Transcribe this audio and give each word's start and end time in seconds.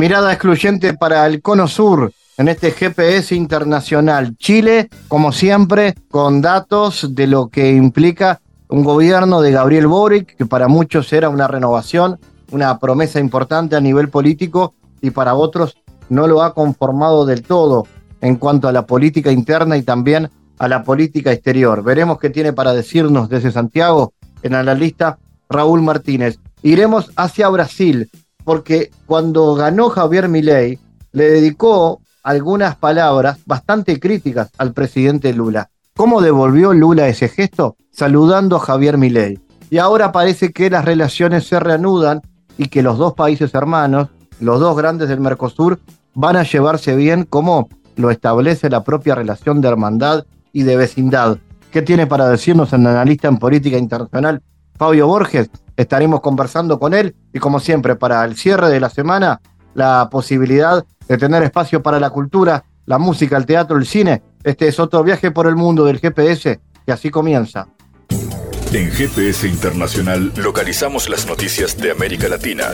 Mirada 0.00 0.32
excluyente 0.32 0.94
para 0.94 1.26
el 1.26 1.42
Cono 1.42 1.68
Sur 1.68 2.10
en 2.38 2.48
este 2.48 2.70
GPS 2.70 3.34
internacional. 3.34 4.34
Chile, 4.38 4.88
como 5.08 5.30
siempre, 5.30 5.94
con 6.10 6.40
datos 6.40 7.14
de 7.14 7.26
lo 7.26 7.48
que 7.48 7.72
implica 7.72 8.40
un 8.70 8.82
gobierno 8.82 9.42
de 9.42 9.52
Gabriel 9.52 9.88
Boric, 9.88 10.36
que 10.36 10.46
para 10.46 10.68
muchos 10.68 11.12
era 11.12 11.28
una 11.28 11.48
renovación, 11.48 12.18
una 12.50 12.78
promesa 12.78 13.20
importante 13.20 13.76
a 13.76 13.80
nivel 13.82 14.08
político 14.08 14.72
y 15.02 15.10
para 15.10 15.34
otros 15.34 15.76
no 16.08 16.26
lo 16.26 16.42
ha 16.42 16.54
conformado 16.54 17.26
del 17.26 17.42
todo 17.42 17.86
en 18.22 18.36
cuanto 18.36 18.68
a 18.68 18.72
la 18.72 18.86
política 18.86 19.30
interna 19.30 19.76
y 19.76 19.82
también 19.82 20.30
a 20.58 20.66
la 20.66 20.82
política 20.82 21.30
exterior. 21.30 21.82
Veremos 21.84 22.18
qué 22.18 22.30
tiene 22.30 22.54
para 22.54 22.72
decirnos 22.72 23.28
desde 23.28 23.52
Santiago 23.52 24.14
en 24.42 24.52
la 24.52 24.74
lista 24.74 25.18
Raúl 25.50 25.82
Martínez. 25.82 26.38
Iremos 26.62 27.10
hacia 27.16 27.50
Brasil, 27.50 28.08
porque 28.50 28.90
cuando 29.06 29.54
ganó 29.54 29.90
Javier 29.90 30.28
Milei, 30.28 30.76
le 31.12 31.30
dedicó 31.30 32.00
algunas 32.24 32.74
palabras 32.74 33.38
bastante 33.46 34.00
críticas 34.00 34.50
al 34.58 34.72
presidente 34.72 35.32
Lula. 35.32 35.70
¿Cómo 35.96 36.20
devolvió 36.20 36.72
Lula 36.72 37.06
ese 37.06 37.28
gesto? 37.28 37.76
Saludando 37.92 38.56
a 38.56 38.58
Javier 38.58 38.98
Milei. 38.98 39.38
Y 39.70 39.78
ahora 39.78 40.10
parece 40.10 40.50
que 40.50 40.68
las 40.68 40.84
relaciones 40.84 41.46
se 41.46 41.60
reanudan 41.60 42.22
y 42.58 42.66
que 42.66 42.82
los 42.82 42.98
dos 42.98 43.14
países 43.14 43.54
hermanos, 43.54 44.08
los 44.40 44.58
dos 44.58 44.76
grandes 44.76 45.08
del 45.08 45.20
Mercosur, 45.20 45.78
van 46.14 46.34
a 46.34 46.42
llevarse 46.42 46.96
bien 46.96 47.22
como 47.22 47.68
lo 47.94 48.10
establece 48.10 48.68
la 48.68 48.82
propia 48.82 49.14
relación 49.14 49.60
de 49.60 49.68
hermandad 49.68 50.24
y 50.52 50.64
de 50.64 50.74
vecindad. 50.74 51.38
¿Qué 51.70 51.82
tiene 51.82 52.08
para 52.08 52.28
decirnos 52.28 52.72
el 52.72 52.84
analista 52.84 53.28
en 53.28 53.38
política 53.38 53.78
internacional 53.78 54.42
Fabio 54.76 55.06
Borges? 55.06 55.50
Estaremos 55.76 56.20
conversando 56.20 56.80
con 56.80 56.94
él 56.94 57.14
y 57.32 57.38
como 57.38 57.60
siempre 57.60 57.96
para 57.96 58.24
el 58.24 58.36
cierre 58.36 58.68
de 58.68 58.80
la 58.80 58.90
semana 58.90 59.40
la 59.74 60.08
posibilidad 60.10 60.84
de 61.08 61.18
tener 61.18 61.42
espacio 61.42 61.82
para 61.82 62.00
la 62.00 62.10
cultura, 62.10 62.64
la 62.86 62.98
música, 62.98 63.36
el 63.36 63.46
teatro, 63.46 63.76
el 63.76 63.86
cine. 63.86 64.22
Este 64.42 64.68
es 64.68 64.80
otro 64.80 65.02
viaje 65.02 65.30
por 65.30 65.46
el 65.46 65.56
mundo 65.56 65.84
del 65.84 66.00
GPS 66.00 66.60
que 66.84 66.92
así 66.92 67.10
comienza. 67.10 67.68
En 68.72 68.90
GPS 68.90 69.48
Internacional 69.48 70.32
localizamos 70.36 71.08
las 71.08 71.26
noticias 71.26 71.76
de 71.76 71.90
América 71.90 72.28
Latina. 72.28 72.66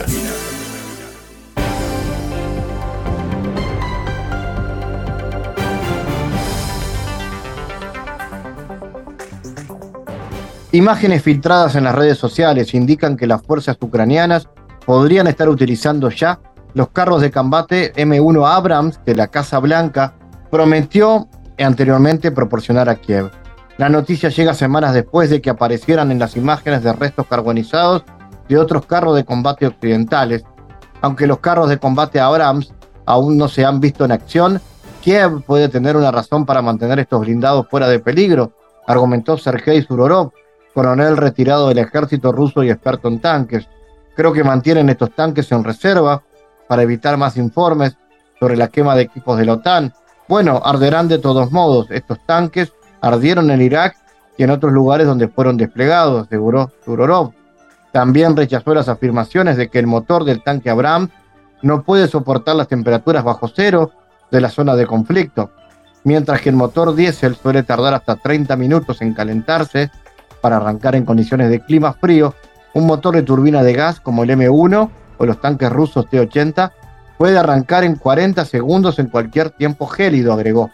Imágenes 10.77 11.23
filtradas 11.23 11.73
en 11.73 11.85
las 11.85 11.95
redes 11.95 12.19
sociales 12.19 12.75
indican 12.75 13.17
que 13.17 13.25
las 13.25 13.41
fuerzas 13.41 13.77
ucranianas 13.81 14.47
podrían 14.85 15.25
estar 15.25 15.49
utilizando 15.49 16.11
ya 16.11 16.39
los 16.75 16.89
carros 16.89 17.19
de 17.19 17.31
combate 17.31 17.93
M1 17.95 18.47
Abrams 18.47 18.99
que 18.99 19.15
la 19.15 19.25
Casa 19.25 19.57
Blanca 19.57 20.13
prometió 20.51 21.29
anteriormente 21.57 22.31
proporcionar 22.31 22.89
a 22.89 22.95
Kiev. 22.97 23.31
La 23.79 23.89
noticia 23.89 24.29
llega 24.29 24.53
semanas 24.53 24.93
después 24.93 25.31
de 25.31 25.41
que 25.41 25.49
aparecieran 25.49 26.11
en 26.11 26.19
las 26.19 26.37
imágenes 26.37 26.83
de 26.83 26.93
restos 26.93 27.25
carbonizados 27.25 28.03
de 28.47 28.59
otros 28.59 28.85
carros 28.85 29.15
de 29.15 29.25
combate 29.25 29.65
occidentales. 29.65 30.43
Aunque 31.01 31.25
los 31.25 31.39
carros 31.39 31.69
de 31.69 31.79
combate 31.79 32.19
Abrams 32.19 32.71
aún 33.07 33.35
no 33.35 33.47
se 33.47 33.65
han 33.65 33.79
visto 33.79 34.05
en 34.05 34.11
acción, 34.11 34.61
Kiev 35.01 35.41
puede 35.41 35.69
tener 35.69 35.97
una 35.97 36.11
razón 36.11 36.45
para 36.45 36.61
mantener 36.61 36.99
estos 36.99 37.21
blindados 37.21 37.67
fuera 37.67 37.87
de 37.87 37.97
peligro, 37.97 38.51
argumentó 38.85 39.39
Sergei 39.39 39.81
Surorov, 39.81 40.33
coronel 40.77 41.17
retirado 41.17 41.69
del 41.69 41.79
ejército 41.79 42.31
ruso 42.31 42.61
y 42.61 42.69
experto 42.69 43.07
en 43.07 43.19
tanques. 43.19 43.67
Creo 44.15 44.31
que 44.31 44.43
mantienen 44.43 44.89
estos 44.89 45.09
tanques 45.09 45.51
en 45.51 45.63
reserva 45.63 46.21
para 46.67 46.83
evitar 46.83 47.17
más 47.17 47.35
informes 47.35 47.97
sobre 48.39 48.55
la 48.55 48.67
quema 48.67 48.95
de 48.95 49.01
equipos 49.01 49.39
de 49.39 49.45
la 49.45 49.53
OTAN. 49.53 49.91
Bueno, 50.29 50.61
arderán 50.63 51.07
de 51.07 51.17
todos 51.17 51.51
modos. 51.51 51.87
Estos 51.89 52.23
tanques 52.27 52.73
ardieron 53.01 53.49
en 53.49 53.63
Irak 53.63 53.97
y 54.37 54.43
en 54.43 54.51
otros 54.51 54.71
lugares 54.71 55.07
donde 55.07 55.27
fueron 55.29 55.57
desplegados, 55.57 56.27
aseguró 56.27 56.71
Surorov. 56.85 57.31
También 57.91 58.37
rechazó 58.37 58.75
las 58.75 58.87
afirmaciones 58.87 59.57
de 59.57 59.69
que 59.69 59.79
el 59.79 59.87
motor 59.87 60.25
del 60.25 60.43
tanque 60.43 60.69
Abrams 60.69 61.09
no 61.63 61.81
puede 61.81 62.07
soportar 62.07 62.55
las 62.55 62.67
temperaturas 62.67 63.23
bajo 63.23 63.47
cero 63.47 63.93
de 64.29 64.41
la 64.41 64.51
zona 64.51 64.75
de 64.75 64.85
conflicto, 64.85 65.49
mientras 66.03 66.39
que 66.39 66.49
el 66.49 66.55
motor 66.55 66.93
diésel 66.93 67.35
suele 67.35 67.63
tardar 67.63 67.95
hasta 67.95 68.17
30 68.17 68.55
minutos 68.57 69.01
en 69.01 69.15
calentarse 69.15 69.89
para 70.47 70.55
arrancar 70.55 70.95
en 70.95 71.03
condiciones 71.03 71.49
de 71.49 71.59
clima 71.59 71.91
frío, 71.91 72.33
un 72.73 72.87
motor 72.87 73.13
de 73.13 73.21
turbina 73.21 73.63
de 73.63 73.73
gas 73.73 73.99
como 73.99 74.23
el 74.23 74.29
M1 74.29 74.89
o 75.17 75.25
los 75.25 75.41
tanques 75.41 75.69
rusos 75.69 76.09
T-80 76.09 76.71
puede 77.17 77.37
arrancar 77.37 77.83
en 77.83 77.97
40 77.97 78.45
segundos 78.45 78.97
en 78.97 79.07
cualquier 79.07 79.49
tiempo 79.49 79.87
gélido, 79.87 80.31
agregó. 80.31 80.71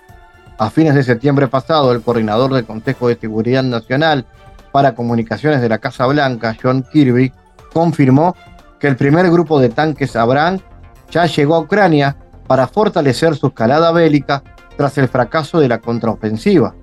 A 0.59 0.69
fines 0.69 0.93
de 0.93 1.01
septiembre 1.01 1.47
pasado, 1.47 1.91
el 1.91 2.03
coordinador 2.03 2.53
del 2.53 2.65
Consejo 2.65 3.07
de 3.07 3.15
Seguridad 3.15 3.63
Nacional 3.63 4.27
para 4.71 4.93
Comunicaciones 4.93 5.59
de 5.59 5.69
la 5.69 5.79
Casa 5.79 6.05
Blanca, 6.05 6.55
John 6.61 6.85
Kirby, 6.93 7.33
confirmó 7.73 8.35
que 8.79 8.85
el 8.85 8.95
primer 8.95 9.31
grupo 9.31 9.59
de 9.59 9.69
tanques 9.69 10.15
Abrams 10.15 10.61
ya 11.09 11.25
llegó 11.25 11.55
a 11.55 11.61
Ucrania 11.61 12.15
para 12.45 12.67
fortalecer 12.67 13.35
su 13.35 13.47
escalada 13.47 13.91
bélica 13.91 14.43
tras 14.77 14.99
el 14.99 15.07
fracaso 15.07 15.59
de 15.59 15.67
la 15.67 15.79
contraofensiva. 15.79 16.75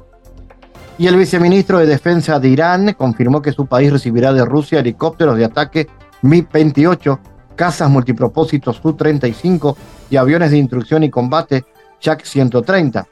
Y 0.99 1.07
el 1.07 1.17
viceministro 1.17 1.79
de 1.79 1.87
Defensa 1.87 2.39
de 2.39 2.49
Irán 2.49 2.93
confirmó 2.93 3.41
que 3.41 3.53
su 3.53 3.67
país 3.67 3.91
recibirá 3.91 4.33
de 4.33 4.45
Rusia 4.45 4.81
helicópteros 4.81 5.37
de 5.37 5.47
ataque 5.47 5.89
Mi-28, 6.23 7.19
casas 7.57 7.89
multipropósitos 7.89 8.77
Su-35 8.77 9.77
y 10.11 10.17
aviones 10.17 10.51
de 10.51 10.59
instrucción 10.59 11.03
y 11.03 11.11
combate 11.11 11.65
Yak-130. 12.03 13.07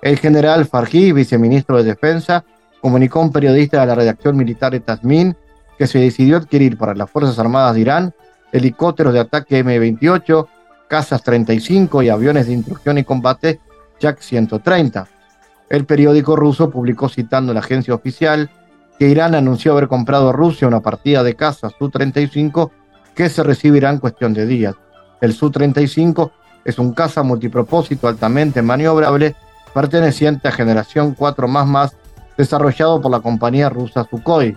El 0.00 0.18
general 0.18 0.66
Farhi, 0.66 1.12
viceministro 1.12 1.76
de 1.76 1.84
Defensa, 1.84 2.44
comunicó 2.80 3.20
a 3.20 3.22
un 3.22 3.32
periodista 3.32 3.80
de 3.80 3.86
la 3.86 3.94
redacción 3.94 4.36
militar 4.36 4.72
de 4.72 4.80
Tasmin 4.80 5.36
que 5.78 5.86
se 5.86 5.98
decidió 5.98 6.36
adquirir 6.36 6.76
para 6.76 6.94
las 6.94 7.10
Fuerzas 7.10 7.38
Armadas 7.38 7.74
de 7.74 7.80
Irán 7.80 8.14
helicópteros 8.52 9.12
de 9.12 9.20
ataque 9.20 9.58
M-28, 9.58 10.46
casas 10.86 11.22
35 11.24 12.02
y 12.02 12.08
aviones 12.08 12.46
de 12.46 12.52
instrucción 12.52 12.98
y 12.98 13.04
combate 13.04 13.58
Yak-130. 14.00 15.06
El 15.68 15.86
periódico 15.86 16.36
ruso 16.36 16.70
publicó 16.70 17.08
citando 17.08 17.52
a 17.52 17.54
la 17.54 17.60
agencia 17.60 17.94
oficial 17.94 18.50
que 18.98 19.08
Irán 19.08 19.34
anunció 19.34 19.72
haber 19.72 19.88
comprado 19.88 20.28
a 20.28 20.32
Rusia 20.32 20.68
una 20.68 20.80
partida 20.80 21.22
de 21.22 21.34
cazas 21.34 21.72
Su-35 21.78 22.70
que 23.14 23.28
se 23.28 23.42
recibirá 23.42 23.90
en 23.90 23.98
cuestión 23.98 24.34
de 24.34 24.46
días. 24.46 24.74
El 25.20 25.32
Su-35 25.32 26.30
es 26.64 26.78
un 26.78 26.92
caza 26.92 27.22
multipropósito 27.22 28.08
altamente 28.08 28.62
maniobrable 28.62 29.34
perteneciente 29.72 30.48
a 30.48 30.52
generación 30.52 31.14
4 31.14 31.48
más 31.48 31.96
desarrollado 32.36 33.00
por 33.00 33.10
la 33.10 33.20
compañía 33.20 33.68
rusa 33.68 34.06
Sukhoi. 34.08 34.56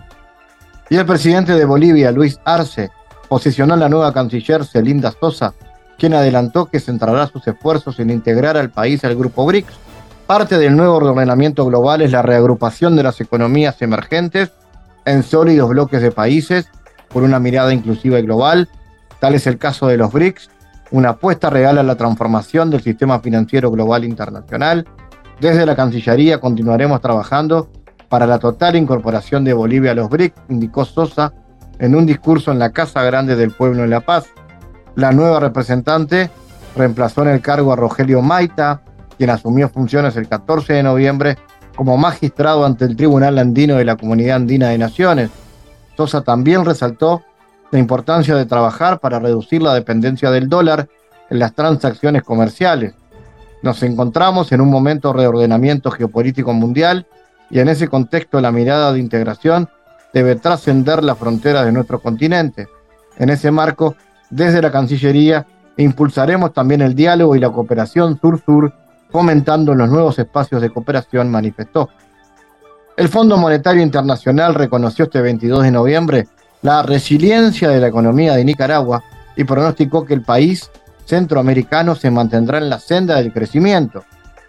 Y 0.90 0.96
el 0.96 1.06
presidente 1.06 1.54
de 1.54 1.64
Bolivia, 1.64 2.12
Luis 2.12 2.38
Arce, 2.44 2.90
posicionó 3.28 3.74
a 3.74 3.76
la 3.78 3.88
nueva 3.88 4.12
canciller 4.12 4.64
Celinda 4.64 5.12
Sosa, 5.18 5.54
quien 5.98 6.14
adelantó 6.14 6.66
que 6.66 6.80
centrará 6.80 7.26
sus 7.26 7.46
esfuerzos 7.46 7.98
en 7.98 8.10
integrar 8.10 8.56
al 8.56 8.70
país 8.70 9.04
al 9.04 9.16
grupo 9.16 9.44
BRICS 9.44 9.87
Parte 10.28 10.58
del 10.58 10.76
nuevo 10.76 10.96
ordenamiento 10.96 11.64
global 11.64 12.02
es 12.02 12.12
la 12.12 12.20
reagrupación 12.20 12.96
de 12.96 13.02
las 13.02 13.18
economías 13.22 13.80
emergentes 13.80 14.52
en 15.06 15.22
sólidos 15.22 15.70
bloques 15.70 16.02
de 16.02 16.10
países 16.10 16.68
por 17.08 17.22
una 17.22 17.40
mirada 17.40 17.72
inclusiva 17.72 18.18
y 18.18 18.22
global. 18.24 18.68
Tal 19.20 19.34
es 19.34 19.46
el 19.46 19.56
caso 19.56 19.86
de 19.86 19.96
los 19.96 20.12
BRICS, 20.12 20.50
una 20.90 21.08
apuesta 21.08 21.48
real 21.48 21.78
a 21.78 21.82
la 21.82 21.94
transformación 21.94 22.68
del 22.68 22.82
sistema 22.82 23.20
financiero 23.20 23.70
global 23.70 24.04
internacional. 24.04 24.86
Desde 25.40 25.64
la 25.64 25.74
Cancillería 25.74 26.40
continuaremos 26.40 27.00
trabajando 27.00 27.70
para 28.10 28.26
la 28.26 28.38
total 28.38 28.76
incorporación 28.76 29.44
de 29.44 29.54
Bolivia 29.54 29.92
a 29.92 29.94
los 29.94 30.10
BRICS, 30.10 30.42
indicó 30.50 30.84
Sosa 30.84 31.32
en 31.78 31.94
un 31.94 32.04
discurso 32.04 32.52
en 32.52 32.58
la 32.58 32.68
Casa 32.72 33.02
Grande 33.02 33.34
del 33.34 33.52
Pueblo 33.52 33.82
en 33.82 33.88
La 33.88 34.00
Paz. 34.00 34.26
La 34.94 35.10
nueva 35.10 35.40
representante 35.40 36.30
reemplazó 36.76 37.22
en 37.22 37.28
el 37.28 37.40
cargo 37.40 37.72
a 37.72 37.76
Rogelio 37.76 38.20
Maita, 38.20 38.82
quien 39.18 39.30
asumió 39.30 39.68
funciones 39.68 40.16
el 40.16 40.28
14 40.28 40.72
de 40.72 40.82
noviembre 40.82 41.36
como 41.76 41.96
magistrado 41.96 42.64
ante 42.64 42.84
el 42.84 42.96
Tribunal 42.96 43.38
Andino 43.38 43.76
de 43.76 43.84
la 43.84 43.96
Comunidad 43.96 44.36
Andina 44.36 44.68
de 44.68 44.78
Naciones. 44.78 45.30
Sosa 45.96 46.22
también 46.22 46.64
resaltó 46.64 47.22
la 47.70 47.78
importancia 47.78 48.34
de 48.34 48.46
trabajar 48.46 49.00
para 49.00 49.18
reducir 49.18 49.60
la 49.60 49.74
dependencia 49.74 50.30
del 50.30 50.48
dólar 50.48 50.88
en 51.28 51.38
las 51.38 51.54
transacciones 51.54 52.22
comerciales. 52.22 52.94
Nos 53.62 53.82
encontramos 53.82 54.52
en 54.52 54.60
un 54.60 54.70
momento 54.70 55.12
de 55.12 55.18
reordenamiento 55.18 55.90
geopolítico 55.90 56.52
mundial 56.52 57.06
y 57.50 57.58
en 57.58 57.68
ese 57.68 57.88
contexto 57.88 58.40
la 58.40 58.52
mirada 58.52 58.92
de 58.92 59.00
integración 59.00 59.68
debe 60.14 60.36
trascender 60.36 61.02
las 61.02 61.18
fronteras 61.18 61.64
de 61.64 61.72
nuestro 61.72 62.00
continente. 62.00 62.68
En 63.18 63.30
ese 63.30 63.50
marco, 63.50 63.96
desde 64.30 64.62
la 64.62 64.70
Cancillería, 64.70 65.46
impulsaremos 65.76 66.52
también 66.52 66.82
el 66.82 66.94
diálogo 66.94 67.36
y 67.36 67.40
la 67.40 67.50
cooperación 67.50 68.18
sur-sur, 68.20 68.72
fomentando 69.10 69.74
los 69.74 69.88
nuevos 69.88 70.18
espacios 70.18 70.60
de 70.60 70.70
cooperación, 70.70 71.30
manifestó. 71.30 71.88
El 72.96 73.08
Fondo 73.08 73.36
Monetario 73.36 73.82
Internacional 73.82 74.54
reconoció 74.54 75.04
este 75.04 75.20
22 75.20 75.62
de 75.62 75.70
noviembre 75.70 76.28
la 76.62 76.82
resiliencia 76.82 77.68
de 77.68 77.80
la 77.80 77.88
economía 77.88 78.34
de 78.34 78.44
Nicaragua 78.44 79.02
y 79.36 79.44
pronosticó 79.44 80.04
que 80.04 80.14
el 80.14 80.22
país 80.22 80.70
centroamericano 81.04 81.94
se 81.94 82.10
mantendrá 82.10 82.58
en 82.58 82.68
la 82.68 82.80
senda 82.80 83.16
del 83.16 83.32
crecimiento. 83.32 84.04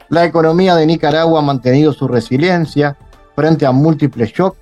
La 0.09 0.25
economía 0.25 0.75
de 0.75 0.87
Nicaragua 0.87 1.39
ha 1.39 1.43
mantenido 1.43 1.93
su 1.93 2.07
resiliencia 2.07 2.97
frente 3.35 3.65
a 3.65 3.71
múltiples 3.71 4.33
shocks 4.33 4.57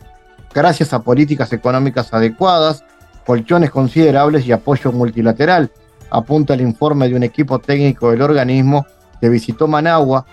gracias 0.53 0.93
a 0.93 1.01
políticas 1.01 1.53
económicas 1.53 2.13
adecuadas, 2.13 2.83
colchones 3.25 3.69
considerables 3.69 4.45
y 4.45 4.51
apoyo 4.51 4.91
multilateral, 4.91 5.71
apunta 6.09 6.53
el 6.53 6.61
informe 6.61 7.07
de 7.07 7.15
un 7.15 7.23
equipo 7.23 7.59
técnico 7.59 8.11
del 8.11 8.21
organismo 8.21 8.85
que 9.19 9.29
visitó 9.29 9.67
Managua 9.67 10.25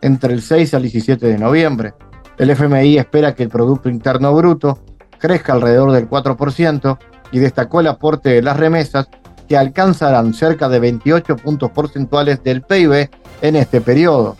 entre 0.00 0.34
el 0.34 0.42
6 0.42 0.74
al 0.74 0.82
17 0.82 1.26
de 1.26 1.38
noviembre. 1.38 1.94
El 2.38 2.50
FMI 2.50 2.98
espera 2.98 3.34
que 3.34 3.44
el 3.44 3.48
Producto 3.48 3.88
Interno 3.88 4.34
Bruto 4.34 4.84
crezca 5.18 5.52
alrededor 5.52 5.92
del 5.92 6.08
4% 6.08 6.98
y 7.30 7.38
destacó 7.38 7.80
el 7.80 7.86
aporte 7.86 8.30
de 8.30 8.42
las 8.42 8.56
remesas 8.56 9.08
que 9.48 9.56
alcanzarán 9.56 10.34
cerca 10.34 10.68
de 10.68 10.80
28 10.80 11.36
puntos 11.36 11.70
porcentuales 11.70 12.42
del 12.42 12.62
PIB 12.62 13.10
en 13.42 13.56
este 13.56 13.80
periodo. 13.80 14.36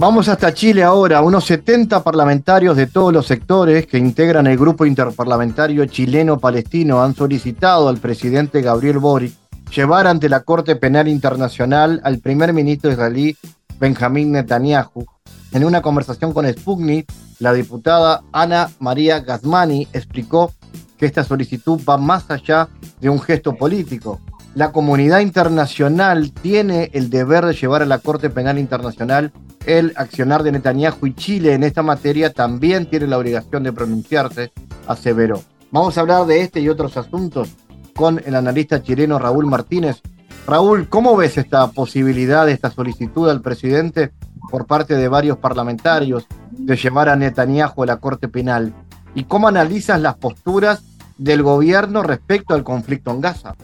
Vamos 0.00 0.30
hasta 0.30 0.54
Chile 0.54 0.82
ahora. 0.82 1.20
Unos 1.20 1.44
70 1.44 2.02
parlamentarios 2.02 2.74
de 2.74 2.86
todos 2.86 3.12
los 3.12 3.26
sectores 3.26 3.86
que 3.86 3.98
integran 3.98 4.46
el 4.46 4.56
grupo 4.56 4.86
interparlamentario 4.86 5.84
chileno-palestino 5.84 7.02
han 7.02 7.14
solicitado 7.14 7.86
al 7.86 7.98
presidente 7.98 8.62
Gabriel 8.62 8.98
Boric 8.98 9.34
llevar 9.70 10.06
ante 10.06 10.30
la 10.30 10.40
Corte 10.40 10.74
Penal 10.76 11.06
Internacional 11.06 12.00
al 12.02 12.18
primer 12.18 12.54
ministro 12.54 12.90
israelí 12.90 13.36
Benjamín 13.78 14.32
Netanyahu. 14.32 15.04
En 15.52 15.66
una 15.66 15.82
conversación 15.82 16.32
con 16.32 16.50
Sputnik, 16.50 17.06
la 17.38 17.52
diputada 17.52 18.22
Ana 18.32 18.70
María 18.78 19.20
Gazmani 19.20 19.86
explicó 19.92 20.50
que 20.96 21.04
esta 21.04 21.24
solicitud 21.24 21.78
va 21.86 21.98
más 21.98 22.30
allá 22.30 22.70
de 23.02 23.10
un 23.10 23.20
gesto 23.20 23.54
político. 23.54 24.18
La 24.54 24.72
comunidad 24.72 25.20
internacional 25.20 26.32
tiene 26.32 26.88
el 26.94 27.10
deber 27.10 27.44
de 27.44 27.52
llevar 27.52 27.82
a 27.82 27.86
la 27.86 27.98
Corte 27.98 28.30
Penal 28.30 28.58
Internacional 28.58 29.30
el 29.78 29.92
accionar 29.94 30.42
de 30.42 30.50
Netanyahu 30.50 31.06
y 31.06 31.14
Chile 31.14 31.54
en 31.54 31.62
esta 31.62 31.82
materia 31.82 32.32
también 32.32 32.86
tiene 32.86 33.06
la 33.06 33.18
obligación 33.18 33.62
de 33.62 33.72
pronunciarse, 33.72 34.50
aseveró. 34.88 35.42
Vamos 35.70 35.96
a 35.96 36.00
hablar 36.00 36.26
de 36.26 36.40
este 36.40 36.60
y 36.60 36.68
otros 36.68 36.96
asuntos 36.96 37.50
con 37.94 38.20
el 38.24 38.34
analista 38.34 38.82
chileno 38.82 39.20
Raúl 39.20 39.46
Martínez. 39.46 40.02
Raúl, 40.44 40.88
¿cómo 40.88 41.16
ves 41.16 41.38
esta 41.38 41.70
posibilidad, 41.70 42.48
esta 42.48 42.70
solicitud 42.72 43.28
al 43.28 43.42
presidente 43.42 44.10
por 44.50 44.66
parte 44.66 44.96
de 44.96 45.06
varios 45.06 45.38
parlamentarios 45.38 46.26
de 46.50 46.74
llevar 46.74 47.08
a 47.08 47.14
Netanyahu 47.14 47.84
a 47.84 47.86
la 47.86 47.98
Corte 47.98 48.26
Penal? 48.26 48.74
¿Y 49.14 49.24
cómo 49.24 49.46
analizas 49.46 50.00
las 50.00 50.16
posturas 50.16 50.82
del 51.16 51.44
gobierno 51.44 52.02
respecto 52.02 52.54
al 52.54 52.64
conflicto 52.64 53.12
en 53.12 53.20
Gaza? 53.20 53.54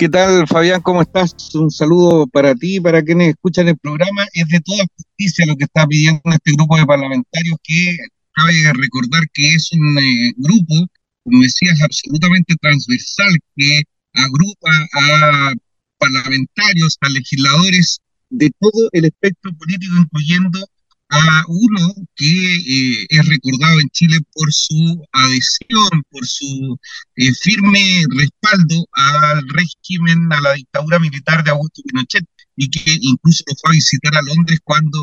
¿Qué 0.00 0.08
tal, 0.08 0.46
Fabián? 0.48 0.80
¿Cómo 0.80 1.02
estás? 1.02 1.54
Un 1.54 1.70
saludo 1.70 2.26
para 2.26 2.54
ti 2.54 2.76
y 2.76 2.80
para 2.80 3.02
quienes 3.02 3.34
escuchan 3.34 3.68
el 3.68 3.76
programa. 3.76 4.24
Es 4.32 4.48
de 4.48 4.58
toda 4.60 4.86
justicia 4.96 5.44
lo 5.44 5.56
que 5.56 5.64
está 5.64 5.86
pidiendo 5.86 6.22
este 6.24 6.52
grupo 6.52 6.78
de 6.78 6.86
parlamentarios 6.86 7.58
que 7.62 7.98
cabe 8.32 8.54
recordar 8.80 9.24
que 9.34 9.46
es 9.46 9.70
un 9.72 9.98
eh, 9.98 10.32
grupo, 10.38 10.88
como 11.22 11.42
decías, 11.42 11.82
absolutamente 11.82 12.54
transversal 12.62 13.28
que 13.54 13.82
agrupa 14.14 14.70
a 14.94 15.52
parlamentarios, 15.98 16.96
a 17.02 17.10
legisladores 17.10 17.98
de 18.30 18.50
todo 18.58 18.88
el 18.92 19.04
espectro 19.04 19.52
político, 19.52 19.92
incluyendo 19.98 20.66
a 21.10 21.44
uno 21.48 21.92
que 22.14 22.56
eh, 22.56 23.06
es 23.08 23.26
recordado 23.26 23.80
en 23.80 23.88
Chile 23.90 24.18
por 24.32 24.52
su 24.52 25.04
adhesión, 25.12 26.02
por 26.10 26.26
su 26.26 26.78
eh, 27.16 27.32
firme 27.34 28.04
respaldo 28.16 28.86
al 28.92 29.42
régimen, 29.48 30.32
a 30.32 30.40
la 30.40 30.52
dictadura 30.54 30.98
militar 30.98 31.42
de 31.42 31.50
Augusto 31.50 31.82
Pinochet, 31.84 32.24
y 32.56 32.70
que 32.70 32.96
incluso 33.00 33.42
lo 33.46 33.54
fue 33.60 33.70
a 33.70 33.74
visitar 33.74 34.14
a 34.14 34.22
Londres 34.22 34.60
cuando 34.62 34.98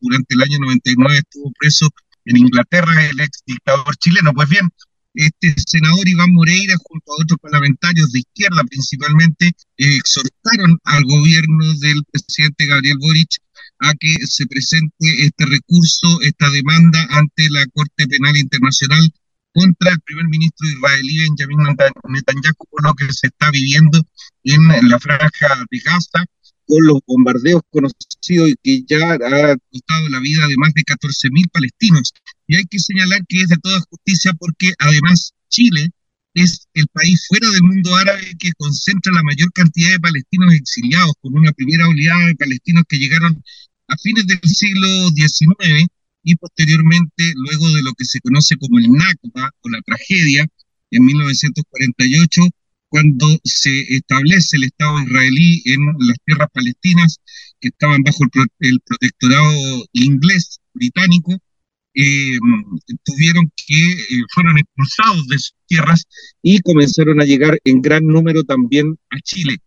durante 0.00 0.34
el 0.34 0.42
año 0.42 0.58
99 0.60 1.18
estuvo 1.18 1.52
preso 1.58 1.88
en 2.24 2.36
Inglaterra 2.36 3.06
el 3.06 3.20
ex 3.20 3.42
dictador 3.46 3.96
chileno. 3.96 4.32
Pues 4.32 4.48
bien, 4.48 4.70
este 5.14 5.54
senador 5.66 6.08
Iván 6.08 6.32
Moreira, 6.32 6.74
junto 6.84 7.12
a 7.12 7.22
otros 7.22 7.38
parlamentarios 7.42 8.12
de 8.12 8.20
izquierda 8.20 8.62
principalmente, 8.64 9.46
eh, 9.76 9.96
exhortaron 9.96 10.78
al 10.84 11.04
gobierno 11.04 11.74
del 11.80 12.02
presidente 12.10 12.66
Gabriel 12.66 12.98
Boric 13.00 13.38
a 13.80 13.94
que 13.94 14.14
se 14.26 14.46
presente 14.46 15.24
este 15.24 15.46
recurso, 15.46 16.20
esta 16.22 16.48
demanda 16.50 17.06
ante 17.10 17.48
la 17.50 17.66
Corte 17.72 18.06
Penal 18.06 18.36
Internacional 18.36 19.12
contra 19.52 19.92
el 19.92 20.00
primer 20.00 20.28
ministro 20.28 20.68
israelí 20.68 21.18
Benjamin 21.18 21.76
Netanyahu 22.08 22.64
por 22.70 22.84
lo 22.84 22.94
que 22.94 23.12
se 23.12 23.28
está 23.28 23.50
viviendo 23.50 24.00
en 24.44 24.88
la 24.88 24.98
franja 24.98 25.64
de 25.70 25.78
Gaza, 25.80 26.24
con 26.66 26.86
los 26.86 27.00
bombardeos 27.06 27.62
conocidos 27.70 28.54
que 28.62 28.84
ya 28.86 29.14
ha 29.14 29.56
costado 29.72 30.08
la 30.08 30.20
vida 30.20 30.46
de 30.46 30.56
más 30.56 30.72
de 30.74 30.82
14.000 30.82 31.50
palestinos. 31.50 32.12
Y 32.46 32.56
hay 32.56 32.64
que 32.64 32.78
señalar 32.78 33.26
que 33.26 33.42
es 33.42 33.48
de 33.48 33.56
toda 33.56 33.80
justicia 33.90 34.32
porque 34.34 34.72
además 34.78 35.32
Chile 35.48 35.90
es 36.34 36.68
el 36.74 36.86
país 36.92 37.26
fuera 37.26 37.50
del 37.50 37.62
mundo 37.62 37.96
árabe 37.96 38.36
que 38.38 38.52
concentra 38.56 39.12
la 39.12 39.22
mayor 39.24 39.52
cantidad 39.52 39.90
de 39.90 40.00
palestinos 40.00 40.54
exiliados, 40.54 41.14
con 41.20 41.36
una 41.36 41.52
primera 41.52 41.88
oleada 41.88 42.26
de 42.26 42.36
palestinos 42.36 42.84
que 42.88 42.98
llegaron 42.98 43.42
a 43.90 43.96
fines 43.98 44.26
del 44.26 44.40
siglo 44.44 44.88
XIX 45.10 45.86
y 46.22 46.36
posteriormente, 46.36 47.32
luego 47.34 47.70
de 47.70 47.82
lo 47.82 47.92
que 47.94 48.04
se 48.04 48.20
conoce 48.20 48.56
como 48.56 48.78
el 48.78 48.88
Nakba 48.88 49.50
o 49.62 49.68
la 49.68 49.80
tragedia, 49.82 50.46
en 50.90 51.04
1948, 51.04 52.42
cuando 52.88 53.26
se 53.44 53.70
establece 53.94 54.56
el 54.56 54.64
Estado 54.64 55.00
israelí 55.02 55.62
en 55.64 55.86
las 56.00 56.16
tierras 56.24 56.48
palestinas 56.52 57.18
que 57.60 57.68
estaban 57.68 58.02
bajo 58.02 58.24
el, 58.60 58.80
protectorado 58.80 59.86
inglés 59.92 60.60
británico, 60.74 61.36
eh, 61.94 62.38
tuvieron 63.04 63.50
que, 63.56 63.92
eh, 63.92 64.22
fueron 64.32 64.58
expulsados 64.58 65.26
de 65.28 65.38
sus 65.38 65.54
tierras 65.66 66.04
y 66.42 66.60
comenzaron 66.60 67.20
a 67.20 67.24
llegar 67.24 67.58
en 67.64 67.80
gran 67.82 68.06
número 68.06 68.44
también 68.44 68.96
a 69.10 69.20
Chile 69.20 69.58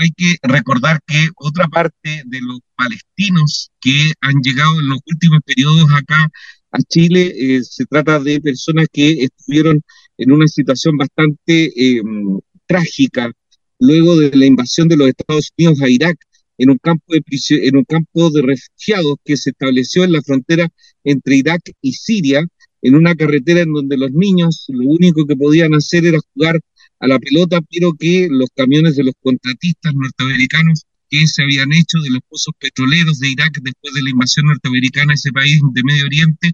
hay 0.00 0.10
que 0.16 0.36
recordar 0.42 1.00
que 1.06 1.28
otra 1.36 1.68
parte 1.68 2.22
de 2.24 2.40
los 2.40 2.60
palestinos 2.74 3.70
que 3.80 4.12
han 4.22 4.40
llegado 4.42 4.80
en 4.80 4.88
los 4.88 5.00
últimos 5.06 5.40
periodos 5.44 5.86
acá 5.92 6.30
a 6.72 6.78
Chile 6.88 7.34
eh, 7.36 7.62
se 7.62 7.84
trata 7.84 8.18
de 8.18 8.40
personas 8.40 8.86
que 8.90 9.24
estuvieron 9.24 9.82
en 10.16 10.32
una 10.32 10.46
situación 10.46 10.96
bastante 10.96 11.72
em, 11.76 12.40
trágica 12.66 13.30
luego 13.78 14.16
de 14.16 14.30
la 14.34 14.46
invasión 14.46 14.88
de 14.88 14.96
los 14.96 15.08
Estados 15.08 15.50
Unidos 15.58 15.82
a 15.82 15.88
Irak 15.88 16.16
en 16.56 16.70
un 16.70 16.78
campo 16.78 17.12
de 17.12 17.22
en 17.66 17.76
un 17.76 17.84
campo 17.84 18.30
de 18.30 18.42
refugiados 18.42 19.16
que 19.24 19.36
se 19.36 19.50
estableció 19.50 20.04
en 20.04 20.12
la 20.12 20.22
frontera 20.22 20.68
entre 21.04 21.36
Irak 21.36 21.62
y 21.82 21.92
Siria 21.92 22.46
en 22.82 22.94
una 22.94 23.14
carretera 23.14 23.60
en 23.60 23.72
donde 23.72 23.98
los 23.98 24.12
niños 24.12 24.64
lo 24.68 24.84
único 24.86 25.26
que 25.26 25.36
podían 25.36 25.74
hacer 25.74 26.06
era 26.06 26.18
jugar 26.32 26.60
a 27.00 27.06
la 27.08 27.18
pelota, 27.18 27.60
pero 27.70 27.92
que 27.98 28.28
los 28.30 28.50
camiones 28.54 28.96
de 28.96 29.04
los 29.04 29.14
contratistas 29.20 29.94
norteamericanos 29.94 30.84
que 31.08 31.26
se 31.26 31.42
habían 31.42 31.72
hecho 31.72 31.98
de 31.98 32.10
los 32.10 32.20
pozos 32.28 32.54
petroleros 32.58 33.18
de 33.18 33.30
Irak 33.30 33.58
después 33.62 33.94
de 33.94 34.02
la 34.02 34.10
invasión 34.10 34.46
norteamericana 34.46 35.12
a 35.12 35.14
ese 35.14 35.32
país 35.32 35.60
de 35.72 35.82
Medio 35.82 36.04
Oriente, 36.04 36.52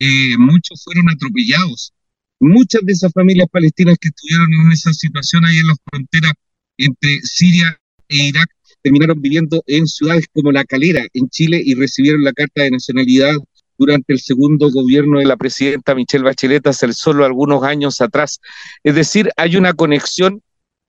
eh, 0.00 0.36
muchos 0.38 0.84
fueron 0.84 1.08
atropellados. 1.08 1.92
Muchas 2.38 2.82
de 2.84 2.92
esas 2.92 3.12
familias 3.12 3.48
palestinas 3.50 3.96
que 4.00 4.08
estuvieron 4.08 4.52
en 4.52 4.72
esa 4.72 4.92
situación 4.92 5.44
ahí 5.44 5.58
en 5.58 5.66
la 5.66 5.76
frontera 5.90 6.32
entre 6.76 7.20
Siria 7.22 7.80
e 8.08 8.28
Irak 8.28 8.48
terminaron 8.82 9.20
viviendo 9.20 9.62
en 9.66 9.86
ciudades 9.88 10.26
como 10.32 10.52
La 10.52 10.64
Calera, 10.64 11.04
en 11.12 11.28
Chile, 11.28 11.60
y 11.64 11.74
recibieron 11.74 12.22
la 12.22 12.32
carta 12.32 12.62
de 12.62 12.70
nacionalidad 12.70 13.34
durante 13.78 14.12
el 14.12 14.20
segundo 14.20 14.70
gobierno 14.70 15.20
de 15.20 15.24
la 15.24 15.36
presidenta 15.36 15.94
Michelle 15.94 16.24
Bachelet 16.24 16.66
hace 16.66 16.92
solo 16.92 17.24
algunos 17.24 17.62
años 17.62 18.00
atrás. 18.00 18.40
Es 18.82 18.96
decir, 18.96 19.30
hay 19.36 19.56
una 19.56 19.72
conexión 19.72 20.42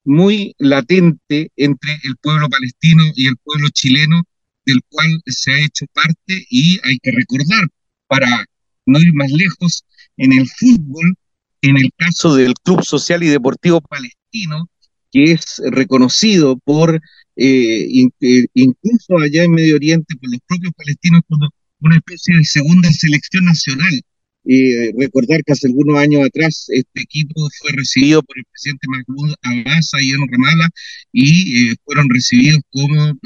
muy 0.03 0.55
latente 0.57 1.51
entre 1.55 1.93
el 2.03 2.17
pueblo 2.17 2.49
palestino 2.49 3.03
y 3.15 3.27
el 3.27 3.37
pueblo 3.37 3.69
chileno, 3.69 4.23
del 4.65 4.81
cual 4.89 5.21
se 5.27 5.53
ha 5.53 5.59
hecho 5.59 5.85
parte 5.93 6.45
y 6.49 6.79
hay 6.83 6.97
que 6.99 7.11
recordar, 7.11 7.67
para 8.07 8.45
no 8.85 8.99
ir 8.99 9.13
más 9.13 9.31
lejos, 9.31 9.85
en 10.17 10.33
el 10.33 10.47
fútbol, 10.47 11.15
en 11.61 11.77
el 11.77 11.91
caso 11.95 12.35
del 12.35 12.55
Club 12.55 12.83
Social 12.83 13.23
y 13.23 13.27
Deportivo 13.27 13.81
Palestino, 13.81 14.67
que 15.11 15.31
es 15.31 15.61
reconocido 15.71 16.57
por, 16.57 16.95
eh, 17.35 18.07
eh, 18.19 18.45
incluso 18.53 19.17
allá 19.19 19.43
en 19.43 19.51
Medio 19.51 19.75
Oriente, 19.75 20.15
por 20.15 20.31
los 20.31 20.39
propios 20.47 20.73
palestinos 20.75 21.21
como 21.27 21.49
una 21.81 21.97
especie 21.97 22.37
de 22.37 22.43
segunda 22.43 22.91
selección 22.91 23.45
nacional. 23.45 24.01
Eh, 24.45 24.91
recordar 24.97 25.43
que 25.43 25.51
hace 25.51 25.67
algunos 25.67 25.97
años 25.97 26.25
atrás 26.25 26.65
este 26.69 27.01
equipo 27.01 27.47
fue 27.59 27.71
recibido 27.73 28.23
por 28.23 28.37
el 28.37 28.45
presidente 28.45 28.87
Mahmoud 28.87 29.33
Abbas 29.41 29.91
ahí 29.93 30.11
en 30.11 30.27
Ramallah 30.31 30.69
y 31.11 31.75
fueron 31.83 32.09
recibidos 32.09 32.61
como, 32.71 33.19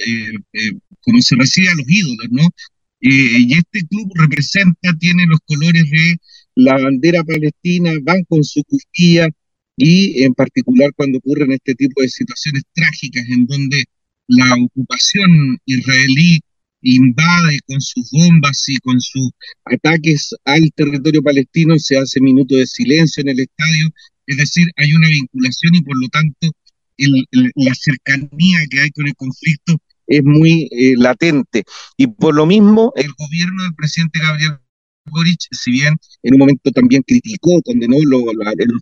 como 1.01 1.22
se 1.22 1.36
recibe 1.36 1.69
a 1.69 1.75
los 1.75 1.86
ídolos, 1.88 2.27
¿no? 2.31 2.50
y 3.00 3.53
este 3.53 3.86
club 3.88 4.12
representa, 4.15 4.93
tiene 4.98 5.25
los 5.27 5.39
colores 5.45 5.83
de 5.91 6.17
la 6.55 6.77
bandera 6.77 7.24
palestina, 7.24 7.91
van 8.01 8.24
con 8.24 8.43
su 8.43 8.63
cufía, 8.63 9.29
y 9.77 10.24
en 10.24 10.33
particular 10.33 10.91
cuando 10.95 11.17
ocurren 11.17 11.51
este 11.51 11.75
tipo 11.75 12.01
de 12.01 12.10
situaciones 12.10 12.63
trágicas 12.74 13.25
en 13.29 13.45
donde 13.45 13.86
la 14.27 14.55
ocupación 14.55 15.60
israelí 15.65 16.39
invade 16.84 17.60
con 17.66 17.82
sus 17.82 18.10
bombas 18.12 18.63
y 18.68 18.78
con 18.78 19.00
sus 19.02 19.32
ataques 19.66 20.36
al 20.46 20.72
territorio 20.75 21.24
palestino, 21.24 21.80
se 21.80 21.98
hace 21.98 22.22
minuto 22.22 22.56
de 22.56 22.68
silencio 22.68 23.22
en 23.22 23.30
el 23.30 23.40
estadio, 23.40 23.90
es 24.28 24.38
decir, 24.38 24.68
hay 24.78 24.94
una 24.94 25.08
vinculación 25.10 25.75
y 25.75 25.82
por 25.82 26.00
lo 26.00 26.08
tanto 26.10 26.50
la 26.98 27.74
cercanía 27.74 28.60
que 28.70 28.82
hay 28.82 28.90
con 28.92 29.08
el 29.08 29.16
conflicto 29.16 29.75
es 30.08 30.24
muy 30.24 30.70
eh, 30.72 30.94
latente. 30.98 31.63
Y 31.98 32.08
por 32.08 32.36
lo 32.36 32.46
mismo, 32.46 32.94
el 32.96 33.12
gobierno 33.18 33.63
del 33.63 33.74
presidente 33.74 34.20
Gabriel 34.20 34.60
Boric, 35.06 35.40
si 35.52 35.72
bien 35.72 35.96
en 36.24 36.34
un 36.34 36.40
momento 36.40 36.72
también 36.72 37.04
criticó, 37.04 37.62
condenó 37.62 37.98
los 38.04 38.24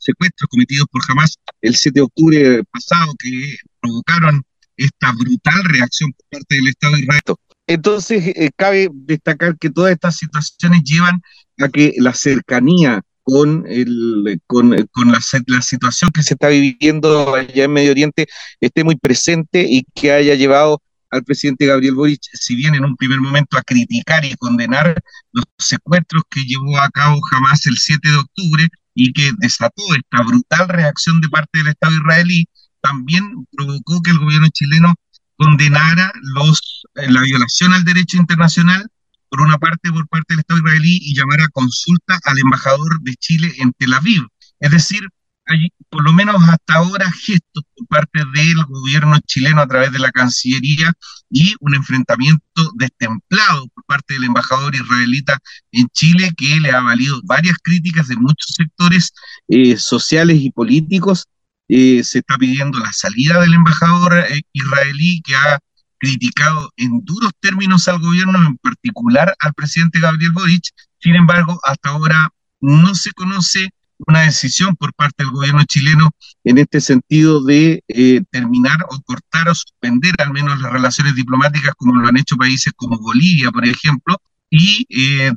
secuestros 0.02 0.50
cometidos 0.50 0.88
por 0.92 1.02
Hamas 1.08 1.38
el 1.62 1.76
7 1.76 2.00
de 2.00 2.04
octubre 2.04 2.64
pasado, 2.66 3.14
que 3.18 3.56
provocaron 3.80 4.44
esta 4.78 5.12
brutal 5.14 5.64
reacción 5.66 6.12
por 6.12 6.40
parte 6.40 6.56
del 6.56 6.68
Estado 6.68 6.96
de 6.96 7.02
Israel. 7.02 7.22
Entonces, 7.68 8.28
eh, 8.28 8.50
cabe 8.56 8.90
destacar 8.92 9.58
que 9.58 9.70
todas 9.70 9.92
estas 9.94 10.18
situaciones 10.18 10.84
llevan 10.84 11.22
a 11.60 11.70
que 11.70 11.94
la 11.98 12.14
cercanía 12.14 13.02
con, 13.24 13.66
el, 13.68 14.42
con, 14.48 14.76
con 14.92 15.12
la, 15.12 15.20
la, 15.48 15.62
situación 15.62 16.12
que 16.14 16.24
se 16.24 16.34
está 16.34 16.50
viviendo 16.50 17.36
allá 17.36 17.66
en 17.66 17.74
Medio 17.74 17.92
Oriente 17.92 18.28
esté 18.60 18.84
muy 18.84 18.96
presente 18.96 19.66
y 19.70 19.86
que 19.94 20.12
haya 20.12 20.36
llevado 20.36 20.82
al 21.12 21.24
presidente 21.24 21.66
Gabriel 21.66 21.96
Boric, 21.96 22.22
si 22.34 22.56
bien 22.56 22.74
en 22.74 22.86
un 22.86 22.96
primer 22.96 23.20
momento 23.20 23.58
a 23.58 23.62
criticar 23.64 24.24
y 24.26 24.34
condenar 24.36 24.96
los 25.34 25.46
secuestros 25.60 26.24
que 26.30 26.42
llevó 26.42 26.78
a 26.80 26.90
cabo 26.90 27.20
jamás 27.30 27.66
el 27.68 27.78
7 27.78 28.10
de 28.10 28.18
octubre 28.18 28.68
y 28.96 29.12
que 29.12 29.32
desató 29.38 29.84
esta 29.94 30.24
brutal 30.24 30.70
reacción 30.70 31.22
de 31.22 31.30
parte 31.30 31.60
del 31.60 31.68
Estado 31.68 31.96
israelí, 31.96 32.46
también 32.82 33.46
provocó 33.52 34.02
que 34.02 34.12
el 34.12 34.20
gobierno 34.20 34.48
chileno 34.54 34.96
condenara 35.42 36.12
los, 36.22 36.84
eh, 36.96 37.12
la 37.12 37.22
violación 37.22 37.74
al 37.74 37.84
derecho 37.84 38.18
internacional, 38.18 38.88
por 39.28 39.42
una 39.42 39.58
parte 39.58 39.92
por 39.92 40.08
parte 40.08 40.34
del 40.34 40.42
Estado 40.42 40.60
israelí, 40.60 41.00
y 41.02 41.16
llamara 41.16 41.46
a 41.46 41.50
consulta 41.50 42.20
al 42.26 42.38
embajador 42.38 43.02
de 43.02 43.16
Chile 43.16 43.52
en 43.58 43.74
Tel 43.74 43.94
Aviv. 43.94 44.28
Es 44.60 44.70
decir, 44.70 45.02
hay 45.48 45.70
por 45.90 46.04
lo 46.04 46.14
menos 46.14 46.36
hasta 46.48 46.76
ahora 46.76 47.12
gestos 47.12 47.64
por 47.76 47.88
parte 47.88 48.20
del 48.36 48.64
gobierno 48.66 49.18
chileno 49.26 49.62
a 49.62 49.68
través 49.68 49.92
de 49.92 49.98
la 49.98 50.12
Cancillería 50.12 50.94
y 51.32 51.56
un 51.60 51.74
enfrentamiento 51.74 52.72
destemplado 52.76 53.68
por 53.74 53.84
parte 53.86 54.14
del 54.14 54.26
embajador 54.26 54.76
israelita 54.76 55.40
en 55.72 55.88
Chile 55.90 56.32
que 56.38 56.60
le 56.60 56.70
ha 56.70 56.82
valido 56.82 57.20
varias 57.24 57.58
críticas 57.64 58.08
de 58.10 58.16
muchos 58.16 58.54
sectores 58.56 59.12
eh, 59.48 59.76
sociales 59.76 60.38
y 60.40 60.52
políticos. 60.52 61.26
Eh, 61.74 62.04
se 62.04 62.20
está 62.20 62.38
pidiendo 62.38 62.80
la 62.80 62.92
salida 62.92 63.40
del 63.40 63.54
embajador 63.54 64.26
eh, 64.30 64.42
israelí 64.52 65.22
que 65.22 65.38
ha 65.38 65.58
criticado 65.98 66.70
en 66.76 67.00
duros 67.06 67.32
términos 67.40 67.88
al 67.88 68.00
gobierno, 68.00 68.46
en 68.46 68.58
particular 68.58 69.34
al 69.40 69.54
presidente 69.54 70.02
Gabriel 70.02 70.34
Boric. 70.34 70.66
Sin 71.00 71.16
embargo, 71.16 71.62
hasta 71.64 71.92
ahora 71.92 72.30
no 72.60 72.94
se 72.94 73.14
conoce 73.14 73.70
una 74.06 74.24
decisión 74.24 74.76
por 74.76 74.94
parte 74.94 75.24
del 75.24 75.32
gobierno 75.32 75.64
chileno 75.64 76.10
en 76.44 76.58
este 76.58 76.82
sentido 76.82 77.42
de 77.42 77.82
eh, 77.88 78.22
terminar 78.32 78.80
o 78.90 79.00
cortar 79.04 79.48
o 79.48 79.56
suspender 79.56 80.14
al 80.18 80.34
menos 80.34 80.60
las 80.60 80.74
relaciones 80.74 81.16
diplomáticas 81.16 81.74
como 81.78 81.96
lo 81.96 82.06
han 82.06 82.18
hecho 82.18 82.36
países 82.36 82.74
como 82.76 83.00
Bolivia, 83.00 83.50
por 83.50 83.66
ejemplo, 83.66 84.18
y 84.50 84.86
eh, 84.90 85.32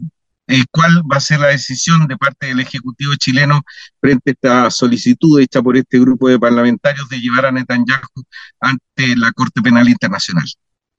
eh, 0.46 0.64
cuál 0.70 1.02
va 1.10 1.16
a 1.16 1.20
ser 1.20 1.40
la 1.40 1.48
decisión 1.48 2.06
de 2.06 2.16
parte 2.16 2.46
del 2.46 2.60
Ejecutivo 2.60 3.14
chileno 3.16 3.62
frente 4.00 4.30
a 4.30 4.32
esta 4.32 4.70
solicitud 4.70 5.40
hecha 5.40 5.62
por 5.62 5.76
este 5.76 5.98
grupo 5.98 6.28
de 6.28 6.38
parlamentarios 6.38 7.08
de 7.08 7.18
llevar 7.18 7.46
a 7.46 7.52
Netanyahu 7.52 8.22
ante 8.60 9.16
la 9.16 9.32
Corte 9.32 9.62
Penal 9.62 9.88
Internacional. 9.88 10.44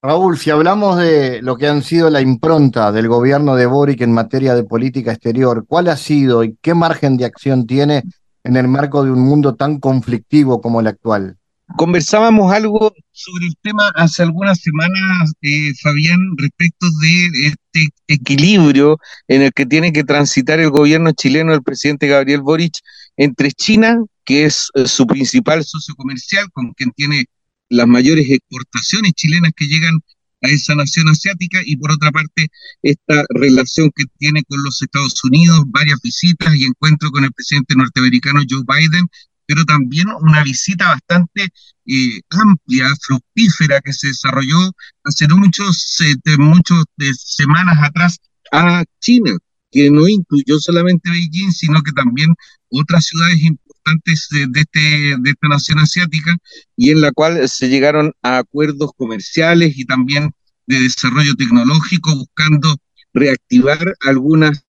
Raúl, 0.02 0.38
si 0.38 0.52
hablamos 0.52 0.98
de 0.98 1.42
lo 1.42 1.58
que 1.58 1.68
han 1.68 1.82
sido 1.82 2.12
la 2.12 2.22
impronta 2.22 2.92
del 2.92 3.08
gobierno 3.08 3.56
de 3.56 3.66
Boric 3.66 4.02
en 4.02 4.14
materia 4.14 4.54
de 4.54 4.64
política 4.64 5.12
exterior, 5.12 5.66
¿cuál 5.68 5.88
ha 5.88 5.98
sido 5.98 6.44
y 6.44 6.58
qué 6.62 6.76
margen 6.76 7.18
de 7.18 7.26
acción 7.26 7.66
tiene 7.66 8.04
en 8.44 8.56
el 8.56 8.68
marco 8.68 9.04
de 9.04 9.12
un 9.12 9.22
mundo 9.22 9.56
tan 9.56 9.80
conflictivo 9.80 10.62
como 10.62 10.80
el 10.80 10.88
actual? 10.88 11.38
Conversábamos 11.78 12.54
algo 12.54 12.94
sobre 13.12 13.48
el 13.48 13.56
tema 13.62 13.90
hace 13.96 14.22
algunas 14.22 14.60
semanas, 14.60 15.34
eh, 15.42 15.74
Fabián, 15.82 16.20
respecto 16.38 16.86
de 17.02 17.48
este 17.48 17.90
equilibrio 18.08 18.98
en 19.28 19.42
el 19.42 19.52
que 19.52 19.66
tiene 19.66 19.92
que 19.92 20.04
transitar 20.04 20.60
el 20.60 20.70
gobierno 20.70 21.12
chileno, 21.12 21.54
el 21.54 21.64
presidente 21.64 22.08
Gabriel 22.08 22.42
Boric, 22.42 22.76
entre 23.18 23.52
China, 23.52 23.98
que 24.24 24.46
es 24.46 24.70
eh, 24.76 24.88
su 24.88 25.08
principal 25.08 25.64
socio 25.64 25.96
comercial, 25.96 26.50
con 26.52 26.72
quien 26.74 26.92
tiene 26.92 27.26
las 27.70 27.88
mayores 27.88 28.30
exportaciones 28.30 29.14
chilenas 29.14 29.52
que 29.56 29.66
llegan 29.66 30.00
a 30.44 30.50
esa 30.50 30.76
nación 30.76 31.08
asiática 31.08 31.60
y 31.66 31.78
por 31.78 31.92
otra 31.92 32.12
parte 32.12 32.48
esta 32.84 33.26
relación 33.30 33.92
que 33.96 34.06
tiene 34.18 34.44
con 34.44 34.62
los 34.64 34.82
Estados 34.82 35.24
Unidos, 35.24 35.64
varias 35.68 36.00
visitas 36.02 36.56
y 36.56 36.66
encuentros 36.66 37.12
con 37.12 37.24
el 37.24 37.34
presidente 37.34 37.76
norteamericano 37.76 38.42
Joe 38.48 38.64
Biden, 38.68 39.08
pero 39.46 39.64
también 39.66 40.08
una 40.22 40.44
visita 40.44 40.90
bastante 40.90 41.50
eh, 41.86 42.22
amplia, 42.30 42.88
fructífera 43.02 43.82
que 43.82 43.94
se 43.94 44.08
desarrolló 44.08 44.72
hace 45.04 45.28
no 45.28 45.38
muchos, 45.38 45.98
muchos 46.38 46.84
de 46.98 47.14
semanas 47.14 47.78
atrás 47.82 48.18
a 48.52 48.84
China, 49.00 49.38
que 49.72 49.90
no 49.92 50.08
incluyó 50.08 50.60
solamente 50.60 51.10
Beijing, 51.10 51.52
sino 51.52 51.82
que 51.84 51.92
también 51.92 52.34
otras 52.70 53.06
ciudades 53.06 53.42
importantes 53.42 54.28
de, 54.32 54.60
este, 54.60 54.80
de 55.20 55.30
esta 55.30 55.48
nación 55.48 55.80
asiática 55.80 56.36
y 56.76 56.92
en 56.92 57.02
la 57.02 57.12
cual 57.12 57.48
se 57.48 57.70
llegaron 57.70 58.14
a 58.22 58.40
acuerdos 58.40 58.92
comerciales 58.96 59.78
y 59.78 59.86
también 59.86 60.32
de 60.68 60.80
desarrollo 60.80 61.36
tecnológico 61.36 62.16
buscando 62.16 62.78
reactivar 63.14 63.96
algunas 64.02 64.66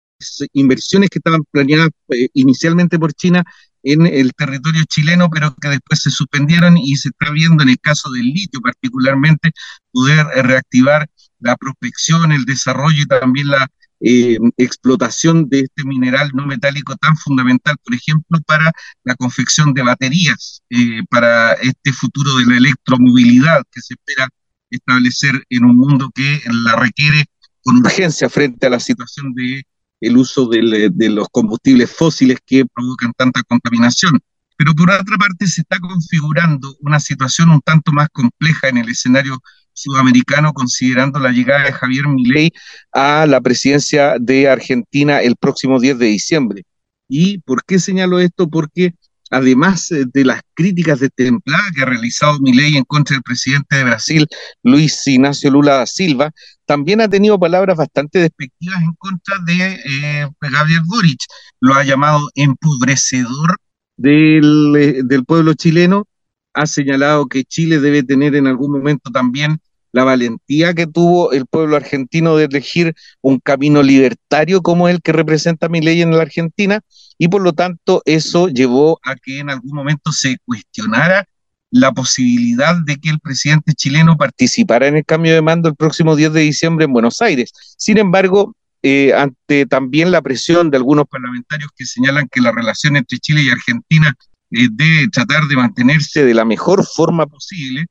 inversiones 0.52 1.10
que 1.10 1.18
estaban 1.18 1.44
planeadas 1.50 1.90
eh, 2.08 2.28
inicialmente 2.34 2.98
por 2.98 3.12
China 3.12 3.44
en 3.84 4.06
el 4.06 4.32
territorio 4.32 4.82
chileno, 4.88 5.30
pero 5.30 5.54
que 5.54 5.68
después 5.68 6.00
se 6.00 6.10
suspendieron 6.10 6.76
y 6.76 6.96
se 6.96 7.10
está 7.10 7.30
viendo 7.30 7.62
en 7.62 7.68
el 7.68 7.78
caso 7.78 8.10
del 8.10 8.24
litio 8.24 8.60
particularmente 8.60 9.52
poder 9.92 10.26
reactivar 10.42 11.08
la 11.38 11.56
prospección, 11.56 12.32
el 12.32 12.44
desarrollo 12.44 13.02
y 13.02 13.06
también 13.06 13.48
la 13.48 13.68
eh, 14.00 14.38
explotación 14.56 15.48
de 15.48 15.60
este 15.60 15.84
mineral 15.84 16.30
no 16.34 16.46
metálico 16.46 16.96
tan 16.96 17.16
fundamental, 17.16 17.76
por 17.82 17.94
ejemplo, 17.94 18.40
para 18.46 18.72
la 19.04 19.14
confección 19.14 19.72
de 19.72 19.82
baterías, 19.82 20.62
eh, 20.70 21.02
para 21.08 21.52
este 21.54 21.92
futuro 21.92 22.34
de 22.36 22.46
la 22.46 22.56
electromovilidad 22.56 23.62
que 23.70 23.80
se 23.80 23.94
espera 23.94 24.28
establecer 24.70 25.44
en 25.48 25.64
un 25.64 25.76
mundo 25.76 26.10
que 26.14 26.42
la 26.64 26.76
requiere 26.76 27.26
con 27.62 27.78
urgencia 27.78 28.28
frente 28.28 28.66
a 28.66 28.70
la 28.70 28.80
situación 28.80 29.32
de 29.34 29.64
el 30.00 30.16
uso 30.16 30.46
de, 30.48 30.90
de 30.92 31.10
los 31.10 31.28
combustibles 31.30 31.90
fósiles 31.90 32.38
que 32.44 32.64
provocan 32.66 33.12
tanta 33.16 33.42
contaminación. 33.42 34.20
Pero 34.56 34.74
por 34.74 34.90
otra 34.90 35.16
parte 35.18 35.46
se 35.46 35.62
está 35.62 35.78
configurando 35.78 36.76
una 36.80 37.00
situación 37.00 37.50
un 37.50 37.60
tanto 37.60 37.92
más 37.92 38.08
compleja 38.12 38.68
en 38.68 38.78
el 38.78 38.88
escenario 38.88 39.40
sudamericano 39.72 40.52
considerando 40.52 41.18
la 41.18 41.32
llegada 41.32 41.64
de 41.64 41.72
Javier 41.72 42.08
Milei 42.08 42.52
a 42.92 43.26
la 43.26 43.40
presidencia 43.40 44.16
de 44.20 44.48
Argentina 44.48 45.20
el 45.20 45.36
próximo 45.36 45.80
10 45.80 45.98
de 45.98 46.06
diciembre. 46.06 46.62
¿Y 47.08 47.38
por 47.38 47.64
qué 47.64 47.78
señalo 47.78 48.18
esto? 48.20 48.48
Porque 48.48 48.94
además 49.34 49.90
eh, 49.90 50.04
de 50.12 50.24
las 50.24 50.40
críticas 50.54 51.00
de 51.00 51.10
templada 51.10 51.64
que 51.74 51.82
ha 51.82 51.86
realizado 51.86 52.38
Milei 52.40 52.76
en 52.76 52.84
contra 52.84 53.14
del 53.14 53.22
presidente 53.22 53.76
de 53.76 53.84
Brasil, 53.84 54.26
Luis 54.62 55.06
Ignacio 55.06 55.50
Lula 55.50 55.74
da 55.74 55.86
Silva, 55.86 56.30
también 56.66 57.00
ha 57.00 57.08
tenido 57.08 57.38
palabras 57.38 57.76
bastante 57.76 58.20
despectivas 58.20 58.80
en 58.80 58.94
contra 58.94 59.36
de 59.44 59.74
eh, 59.74 60.28
Gabriel 60.40 60.82
Boric. 60.86 61.20
Lo 61.60 61.74
ha 61.74 61.84
llamado 61.84 62.30
empobrecedor 62.34 63.56
del, 63.96 64.74
eh, 64.76 65.00
del 65.04 65.24
pueblo 65.24 65.54
chileno 65.54 66.06
ha 66.54 66.66
señalado 66.66 67.26
que 67.26 67.44
Chile 67.44 67.80
debe 67.80 68.04
tener 68.04 68.36
en 68.36 68.46
algún 68.46 68.70
momento 68.70 69.10
también 69.10 69.58
la 69.92 70.04
valentía 70.04 70.74
que 70.74 70.86
tuvo 70.86 71.32
el 71.32 71.46
pueblo 71.46 71.76
argentino 71.76 72.36
de 72.36 72.44
elegir 72.44 72.94
un 73.20 73.38
camino 73.38 73.82
libertario 73.82 74.62
como 74.62 74.88
el 74.88 75.00
que 75.02 75.12
representa 75.12 75.68
mi 75.68 75.80
ley 75.80 76.02
en 76.02 76.10
la 76.10 76.22
Argentina, 76.22 76.80
y 77.18 77.28
por 77.28 77.42
lo 77.42 77.52
tanto 77.52 78.02
eso 78.04 78.48
llevó 78.48 78.98
a 79.02 79.14
que 79.16 79.38
en 79.40 79.50
algún 79.50 79.74
momento 79.74 80.12
se 80.12 80.36
cuestionara 80.44 81.26
la 81.70 81.92
posibilidad 81.92 82.76
de 82.84 82.96
que 82.98 83.10
el 83.10 83.18
presidente 83.18 83.72
chileno 83.74 84.16
participara 84.16 84.86
en 84.86 84.96
el 84.96 85.04
cambio 85.04 85.34
de 85.34 85.42
mando 85.42 85.68
el 85.68 85.74
próximo 85.74 86.14
10 86.14 86.32
de 86.32 86.40
diciembre 86.42 86.84
en 86.84 86.92
Buenos 86.92 87.20
Aires. 87.20 87.52
Sin 87.76 87.98
embargo, 87.98 88.54
eh, 88.82 89.12
ante 89.12 89.66
también 89.66 90.12
la 90.12 90.22
presión 90.22 90.70
de 90.70 90.76
algunos 90.76 91.06
parlamentarios 91.06 91.70
que 91.74 91.84
señalan 91.84 92.28
que 92.30 92.40
la 92.40 92.52
relación 92.52 92.96
entre 92.96 93.18
Chile 93.18 93.42
y 93.42 93.48
Argentina 93.48 94.14
eh, 94.50 94.68
debe 94.70 95.08
tratar 95.08 95.44
de 95.44 95.56
mantenerse 95.56 96.24
de 96.24 96.34
la 96.34 96.44
mejor 96.44 96.86
forma 96.86 97.26
posible, 97.26 97.86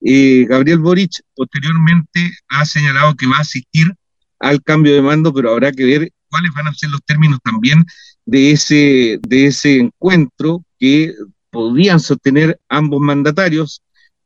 eh, 0.00 0.44
Gabriel 0.46 0.80
Boric 0.80 1.22
posteriormente 1.34 2.30
ha 2.48 2.64
señalado 2.66 3.14
que 3.14 3.26
va 3.26 3.38
a 3.38 3.40
asistir 3.40 3.92
al 4.38 4.62
cambio 4.62 4.94
de 4.94 5.02
mando, 5.02 5.32
pero 5.32 5.50
habrá 5.50 5.72
que 5.72 5.84
ver 5.84 6.10
cuáles 6.28 6.52
van 6.52 6.68
a 6.68 6.74
ser 6.74 6.90
los 6.90 7.02
términos 7.04 7.38
también 7.42 7.84
de 8.26 8.52
ese, 8.52 9.18
de 9.26 9.46
ese 9.46 9.78
encuentro 9.78 10.64
que 10.78 11.14
podían 11.50 12.00
sostener 12.00 12.58
ambos 12.68 13.00
mandatarios 13.00 13.82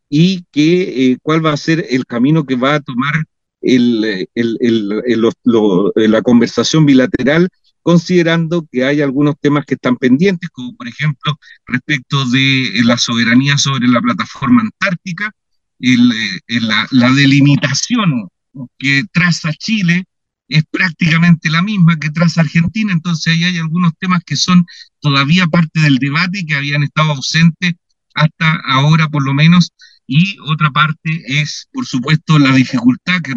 y 0.09 0.45
que, 0.51 1.13
eh, 1.13 1.19
cuál 1.23 1.45
va 1.45 1.53
a 1.53 1.57
ser 1.57 1.87
el 1.91 2.07
camino 2.07 2.45
que 2.45 2.57
va 2.57 2.77
a 2.77 2.81
tomar 2.81 3.25
el, 3.61 4.29
la 5.95 6.23
conversación 6.23 6.87
bilateral, 6.87 7.49
considerando 7.83 8.67
que 8.71 8.85
hay 8.85 9.01
algunos 9.01 9.35
temas 9.41 9.65
que 9.67 9.75
están 9.75 9.97
pendientes, 9.97 10.49
como 10.51 10.75
por 10.77 10.89
ejemplo 10.89 11.39
respecto 11.67 12.25
de 12.27 12.71
la 12.85 12.97
soberanía 12.97 13.59
sobre 13.59 13.89
la 13.89 14.01
plataforma 14.01 14.63
antártica, 14.63 15.33
la, 15.81 16.87
la 16.91 17.13
delimitación 17.13 18.29
que 18.79 19.05
traza 19.13 19.53
Chile 19.53 20.05
es 20.49 20.65
prácticamente 20.71 21.51
la 21.51 21.63
misma 21.63 21.99
que 21.99 22.11
tras 22.11 22.39
Argentina, 22.39 22.93
entonces 22.93 23.33
ahí 23.33 23.45
hay 23.45 23.59
algunos 23.59 23.93
temas 23.99 24.23
que 24.25 24.37
son 24.37 24.67
todavía 25.01 25.47
parte 25.47 25.81
del 25.81 25.97
debate 25.97 26.41
y 26.41 26.47
que 26.47 26.57
habían 26.57 26.83
estado 26.83 27.13
ausentes 27.13 27.75
hasta 28.15 28.61
ahora 28.65 29.09
por 29.09 29.25
lo 29.25 29.35
menos, 29.35 29.73
y 30.07 30.39
otra 30.41 30.71
parte 30.71 31.23
es, 31.27 31.69
por 31.71 31.87
supuesto, 31.87 32.39
la 32.39 32.53
dificultad 32.53 33.21
que, 33.21 33.35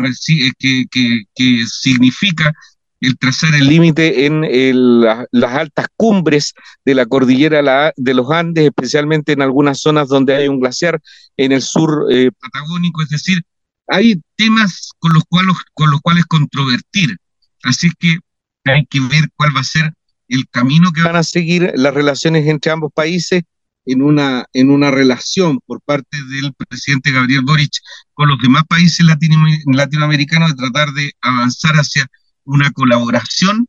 que, 0.57 0.85
que, 0.89 1.23
que 1.35 1.65
significa 1.67 2.53
el 3.01 3.17
trazar 3.17 3.53
el 3.55 3.67
límite 3.67 4.27
en 4.27 5.01
las 5.01 5.51
altas 5.51 5.87
cumbres 5.97 6.53
de 6.85 6.95
la 6.95 7.07
cordillera 7.07 7.91
de 7.97 8.13
los 8.13 8.31
Andes, 8.31 8.65
especialmente 8.65 9.33
en 9.33 9.41
algunas 9.41 9.81
zonas 9.81 10.07
donde 10.07 10.35
hay 10.35 10.47
un 10.47 10.59
glaciar 10.59 11.01
en 11.35 11.51
el 11.51 11.63
sur 11.63 12.05
eh, 12.11 12.29
patagónico, 12.39 13.01
es 13.01 13.09
decir, 13.09 13.41
hay 13.91 14.21
temas 14.37 14.91
con 14.99 15.13
los 15.13 15.23
cuales, 15.25 15.55
con 15.73 15.91
los 15.91 15.99
cuales 16.01 16.25
controvertir. 16.25 17.17
Así 17.63 17.89
que 17.99 18.19
hay 18.65 18.85
que 18.85 19.01
ver 19.01 19.29
cuál 19.35 19.55
va 19.55 19.59
a 19.59 19.65
ser 19.65 19.93
el 20.29 20.47
camino 20.49 20.91
que 20.93 21.01
van 21.01 21.17
a 21.17 21.23
seguir 21.23 21.73
las 21.75 21.93
relaciones 21.93 22.47
entre 22.47 22.71
ambos 22.71 22.91
países 22.93 23.43
en 23.85 24.01
una, 24.01 24.45
en 24.53 24.69
una 24.69 24.91
relación 24.91 25.59
por 25.65 25.81
parte 25.81 26.17
del 26.23 26.53
presidente 26.53 27.11
Gabriel 27.11 27.41
Boric 27.43 27.73
con 28.13 28.29
los 28.29 28.37
demás 28.41 28.63
países 28.69 29.05
latinoamericanos 29.65 30.51
de 30.51 30.55
tratar 30.55 30.91
de 30.93 31.11
avanzar 31.21 31.75
hacia 31.75 32.07
una 32.45 32.71
colaboración 32.71 33.67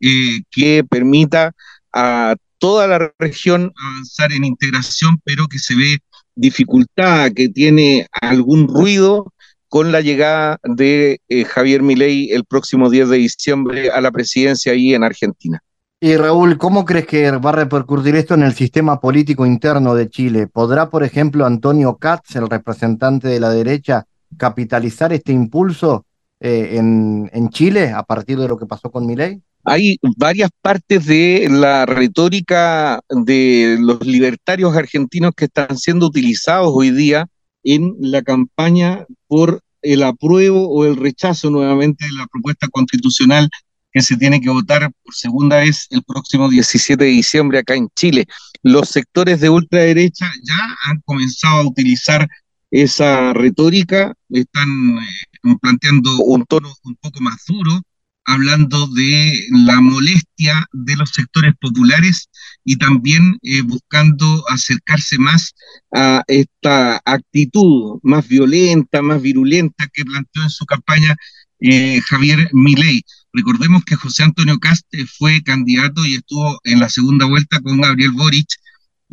eh, 0.00 0.42
que 0.50 0.84
permita 0.88 1.52
a 1.92 2.36
toda 2.58 2.86
la 2.86 3.12
región 3.18 3.72
avanzar 3.76 4.32
en 4.32 4.44
integración, 4.44 5.20
pero 5.24 5.48
que 5.48 5.58
se 5.58 5.74
ve 5.74 5.98
dificultad, 6.34 7.32
que 7.32 7.48
tiene 7.48 8.06
algún 8.12 8.68
ruido 8.68 9.32
con 9.74 9.90
la 9.90 10.02
llegada 10.02 10.60
de 10.62 11.20
eh, 11.28 11.44
Javier 11.44 11.82
Milei 11.82 12.30
el 12.30 12.44
próximo 12.44 12.90
10 12.90 13.08
de 13.08 13.16
diciembre 13.16 13.90
a 13.90 14.00
la 14.00 14.12
presidencia 14.12 14.70
ahí 14.70 14.94
en 14.94 15.02
Argentina. 15.02 15.64
Y 16.00 16.16
Raúl, 16.16 16.58
¿cómo 16.58 16.84
crees 16.84 17.08
que 17.08 17.28
va 17.32 17.50
a 17.50 17.54
repercutir 17.54 18.14
esto 18.14 18.34
en 18.34 18.44
el 18.44 18.54
sistema 18.54 19.00
político 19.00 19.44
interno 19.44 19.96
de 19.96 20.08
Chile? 20.08 20.46
¿Podrá, 20.46 20.90
por 20.90 21.02
ejemplo, 21.02 21.44
Antonio 21.44 21.96
Katz, 21.96 22.36
el 22.36 22.48
representante 22.48 23.26
de 23.26 23.40
la 23.40 23.50
derecha, 23.50 24.04
capitalizar 24.36 25.12
este 25.12 25.32
impulso 25.32 26.06
eh, 26.38 26.76
en, 26.76 27.28
en, 27.32 27.48
Chile 27.48 27.90
a 27.90 28.04
partir 28.04 28.38
de 28.38 28.46
lo 28.46 28.56
que 28.56 28.66
pasó 28.66 28.92
con 28.92 29.04
Milei? 29.04 29.42
Hay 29.64 29.98
varias 30.16 30.50
partes 30.62 31.04
de 31.04 31.48
la 31.50 31.84
retórica 31.84 33.00
de 33.08 33.76
los 33.80 34.06
libertarios 34.06 34.76
argentinos 34.76 35.32
que 35.36 35.46
están 35.46 35.76
siendo 35.76 36.06
utilizados 36.06 36.70
hoy 36.72 36.92
día 36.92 37.26
en 37.64 37.96
la 37.98 38.22
campaña 38.22 39.06
por 39.26 39.64
el 39.84 40.02
apruebo 40.02 40.68
o 40.68 40.84
el 40.84 40.96
rechazo 40.96 41.50
nuevamente 41.50 42.06
de 42.06 42.12
la 42.12 42.26
propuesta 42.26 42.68
constitucional 42.68 43.48
que 43.92 44.02
se 44.02 44.16
tiene 44.16 44.40
que 44.40 44.50
votar 44.50 44.90
por 45.04 45.14
segunda 45.14 45.58
vez 45.58 45.86
el 45.90 46.02
próximo 46.02 46.48
17 46.48 47.04
de 47.04 47.10
diciembre 47.10 47.60
acá 47.60 47.76
en 47.76 47.88
Chile. 47.94 48.26
Los 48.62 48.88
sectores 48.88 49.40
de 49.40 49.50
ultraderecha 49.50 50.26
ya 50.42 50.58
han 50.86 51.00
comenzado 51.04 51.58
a 51.58 51.66
utilizar 51.66 52.28
esa 52.72 53.32
retórica, 53.32 54.12
están 54.30 54.98
eh, 54.98 55.56
planteando 55.62 56.16
un 56.24 56.44
tono 56.44 56.74
un 56.82 56.96
poco 56.96 57.20
más 57.20 57.44
duro, 57.46 57.82
hablando 58.24 58.86
de 58.88 59.46
la 59.50 59.80
molestia 59.80 60.66
de 60.72 60.96
los 60.96 61.10
sectores 61.10 61.54
populares 61.60 62.28
y 62.64 62.76
también 62.76 63.38
eh, 63.42 63.62
buscando 63.62 64.44
acercarse 64.48 65.18
más 65.18 65.54
a 65.94 66.22
esta 66.26 67.00
actitud 67.04 67.98
más 68.02 68.26
violenta, 68.26 69.02
más 69.02 69.20
virulenta 69.20 69.88
que 69.92 70.04
planteó 70.04 70.42
en 70.42 70.50
su 70.50 70.64
campaña 70.64 71.16
eh, 71.60 72.00
Javier 72.08 72.48
Milei. 72.52 73.02
Recordemos 73.32 73.84
que 73.84 73.96
José 73.96 74.22
Antonio 74.22 74.58
Caste 74.58 75.06
fue 75.06 75.42
candidato 75.42 76.04
y 76.06 76.14
estuvo 76.14 76.60
en 76.64 76.80
la 76.80 76.88
segunda 76.88 77.26
vuelta 77.26 77.60
con 77.60 77.80
Gabriel 77.80 78.12
Boric 78.12 78.48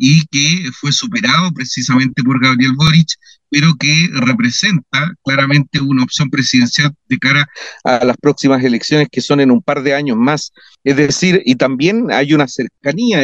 y 0.04 0.26
que 0.26 0.68
fue 0.72 0.90
superado 0.90 1.52
precisamente 1.52 2.24
por 2.24 2.42
Gabriel 2.42 2.72
Boric, 2.76 3.06
pero 3.48 3.72
que 3.78 4.08
representa 4.14 5.14
claramente 5.22 5.80
una 5.80 6.02
opción 6.02 6.28
presidencial 6.28 6.92
de 7.08 7.18
cara 7.18 7.48
a 7.84 8.04
las 8.04 8.16
próximas 8.16 8.64
elecciones 8.64 9.06
que 9.12 9.20
son 9.20 9.38
en 9.38 9.52
un 9.52 9.62
par 9.62 9.80
de 9.84 9.94
años 9.94 10.16
más. 10.16 10.50
Es 10.82 10.96
decir, 10.96 11.40
y 11.44 11.54
también 11.54 12.10
hay 12.10 12.34
una 12.34 12.48
cercanía. 12.48 13.22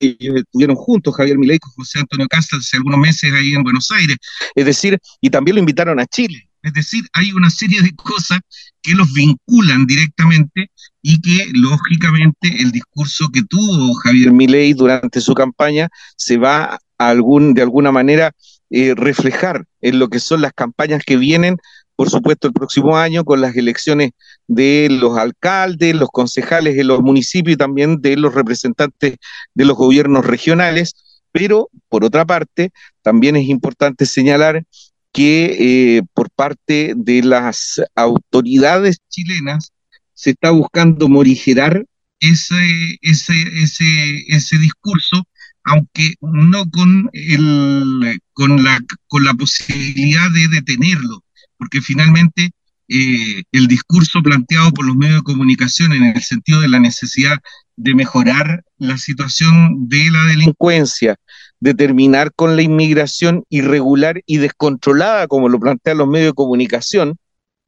Ellos 0.00 0.34
estuvieron 0.34 0.74
juntos, 0.74 1.14
Javier 1.14 1.38
Milei 1.38 1.60
con 1.60 1.70
José 1.70 2.00
Antonio 2.00 2.26
Casta, 2.26 2.56
hace 2.56 2.76
algunos 2.76 2.98
meses 2.98 3.32
ahí 3.32 3.52
en 3.52 3.62
Buenos 3.62 3.88
Aires. 3.92 4.16
Es 4.56 4.64
decir, 4.66 4.98
y 5.20 5.30
también 5.30 5.54
lo 5.54 5.60
invitaron 5.60 6.00
a 6.00 6.06
Chile. 6.06 6.45
Es 6.66 6.72
decir, 6.72 7.04
hay 7.12 7.30
una 7.30 7.48
serie 7.48 7.80
de 7.80 7.94
cosas 7.94 8.40
que 8.82 8.94
los 8.94 9.12
vinculan 9.12 9.86
directamente 9.86 10.72
y 11.00 11.20
que 11.20 11.46
lógicamente 11.52 12.56
el 12.58 12.72
discurso 12.72 13.28
que 13.32 13.44
tuvo 13.44 13.94
Javier 13.94 14.32
Milei 14.32 14.72
durante 14.72 15.20
su 15.20 15.32
campaña 15.32 15.88
se 16.16 16.38
va 16.38 16.74
a 16.98 17.08
algún, 17.08 17.54
de 17.54 17.62
alguna 17.62 17.92
manera 17.92 18.32
eh, 18.70 18.94
reflejar 18.96 19.64
en 19.80 20.00
lo 20.00 20.08
que 20.08 20.18
son 20.18 20.40
las 20.40 20.52
campañas 20.54 21.04
que 21.06 21.16
vienen, 21.16 21.58
por 21.94 22.10
supuesto, 22.10 22.48
el 22.48 22.52
próximo 22.52 22.96
año 22.98 23.24
con 23.24 23.40
las 23.40 23.54
elecciones 23.54 24.10
de 24.48 24.88
los 24.90 25.16
alcaldes, 25.16 25.94
los 25.94 26.08
concejales 26.08 26.76
en 26.78 26.88
los 26.88 27.00
municipios 27.00 27.54
y 27.54 27.58
también 27.58 28.00
de 28.00 28.16
los 28.16 28.34
representantes 28.34 29.18
de 29.54 29.64
los 29.64 29.76
gobiernos 29.76 30.26
regionales. 30.26 30.94
Pero, 31.30 31.70
por 31.88 32.04
otra 32.04 32.24
parte, 32.24 32.72
también 33.02 33.36
es 33.36 33.48
importante 33.48 34.04
señalar 34.04 34.64
que 35.16 35.96
eh, 35.96 36.02
por 36.12 36.28
parte 36.30 36.92
de 36.94 37.22
las 37.22 37.80
autoridades 37.94 38.98
chilenas 39.08 39.72
se 40.12 40.32
está 40.32 40.50
buscando 40.50 41.08
morigerar 41.08 41.86
ese, 42.20 42.98
ese, 43.00 43.32
ese, 43.62 44.24
ese 44.28 44.58
discurso 44.58 45.26
aunque 45.64 46.16
no 46.20 46.68
con, 46.70 47.08
el, 47.14 48.20
con, 48.34 48.62
la, 48.62 48.78
con 49.08 49.24
la 49.24 49.32
posibilidad 49.32 50.30
de 50.30 50.48
detenerlo, 50.48 51.24
porque 51.56 51.80
finalmente 51.80 52.50
eh, 52.88 53.42
el 53.52 53.66
discurso 53.68 54.22
planteado 54.22 54.70
por 54.72 54.86
los 54.86 54.96
medios 54.96 55.16
de 55.16 55.32
comunicación 55.32 55.94
en 55.94 56.04
el 56.04 56.22
sentido 56.22 56.60
de 56.60 56.68
la 56.68 56.78
necesidad 56.78 57.38
de 57.74 57.94
mejorar 57.94 58.64
la 58.76 58.98
situación 58.98 59.88
de 59.88 60.10
la 60.10 60.26
delincuencia, 60.26 61.16
de 61.60 61.74
terminar 61.74 62.32
con 62.34 62.56
la 62.56 62.62
inmigración 62.62 63.44
irregular 63.48 64.22
y 64.26 64.38
descontrolada, 64.38 65.26
como 65.26 65.48
lo 65.48 65.58
plantean 65.58 65.98
los 65.98 66.08
medios 66.08 66.30
de 66.30 66.34
comunicación, 66.34 67.16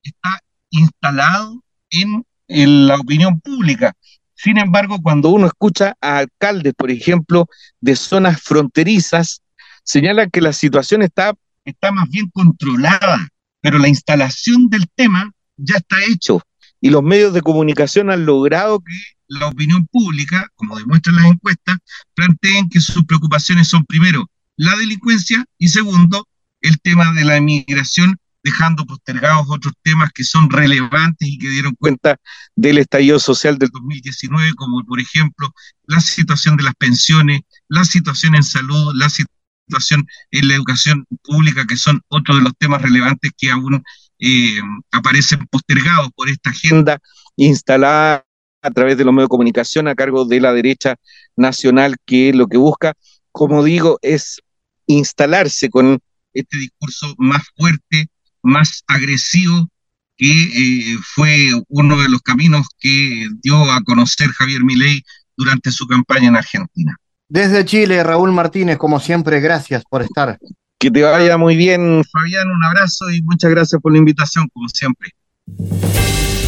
está 0.03 0.40
instalado 0.70 1.62
en, 1.90 2.24
en 2.48 2.87
la 2.87 2.96
opinión 2.96 3.40
pública. 3.40 3.94
Sin 4.35 4.59
embargo, 4.59 4.98
cuando 5.03 5.31
uno 5.31 5.46
escucha 5.46 5.96
a 6.01 6.18
alcaldes, 6.18 6.74
por 6.74 6.90
ejemplo, 6.90 7.46
de 7.81 7.96
zonas 7.96 8.40
fronterizas, 8.40 9.42
señalan 9.83 10.31
que 10.31 10.40
la 10.40 10.53
situación 10.53 11.03
está, 11.03 11.35
está 11.64 11.90
más 11.90 12.09
bien 12.09 12.31
controlada, 12.31 13.29
pero 13.61 13.79
la 13.79 13.88
instalación 13.88 14.68
del 14.68 14.87
tema 14.94 15.33
ya 15.57 15.77
está 15.77 15.96
hecho. 16.09 16.40
Y 16.81 16.91
los 16.91 17.03
medios 17.03 17.35
de 17.35 17.43
comunicación 17.43 18.11
han 18.11 18.25
logrado 18.27 18.81
que 18.81 18.93
la 19.29 19.47
opinión 19.47 19.87
pública, 19.87 20.51
como 20.55 20.79
demuestran 20.79 21.17
las 21.17 21.27
encuestas, 21.27 21.79
planteen 22.14 22.69
que 22.69 22.81
sus 22.81 23.05
preocupaciones 23.05 23.69
son 23.69 23.85
primero 23.85 24.29
la 24.57 24.77
delincuencia 24.77 25.45
y 25.59 25.69
segundo 25.69 26.27
el 26.61 26.81
tema 26.81 27.12
de 27.12 27.25
la 27.25 27.38
inmigración 27.38 28.17
dejando 28.43 28.87
postergados 28.87 29.47
otros 29.49 29.75
temas 29.83 30.11
que 30.12 30.25
son 30.25 30.49
relevantes 30.51 31.29
y 31.29 31.38
que 31.38 31.49
dieron 31.49 31.75
cuenta 31.75 32.17
del 32.57 32.79
estallido 32.79 33.19
social 33.19 33.59
del 33.59 33.69
2019, 33.71 34.55
como 34.55 34.83
por 34.85 35.01
ejemplo 35.01 35.53
la 35.87 36.01
situación 36.01 36.57
de 36.57 36.64
las 36.64 36.75
pensiones, 36.75 37.41
la 37.69 37.85
situación 37.85 38.35
en 38.35 38.43
salud, 38.43 38.93
la 38.95 39.09
situación 39.11 40.07
en 40.31 40.49
la 40.49 40.55
educación 40.55 41.05
pública, 41.23 41.67
que 41.67 41.77
son 41.77 42.01
otros 42.09 42.38
de 42.38 42.45
los 42.45 42.53
temas 42.59 42.81
relevantes 42.81 43.33
que 43.37 43.51
aún 43.51 43.83
eh, 44.18 44.61
aparecen 44.92 45.46
postergados 45.46 46.09
por 46.14 46.28
esta 46.28 46.50
agenda 46.50 46.98
instalada 47.37 48.24
a 48.62 48.70
través 48.70 48.98
de 48.98 49.04
los 49.04 49.14
medios 49.14 49.26
de 49.26 49.31
comunicación 49.31 49.88
a 49.88 49.94
cargo 49.94 50.24
de 50.24 50.40
la 50.40 50.52
derecha 50.52 50.96
nacional, 51.37 51.96
que 52.04 52.33
lo 52.33 52.48
que 52.48 52.57
busca, 52.57 52.94
como 53.33 53.62
digo, 53.62 53.98
es 54.02 54.40
instalarse 54.87 55.70
con 55.70 56.00
este 56.33 56.59
discurso 56.59 57.14
más 57.18 57.42
fuerte, 57.57 58.09
más 58.42 58.83
agresivo, 58.87 59.68
que 60.16 60.33
eh, 60.33 60.98
fue 61.14 61.50
uno 61.68 62.00
de 62.02 62.09
los 62.09 62.20
caminos 62.22 62.66
que 62.78 63.28
dio 63.40 63.70
a 63.70 63.81
conocer 63.83 64.28
Javier 64.31 64.64
Milei 64.64 65.02
durante 65.37 65.70
su 65.70 65.87
campaña 65.87 66.28
en 66.28 66.37
Argentina. 66.37 66.96
Desde 67.28 67.64
Chile, 67.64 68.02
Raúl 68.02 68.33
Martínez, 68.33 68.78
como 68.78 68.98
siempre, 68.98 69.40
gracias 69.40 69.85
por 69.88 70.02
estar. 70.02 70.38
Que 70.81 70.93
te 70.93 71.03
vaya 71.03 71.37
muy 71.37 71.57
bien, 71.57 72.05
Fabián, 72.05 72.49
un 72.51 72.64
abrazo 72.64 73.11
y 73.11 73.21
muchas 73.23 73.51
gracias 73.51 73.83
por 73.83 73.91
la 73.91 73.99
invitación, 73.99 74.47
como 74.55 74.69
siempre. 74.69 75.11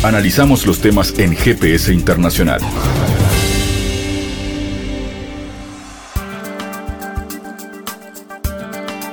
Analizamos 0.05 0.65
los 0.67 0.81
temas 0.81 1.19
en 1.19 1.35
GPS 1.35 1.93
Internacional. 1.93 2.61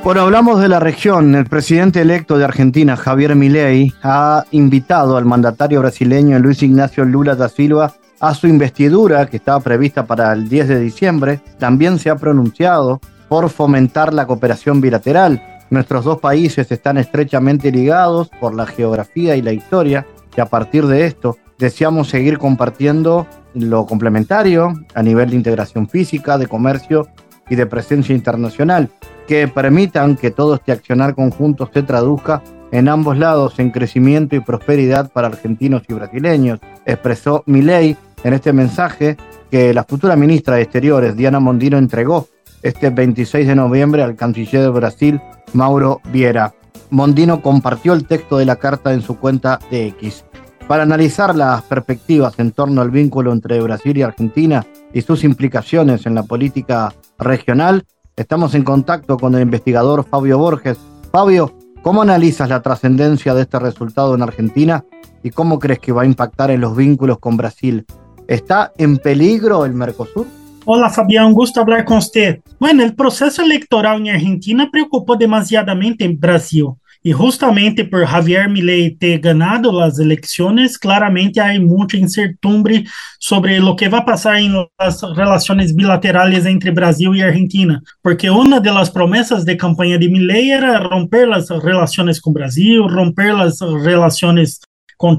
Bueno, 0.03 0.21
hablamos 0.21 0.61
de 0.61 0.67
la 0.67 0.79
región. 0.79 1.33
El 1.33 1.47
presidente 1.47 1.99
electo 2.01 2.37
de 2.37 2.45
Argentina, 2.45 2.95
Javier 2.95 3.35
Milei, 3.35 3.91
ha 4.03 4.45
invitado 4.51 5.17
al 5.17 5.25
mandatario 5.25 5.79
brasileño 5.79 6.37
Luis 6.37 6.61
Ignacio 6.61 7.03
Lula 7.05 7.35
da 7.35 7.49
Silva 7.49 7.91
a 8.19 8.35
su 8.35 8.45
investidura, 8.45 9.25
que 9.25 9.37
estaba 9.37 9.59
prevista 9.61 10.05
para 10.05 10.31
el 10.31 10.47
10 10.47 10.67
de 10.67 10.79
diciembre. 10.79 11.41
También 11.57 11.97
se 11.97 12.11
ha 12.11 12.17
pronunciado 12.17 13.01
por 13.29 13.49
fomentar 13.49 14.13
la 14.13 14.25
cooperación 14.27 14.81
bilateral. 14.81 15.41
Nuestros 15.69 16.05
dos 16.05 16.19
países 16.19 16.71
están 16.71 16.97
estrechamente 16.97 17.71
ligados 17.71 18.29
por 18.39 18.55
la 18.55 18.65
geografía 18.65 19.35
y 19.35 19.41
la 19.41 19.51
historia, 19.51 20.05
y 20.35 20.41
a 20.41 20.45
partir 20.45 20.87
de 20.87 21.05
esto 21.05 21.37
deseamos 21.57 22.09
seguir 22.09 22.37
compartiendo 22.37 23.27
lo 23.53 23.85
complementario 23.85 24.73
a 24.93 25.03
nivel 25.03 25.31
de 25.31 25.35
integración 25.35 25.89
física, 25.89 26.37
de 26.37 26.47
comercio 26.47 27.07
y 27.49 27.55
de 27.55 27.65
presencia 27.65 28.15
internacional 28.15 28.89
que 29.27 29.47
permitan 29.47 30.15
que 30.15 30.31
todo 30.31 30.55
este 30.55 30.71
accionar 30.71 31.13
conjunto 31.13 31.69
se 31.71 31.83
traduzca 31.83 32.41
en 32.71 32.87
ambos 32.87 33.17
lados 33.17 33.59
en 33.59 33.71
crecimiento 33.71 34.35
y 34.35 34.39
prosperidad 34.39 35.11
para 35.11 35.27
argentinos 35.27 35.83
y 35.87 35.93
brasileños, 35.93 36.59
expresó 36.85 37.43
Milei 37.45 37.95
en 38.23 38.33
este 38.33 38.53
mensaje 38.53 39.17
que 39.51 39.73
la 39.73 39.83
futura 39.83 40.15
ministra 40.15 40.55
de 40.55 40.63
Exteriores, 40.63 41.15
Diana 41.15 41.39
Mondino, 41.39 41.77
entregó 41.77 42.27
este 42.67 42.89
26 42.89 43.47
de 43.47 43.55
noviembre 43.55 44.03
al 44.03 44.15
canciller 44.15 44.61
de 44.61 44.69
Brasil, 44.69 45.21
Mauro 45.53 46.01
Vieira. 46.11 46.53
Mondino 46.89 47.41
compartió 47.41 47.93
el 47.93 48.05
texto 48.05 48.37
de 48.37 48.45
la 48.45 48.55
carta 48.55 48.93
en 48.93 49.01
su 49.01 49.17
cuenta 49.17 49.59
de 49.71 49.87
X. 49.87 50.25
Para 50.67 50.83
analizar 50.83 51.35
las 51.35 51.61
perspectivas 51.63 52.37
en 52.39 52.51
torno 52.51 52.81
al 52.81 52.91
vínculo 52.91 53.31
entre 53.31 53.61
Brasil 53.61 53.97
y 53.97 54.01
Argentina 54.01 54.65
y 54.93 55.01
sus 55.01 55.23
implicaciones 55.23 56.05
en 56.05 56.15
la 56.15 56.23
política 56.23 56.93
regional, 57.17 57.85
Estamos 58.17 58.55
en 58.55 58.63
contacto 58.63 59.15
con 59.15 59.35
el 59.35 59.43
investigador 59.43 60.03
Fabio 60.03 60.39
Borges. 60.39 60.79
Fabio, 61.11 61.53
¿cómo 61.83 62.01
analizas 62.01 62.49
la 62.49 62.63
trascendencia 62.63 63.35
de 63.35 63.43
este 63.43 63.59
resultado 63.59 64.15
en 64.15 64.23
Argentina 64.23 64.83
y 65.21 65.29
cómo 65.29 65.59
crees 65.59 65.77
que 65.77 65.91
va 65.91 66.01
a 66.01 66.05
impactar 66.07 66.49
en 66.49 66.61
los 66.61 66.75
vínculos 66.75 67.19
con 67.19 67.37
Brasil? 67.37 67.85
¿Está 68.27 68.73
en 68.79 68.97
peligro 68.97 69.65
el 69.65 69.75
Mercosur? 69.75 70.25
Hola 70.69 70.89
Fabián, 70.89 71.31
gusto 71.31 71.61
hablar 71.61 71.85
con 71.85 71.99
usted. 71.99 72.41
Bueno, 72.59 72.83
el 72.83 72.93
proceso 72.93 73.41
electoral 73.41 74.01
en 74.01 74.13
Argentina 74.13 74.67
preocupó 74.69 75.15
demasiadamente 75.15 76.03
en 76.03 76.19
Brasil. 76.19 76.73
E 77.01 77.13
justamente 77.13 77.85
por 77.85 78.05
Javier 78.05 78.49
Milei 78.49 78.91
ter 78.91 79.17
ganado 79.19 79.79
as 79.79 79.97
eleições, 79.97 80.77
claramente 80.77 81.39
há 81.39 81.57
muita 81.57 81.95
incertidumbre 81.95 82.83
sobre 83.17 83.61
o 83.61 83.77
que 83.77 83.87
vai 83.87 84.03
passar 84.03 84.41
em 84.41 84.51
las 84.77 85.01
relações 85.15 85.73
bilaterais 85.73 86.45
entre 86.45 86.69
Brasil 86.69 87.15
e 87.15 87.23
Argentina, 87.23 87.81
porque 88.03 88.29
uma 88.29 88.59
das 88.59 88.89
promessas 88.89 89.45
de 89.45 89.55
campanha 89.55 89.97
de 89.97 90.09
Milei 90.09 90.51
era 90.51 90.79
romper 90.79 91.31
as 91.31 91.47
relações 91.49 92.19
com 92.19 92.31
o 92.31 92.33
Brasil, 92.33 92.85
romper 92.87 93.33
as 93.35 93.61
relações 93.61 94.59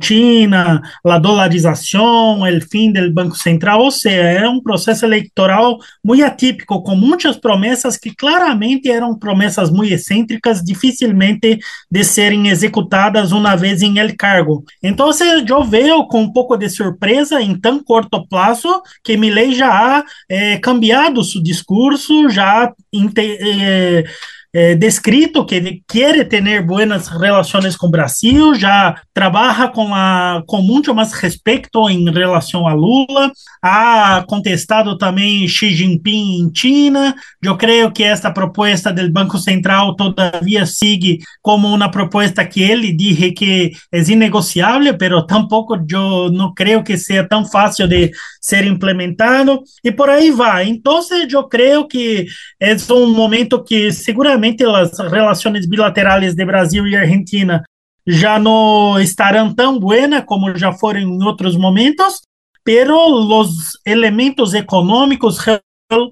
China, 0.01 0.83
a 1.05 1.19
dolarização, 1.19 2.43
o 2.43 2.61
fim 2.71 2.93
do 2.93 3.13
Banco 3.13 3.37
Central, 3.37 3.81
ou 3.81 3.91
seja, 3.91 4.17
é 4.17 4.49
um 4.49 4.61
processo 4.61 5.05
eleitoral 5.05 5.79
muito 6.05 6.25
atípico, 6.25 6.83
com 6.83 6.97
muitas 6.97 7.37
promessas 7.37 7.97
que 7.97 8.15
claramente 8.15 8.91
eram 8.91 9.17
promessas 9.17 9.71
muito 9.71 9.93
excêntricas, 9.93 10.63
dificilmente 10.63 11.59
de 11.91 12.05
serem 12.05 12.49
executadas 12.49 13.33
uma 13.33 13.57
vez 13.57 13.83
em 13.83 13.99
el 13.99 14.17
cargo. 14.17 14.65
Então, 14.83 15.11
eu 15.49 15.65
vejo 15.65 16.07
com 16.09 16.23
um 16.23 16.33
pouco 16.33 16.57
de 16.57 16.69
surpresa, 16.69 17.41
em 17.41 17.59
tão 17.59 17.83
curto 17.83 18.27
prazo, 18.29 18.83
que 19.05 19.17
Milley 19.17 19.55
já 19.55 19.69
ha 19.71 20.05
é, 20.29 20.59
cambiado 20.59 21.23
seu 21.25 21.43
discurso, 21.43 22.29
já 22.29 22.73
eh, 23.17 24.05
descrito 24.53 25.47
que 25.47 25.83
quiere 25.87 26.25
tener 26.25 26.63
buenas 26.63 27.13
relaciones 27.13 27.77
con 27.77 27.91
Brasil, 27.91 28.55
ya 28.59 29.03
trabaja 29.13 29.71
con, 29.71 29.91
la, 29.91 30.43
con 30.47 30.67
mucho 30.67 30.95
más 30.95 31.21
respeto 31.21 31.91
en 31.91 32.07
relación 32.07 32.65
a 32.67 32.75
Lula, 32.75 33.33
ha 33.63 34.25
contestado 34.27 34.97
también 34.97 35.47
Xi 35.47 35.75
Jinping 35.77 36.41
en 36.41 36.53
China. 36.53 37.15
Yo 37.41 37.59
creo 37.59 37.93
que 37.93 38.11
esta 38.11 38.33
propuesta 38.33 38.93
del 38.93 39.11
Banco 39.11 39.39
Central 39.39 39.95
todavía 39.97 40.67
sigue 40.67 41.19
como 41.41 41.73
una 41.73 41.91
propuesta 41.91 42.49
que 42.49 42.73
él 42.73 42.97
dije 42.97 43.35
que 43.35 43.73
es 43.91 44.09
innegociable, 44.09 44.95
pero 44.95 45.27
tampoco 45.27 45.79
yo 45.85 46.31
no 46.31 46.55
creo 46.55 46.85
que 46.85 46.97
sea 46.97 47.27
tan 47.27 47.47
fácil 47.47 47.89
de 47.89 48.13
ser 48.41 48.67
implementado. 48.67 49.65
Y 49.83 49.91
por 49.91 50.11
ahí 50.11 50.31
va. 50.31 50.63
Entonces 50.63 51.27
yo 51.29 51.49
creo 51.49 51.89
que 51.89 52.27
es 52.59 52.91
un 52.91 53.13
momento 53.13 53.65
que 53.65 53.93
seguramente 53.93 54.38
seguramente 54.39 54.65
as 54.65 54.99
relações 55.11 55.67
bilaterais 55.67 56.35
de 56.35 56.45
Brasil 56.45 56.87
e 56.87 56.97
Argentina 56.97 57.65
já 58.07 58.39
não 58.39 58.99
estarão 58.99 59.53
tão 59.55 59.79
buenas 59.79 60.25
como 60.25 60.57
já 60.57 60.73
foram 60.73 61.01
em 61.01 61.23
outros 61.23 61.57
momentos, 61.57 62.23
pero 62.65 62.97
os 62.97 63.79
elementos 63.85 64.55
econômicos 64.55 65.39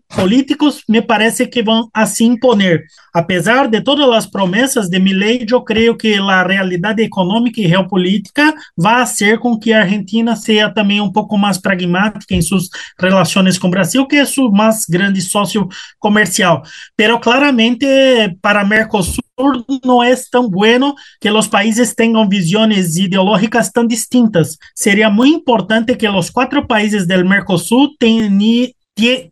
políticos 0.08 0.82
me 0.88 1.02
parece 1.02 1.46
que 1.46 1.62
vão 1.62 1.88
assim 1.92 2.32
imponer. 2.32 2.84
Apesar 3.12 3.68
de 3.68 3.80
todas 3.80 4.08
as 4.10 4.26
promessas 4.26 4.88
de 4.88 4.98
Milei, 4.98 5.46
eu 5.50 5.62
creio 5.62 5.96
que 5.96 6.14
a 6.14 6.42
realidade 6.42 7.02
econômica 7.02 7.60
e 7.60 7.68
geopolítica 7.68 8.54
vai 8.76 9.04
ser 9.06 9.38
com 9.38 9.58
que 9.58 9.72
a 9.72 9.82
Argentina 9.82 10.34
seja 10.34 10.70
também 10.70 11.00
um 11.00 11.12
pouco 11.12 11.36
mais 11.36 11.58
pragmática 11.58 12.34
em 12.34 12.42
suas 12.42 12.68
relações 12.98 13.58
com 13.58 13.68
o 13.68 13.70
Brasil, 13.70 14.06
que 14.06 14.16
é 14.16 14.24
seu 14.24 14.50
mais 14.50 14.86
grande 14.88 15.20
sócio 15.20 15.68
comercial. 15.98 16.62
Pero 16.96 17.18
claramente 17.18 17.86
para 18.40 18.64
Mercosul 18.64 19.22
não 19.84 20.02
é 20.02 20.14
tão 20.30 20.48
bueno 20.48 20.94
que 21.20 21.30
os 21.30 21.46
países 21.46 21.94
tenham 21.94 22.26
visões 22.26 22.96
ideológicas 22.96 23.70
tão 23.70 23.86
distintas. 23.86 24.56
Seria 24.74 25.10
muito 25.10 25.36
importante 25.36 25.94
que 25.94 26.08
os 26.08 26.30
quatro 26.30 26.66
países 26.66 27.06
do 27.06 27.24
Mercosul 27.24 27.94
tenham 27.98 28.30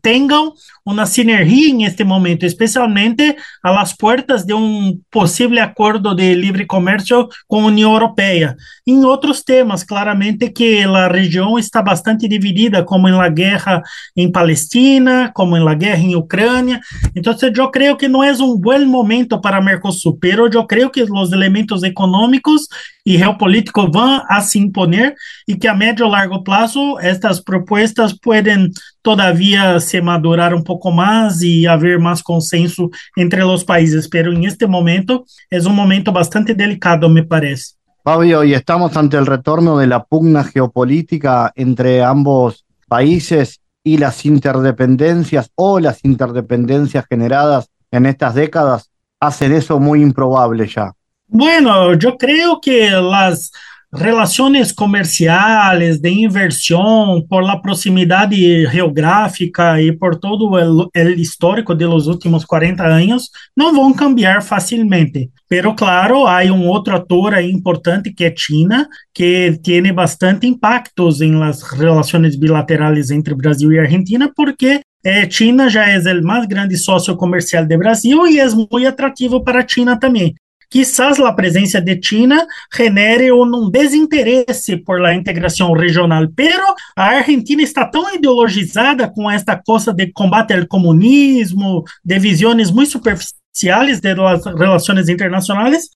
tengan 0.01 0.51
una 0.83 1.07
sinergia 1.07 1.69
en 1.69 1.81
este 1.81 2.05
momento, 2.05 2.45
especialmente 2.45 3.35
a 3.63 3.71
las 3.71 3.97
puertas 3.97 4.45
de 4.45 4.53
un 4.53 5.03
posible 5.09 5.59
acuerdo 5.59 6.13
de 6.13 6.35
libre 6.35 6.67
comercio 6.67 7.29
con 7.47 7.61
la 7.61 7.67
Unión 7.69 7.91
Europea. 7.91 8.55
En 8.85 9.03
otros 9.03 9.43
temas, 9.43 9.83
claramente 9.83 10.53
que 10.53 10.85
la 10.85 11.09
región 11.09 11.57
está 11.57 11.81
bastante 11.81 12.27
dividida, 12.27 12.85
como 12.85 13.07
en 13.07 13.17
la 13.17 13.29
guerra 13.29 13.81
en 14.13 14.31
Palestina, 14.31 15.31
como 15.33 15.57
en 15.57 15.65
la 15.65 15.73
guerra 15.73 15.97
en 15.97 16.15
Ucrania. 16.15 16.79
Entonces 17.15 17.51
yo 17.51 17.71
creo 17.71 17.97
que 17.97 18.07
no 18.07 18.23
es 18.23 18.39
un 18.39 18.61
buen 18.61 18.87
momento 18.87 19.41
para 19.41 19.61
Mercosur, 19.61 20.17
pero 20.21 20.47
yo 20.47 20.67
creo 20.67 20.91
que 20.91 21.05
los 21.05 21.33
elementos 21.33 21.83
económicos 21.83 22.69
y 23.07 23.19
geopolíticos 23.19 23.91
van 23.91 24.23
a 24.27 24.41
se 24.41 24.57
imponer 24.57 25.15
y 25.45 25.59
que 25.59 25.69
a 25.69 25.75
medio 25.75 26.07
o 26.07 26.09
largo 26.09 26.43
plazo 26.43 26.99
estas 26.99 27.39
propuestas 27.41 28.19
pueden 28.19 28.73
todavía 29.03 29.79
se 29.79 30.01
madurar 30.01 30.55
un 30.55 30.63
poco 30.63 30.91
más 30.91 31.41
y 31.43 31.67
haber 31.67 31.99
más 31.99 32.23
consenso 32.23 32.89
entre 33.15 33.41
los 33.41 33.63
países, 33.63 34.09
pero 34.09 34.33
en 34.33 34.43
este 34.43 34.65
momento 34.65 35.25
es 35.51 35.65
un 35.67 35.75
momento 35.75 36.11
bastante 36.11 36.55
delicado, 36.55 37.07
me 37.07 37.23
parece. 37.23 37.75
Fabio, 38.03 38.43
y 38.43 38.55
estamos 38.55 38.97
ante 38.97 39.17
el 39.17 39.27
retorno 39.27 39.77
de 39.77 39.87
la 39.87 40.03
pugna 40.03 40.43
geopolítica 40.43 41.51
entre 41.55 42.03
ambos 42.03 42.65
países 42.87 43.61
y 43.83 43.97
las 43.97 44.25
interdependencias 44.25 45.51
o 45.53 45.79
las 45.79 46.03
interdependencias 46.03 47.05
generadas 47.07 47.69
en 47.91 48.07
estas 48.07 48.33
décadas 48.33 48.89
hacen 49.19 49.53
eso 49.53 49.79
muy 49.79 50.01
improbable 50.01 50.67
ya. 50.67 50.93
Bueno, 51.27 51.95
yo 51.95 52.17
creo 52.17 52.59
que 52.61 52.89
las 52.91 53.51
relaciones 53.91 54.73
comerciales, 54.73 56.01
de 56.01 56.11
inversión, 56.11 57.25
por 57.27 57.43
la 57.43 57.61
proximidad 57.61 58.29
geográfica 58.29 59.81
y 59.81 59.91
por 59.91 60.19
todo 60.19 60.59
el, 60.59 60.87
el, 60.93 61.19
histórico 61.19 61.73
de 61.73 61.85
los 61.85 62.07
últimos 62.07 62.45
40 62.45 62.83
años, 62.83 63.31
no 63.55 63.73
van 63.73 63.93
a 63.93 63.95
cambiar 63.95 64.43
fácilmente. 64.43 65.29
Pero 65.47 65.75
claro, 65.75 66.27
hay 66.27 66.49
un 66.49 66.67
otro 66.67 66.95
actor 66.95 67.35
ahí 67.35 67.49
importante 67.49 68.13
que 68.13 68.27
es 68.27 68.33
China, 68.35 68.87
que 69.13 69.59
tiene 69.63 69.91
bastante 69.91 70.47
impactos 70.47 71.21
en 71.21 71.39
las 71.39 71.77
relaciones 71.77 72.37
bilaterales 72.39 73.11
entre 73.11 73.33
Brasil 73.33 73.73
y 73.73 73.79
Argentina, 73.79 74.31
porque 74.35 74.81
eh, 75.03 75.27
China 75.27 75.69
já 75.69 75.87
é 75.87 75.99
o 75.99 76.23
mais 76.23 76.47
grande 76.47 76.75
sócio 76.77 77.15
comercial 77.15 77.65
do 77.65 77.77
Brasil 77.77 78.27
e 78.27 78.39
é 78.39 78.49
muito 78.49 78.87
atrativo 78.87 79.43
para 79.43 79.61
a 79.61 79.67
China 79.67 79.99
também. 79.99 80.33
Quizás 80.75 81.17
a 81.21 81.31
presença 81.31 81.79
de 81.79 81.97
China 82.03 82.45
genere 82.75 83.31
um 83.31 83.69
desinteresse 83.69 84.75
por 84.75 84.99
la 84.99 85.15
integração 85.15 85.71
regional, 85.71 86.27
pero 86.35 86.65
a 86.97 87.11
Argentina 87.11 87.61
está 87.63 87.85
tão 87.85 88.13
ideologizada 88.13 89.07
com 89.07 89.31
esta 89.31 89.55
coisa 89.55 89.93
de 89.93 90.11
combate 90.11 90.53
ao 90.53 90.67
comunismo, 90.67 91.85
de 92.03 92.19
visões 92.19 92.71
muito 92.71 92.91
superficiais 92.91 94.01
de 94.01 94.13
relações 94.13 95.07
internacionais, 95.07 95.87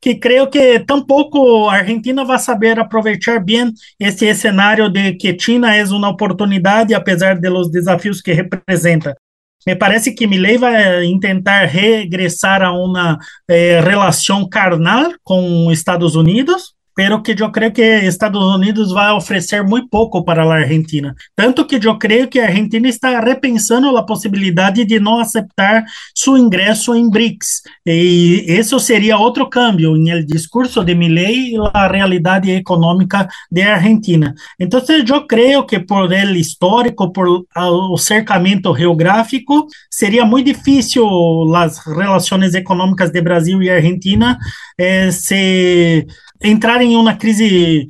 que 0.00 0.14
creio 0.14 0.48
que 0.48 0.78
tampouco 0.86 1.68
a 1.68 1.74
Argentina 1.74 2.24
vai 2.24 2.38
saber 2.38 2.78
aproveitar 2.78 3.44
bem 3.44 3.72
esse 3.98 4.32
cenário 4.36 4.88
de 4.88 5.14
que 5.14 5.36
China 5.36 5.74
é 5.74 5.82
uma 5.86 6.10
oportunidade, 6.10 6.94
apesar 6.94 7.40
de 7.40 7.48
los 7.48 7.72
desafios 7.72 8.20
que 8.20 8.32
representa. 8.32 9.16
Me 9.66 9.76
parece 9.76 10.14
que 10.14 10.26
Milley 10.26 10.56
vai 10.56 11.02
tentar 11.20 11.66
regressar 11.66 12.62
a 12.62 12.72
uma 12.72 13.18
eh, 13.48 13.80
relação 13.80 14.48
carnal 14.48 15.12
com 15.22 15.70
Estados 15.70 16.14
Unidos, 16.14 16.74
pero 16.98 17.22
que 17.22 17.30
eu 17.40 17.52
creio 17.52 17.70
que 17.70 17.80
Estados 17.80 18.42
Unidos 18.42 18.90
vai 18.90 19.12
oferecer 19.12 19.62
muito 19.62 19.86
pouco 19.88 20.24
para 20.24 20.42
a 20.42 20.52
Argentina. 20.52 21.14
Tanto 21.36 21.64
que 21.64 21.76
eu 21.76 21.96
creio 21.96 22.26
que 22.26 22.40
a 22.40 22.46
Argentina 22.46 22.88
está 22.88 23.20
repensando 23.20 23.96
a 23.96 24.02
possibilidade 24.02 24.84
de 24.84 24.98
não 24.98 25.20
aceitar 25.20 25.84
seu 26.12 26.36
ingresso 26.36 26.96
em 26.96 27.08
BRICS. 27.08 27.62
E 27.86 28.46
isso 28.48 28.80
seria 28.80 29.16
outro 29.16 29.48
câmbio 29.48 29.92
no 29.96 30.26
discurso 30.26 30.84
de 30.84 30.92
Milei 30.92 31.52
e 31.52 31.56
a 31.72 31.86
realidade 31.86 32.50
econômica 32.50 33.28
da 33.48 33.74
Argentina. 33.74 34.34
Então, 34.58 34.82
eu 34.88 35.24
creio 35.24 35.64
que 35.64 35.78
por 35.78 36.10
ele 36.10 36.40
histórico, 36.40 37.12
por 37.12 37.46
o 37.56 37.96
cercamento 37.96 38.74
geográfico, 38.74 39.68
seria 39.88 40.24
muito 40.24 40.46
difícil 40.46 41.06
as 41.54 41.78
relações 41.78 42.56
econômicas 42.56 43.12
de 43.12 43.20
Brasil 43.22 43.62
e 43.62 43.70
Argentina 43.70 44.36
eh, 44.76 45.12
se 45.12 46.04
entrar 46.42 46.80
em 46.82 46.96
uma 46.96 47.14
crise 47.14 47.86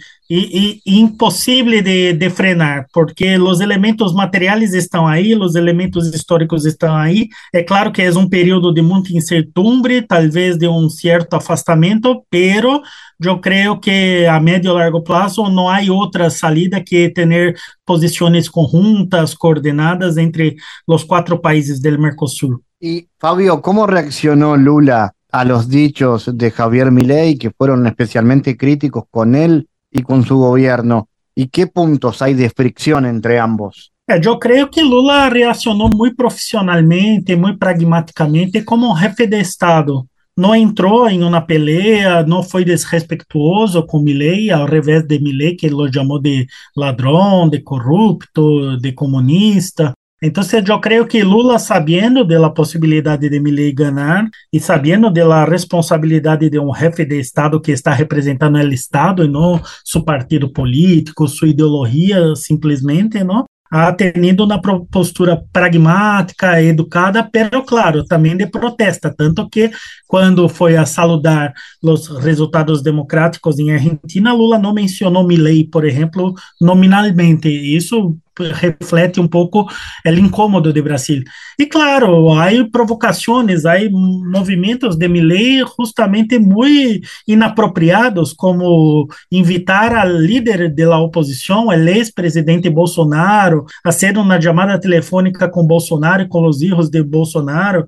impossível 0.85 1.83
de, 1.83 2.13
de, 2.13 2.31
frenar, 2.31 2.87
porque 2.93 3.39
os 3.39 3.61
elementos 3.61 4.13
materiais 4.13 4.75
estão 4.75 5.07
aí, 5.07 5.35
os 5.35 5.55
elementos 5.55 6.07
históricos 6.15 6.67
estão 6.67 6.95
aí. 6.95 7.29
É 7.53 7.63
claro 7.63 7.91
que 7.91 8.03
é 8.03 8.11
um 8.11 8.29
período 8.29 8.73
de 8.73 8.83
muita 8.83 9.11
incertidumbre, 9.13 10.03
talvez 10.03 10.59
de 10.59 10.69
um 10.69 10.91
certo 10.91 11.35
afastamento, 11.35 12.23
pero 12.29 12.83
eu 13.25 13.39
creio 13.39 13.81
que 13.81 14.27
a 14.27 14.39
médio 14.39 14.71
e 14.71 14.75
largo 14.75 15.03
prazo 15.03 15.49
não 15.49 15.67
há 15.67 15.81
outra 15.91 16.29
salida 16.29 16.83
que 16.85 17.09
ter 17.09 17.57
posições 17.87 18.51
conjuntas, 18.51 19.33
coordenadas 19.33 20.19
entre 20.19 20.57
os 20.87 21.05
quatro 21.05 21.39
países 21.39 21.81
do 21.81 21.99
Mercosul. 21.99 22.61
E, 22.83 23.07
Fabio, 23.19 23.59
como 23.63 23.87
reaccionou 23.87 24.55
Lula 24.55 25.11
a 25.31 25.45
los 25.45 25.69
dichos 25.69 26.31
de 26.37 26.51
Javier 26.51 26.91
Milei, 26.91 27.37
que 27.37 27.51
fueron 27.51 27.87
especialmente 27.87 28.57
críticos 28.57 29.05
con 29.11 29.35
él 29.35 29.69
y 29.91 30.03
con 30.03 30.25
su 30.25 30.37
gobierno? 30.39 31.09
¿Y 31.35 31.49
qué 31.49 31.67
puntos 31.67 32.21
hay 32.23 32.35
de 32.35 32.51
fricción 32.51 33.07
entre 33.07 33.39
ambos? 33.39 33.93
É, 34.11 34.19
eu 34.27 34.39
creio 34.39 34.69
que 34.69 34.81
Lula 34.83 35.29
reacionou 35.29 35.91
muito 35.95 36.17
profissionalmente, 36.17 37.37
muito 37.37 37.59
pragmaticamente, 37.59 38.65
como 38.65 38.95
jefe 38.95 39.27
de 39.27 39.39
Estado. 39.39 40.07
Não 40.35 40.55
entrou 40.55 41.09
em 41.11 41.23
uma 41.23 41.43
peleia, 41.43 42.23
não 42.23 42.43
foi 42.43 42.65
desrespeituoso 42.65 43.85
com 43.85 44.01
Milley, 44.01 44.51
ao 44.51 44.67
revés 44.67 45.05
de 45.07 45.19
Milley, 45.19 45.57
que 45.57 45.67
ele 45.67 45.93
chamou 45.93 46.19
de 46.19 46.47
ladrão, 46.75 47.51
de 47.51 47.61
corrupto, 47.61 48.79
de 48.79 48.93
comunista. 48.93 49.93
Então, 50.21 50.43
eu 50.67 50.81
creio 50.81 51.07
que 51.07 51.23
Lula, 51.23 51.59
sabendo 51.61 52.25
da 52.25 52.51
possibilidade 52.51 53.29
de 53.29 53.39
Milei 53.39 53.73
ganhar 53.73 54.29
e 54.53 54.59
sabendo 54.59 55.11
da 55.11 55.45
responsabilidade 55.45 56.51
de 56.51 56.59
um 56.59 56.75
jefe 56.75 57.05
de 57.05 57.21
Estado 57.21 57.61
que 57.61 57.71
está 57.71 57.93
representando 57.93 58.57
o 58.57 58.73
Estado 58.73 59.25
e 59.25 59.29
não 59.29 59.61
seu 59.85 60.03
partido 60.03 60.53
político, 60.53 61.29
sua 61.29 61.49
ideologia, 61.49 62.35
simplesmente, 62.35 63.23
não? 63.23 63.45
ha 63.71 63.93
tenido 63.93 64.45
uma 64.45 64.61
postura 64.91 65.43
pragmática, 65.53 66.63
educada, 66.63 67.23
pero 67.31 67.63
claro, 67.63 68.05
também 68.05 68.37
de 68.37 68.47
protesta, 68.47 69.15
tanto 69.15 69.49
que 69.49 69.71
quando 70.07 70.49
foi 70.49 70.77
a 70.77 70.87
saludar 70.87 71.53
os 71.83 72.09
resultados 72.09 72.83
democráticos 72.83 73.59
em 73.59 73.71
Argentina, 73.73 74.33
Lula 74.33 74.59
não 74.59 74.73
mencionou 74.73 75.27
Milei, 75.27 75.65
por 75.65 75.85
exemplo, 75.85 76.35
nominalmente. 76.61 77.49
Isso 77.49 78.17
reflete 78.53 79.21
um 79.21 79.29
pouco 79.29 79.67
o 80.07 80.11
incômodo 80.11 80.73
de 80.73 80.81
Brasil. 80.81 81.23
E 81.59 81.67
claro, 81.67 82.33
há 82.33 82.49
provocações, 82.71 83.65
há 83.65 83.77
movimentos 83.91 84.97
de 84.97 85.09
Milley 85.09 85.65
justamente 85.79 86.39
muito 86.39 87.07
inapropriados, 87.27 88.33
como 88.33 89.09
invitar 89.31 89.95
al 89.95 90.13
líder 90.13 90.73
da 90.75 90.99
oposição, 90.99 91.67
o 91.67 91.73
ex-presidente 91.73 92.71
Bolsonaro, 92.71 93.65
a 93.85 93.93
ser 93.93 94.17
uma 94.17 94.41
chamada 94.41 94.79
telefônica 94.79 95.49
com 95.49 95.67
Bolsonaro 95.67 96.23
e 96.23 96.29
com 96.29 96.47
os 96.47 96.59
filhos 96.59 96.89
de 96.89 97.03
Bolsonaro. 97.03 97.85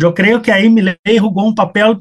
Eu 0.00 0.12
creio 0.12 0.40
que 0.40 0.50
aí 0.50 0.68
Milley 0.68 0.96
jogou 1.18 1.48
um 1.48 1.54
papel 1.54 1.98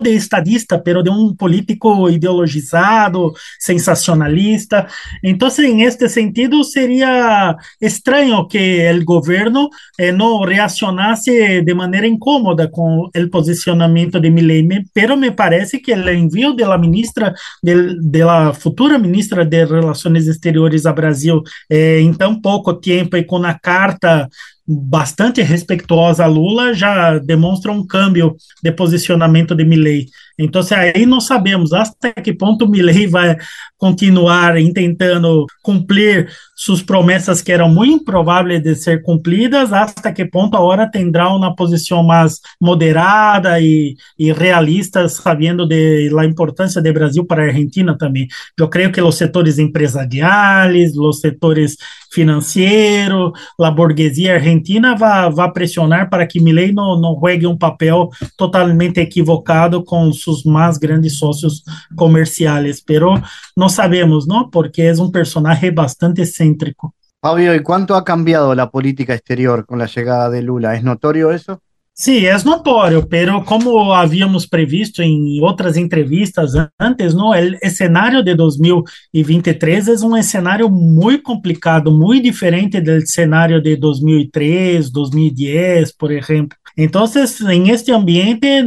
de 0.00 0.10
estadista, 0.10 0.78
pero 0.78 1.02
de 1.02 1.10
um 1.10 1.34
político 1.34 2.08
ideologizado, 2.08 3.32
sensacionalista. 3.58 4.86
Então, 5.22 5.48
em 5.60 5.82
este 5.82 6.08
sentido, 6.08 6.62
seria 6.64 7.56
estranho 7.80 8.46
que 8.46 8.90
o 8.90 9.04
governo 9.04 9.68
eh, 9.98 10.12
não 10.12 10.40
reacionasse 10.40 11.62
de 11.62 11.74
maneira 11.74 12.06
incômoda 12.06 12.68
com 12.68 13.08
o 13.14 13.30
posicionamento 13.30 14.20
de 14.20 14.30
Milei, 14.30 14.66
pero 14.92 15.16
me 15.16 15.30
parece 15.30 15.78
que 15.78 15.92
o 15.92 16.10
envio 16.10 16.54
da 16.54 16.78
ministra, 16.78 17.34
da 17.62 18.52
futura 18.52 18.98
ministra 18.98 19.44
de 19.44 19.64
Relações 19.64 20.26
Exteriores 20.26 20.86
a 20.86 20.92
Brasil, 20.92 21.42
eh, 21.70 22.00
em 22.00 22.12
tão 22.12 22.40
pouco 22.40 22.74
tempo 22.74 23.16
e 23.16 23.24
com 23.24 23.42
a 23.44 23.54
carta 23.54 24.28
bastante 24.72 25.42
respeituosa 25.42 26.24
a 26.24 26.28
Lula 26.28 26.72
já 26.72 27.18
demonstra 27.18 27.72
um 27.72 27.84
câmbio 27.84 28.36
de 28.62 28.70
posicionamento 28.70 29.54
de 29.54 29.64
Milley. 29.64 30.06
Então, 30.38 30.62
aí 30.70 31.04
não 31.04 31.20
sabemos 31.20 31.72
até 31.72 32.12
que 32.12 32.32
ponto 32.32 32.68
Milley 32.68 33.06
vai 33.06 33.36
continuar 33.76 34.54
tentando 34.72 35.44
cumprir 35.62 36.30
suas 36.54 36.82
promessas 36.82 37.42
que 37.42 37.50
eram 37.50 37.68
muito 37.68 38.02
improváveis 38.02 38.62
de 38.62 38.74
ser 38.74 39.02
cumpridas, 39.02 39.72
até 39.72 40.12
que 40.12 40.24
ponto 40.24 40.56
a 40.56 40.60
hora 40.60 40.90
terá 40.90 41.34
uma 41.34 41.54
posição 41.54 42.02
mais 42.02 42.38
moderada 42.60 43.60
e, 43.60 43.96
e 44.18 44.32
realista, 44.32 45.08
sabendo 45.08 45.66
de 45.66 46.08
la 46.10 46.24
importância 46.24 46.80
do 46.80 46.92
Brasil 46.92 47.24
para 47.24 47.42
a 47.42 47.46
Argentina 47.46 47.96
também. 47.98 48.28
Eu 48.58 48.68
creio 48.68 48.92
que 48.92 49.00
os 49.02 49.16
setores 49.16 49.58
empresariais, 49.58 50.96
os 50.96 51.20
setores 51.20 51.76
financeiros, 52.10 53.32
a 53.60 53.70
burguesia 53.70 54.34
argentina 54.34 54.96
vai, 54.96 55.30
vai 55.30 55.52
pressionar 55.52 56.08
para 56.08 56.26
que 56.26 56.40
Milley 56.40 56.72
não, 56.72 57.00
não 57.00 57.18
juegue 57.18 57.46
um 57.46 57.56
papel 57.56 58.08
totalmente 58.36 59.00
equivocado 59.00 59.84
com 59.84 60.08
os 60.08 60.20
sus 60.20 60.44
más 60.44 60.78
grandes 60.78 61.18
socios 61.18 61.62
comerciales, 61.96 62.80
pero 62.80 63.20
no 63.56 63.68
sabemos, 63.68 64.26
¿no? 64.26 64.50
Porque 64.50 64.88
es 64.88 64.98
un 64.98 65.10
personaje 65.10 65.70
bastante 65.70 66.22
excéntrico. 66.22 66.94
Fabio, 67.20 67.54
¿y 67.54 67.62
cuánto 67.62 67.96
ha 67.96 68.04
cambiado 68.04 68.54
la 68.54 68.70
política 68.70 69.14
exterior 69.14 69.66
con 69.66 69.78
la 69.78 69.86
llegada 69.86 70.30
de 70.30 70.42
Lula? 70.42 70.74
¿Es 70.74 70.82
notorio 70.82 71.32
eso? 71.32 71.60
Sí, 72.00 72.24
es 72.24 72.46
notorio, 72.46 73.06
pero 73.06 73.44
como 73.44 73.94
habíamos 73.94 74.46
previsto 74.46 75.02
en 75.02 75.38
otras 75.42 75.76
entrevistas 75.76 76.54
antes, 76.78 77.14
¿no? 77.14 77.34
El 77.34 77.58
escenario 77.60 78.22
de 78.22 78.34
2023 78.34 79.88
es 79.88 80.00
un 80.00 80.16
escenario 80.16 80.70
muy 80.70 81.20
complicado, 81.20 81.90
muy 81.90 82.20
diferente 82.20 82.80
del 82.80 83.02
escenario 83.02 83.60
de 83.60 83.76
2003, 83.76 84.90
2010, 84.90 85.92
por 85.92 86.10
ejemplo. 86.10 86.56
Entonces, 86.74 87.38
en 87.42 87.66
este 87.66 87.92
ambiente, 87.92 88.64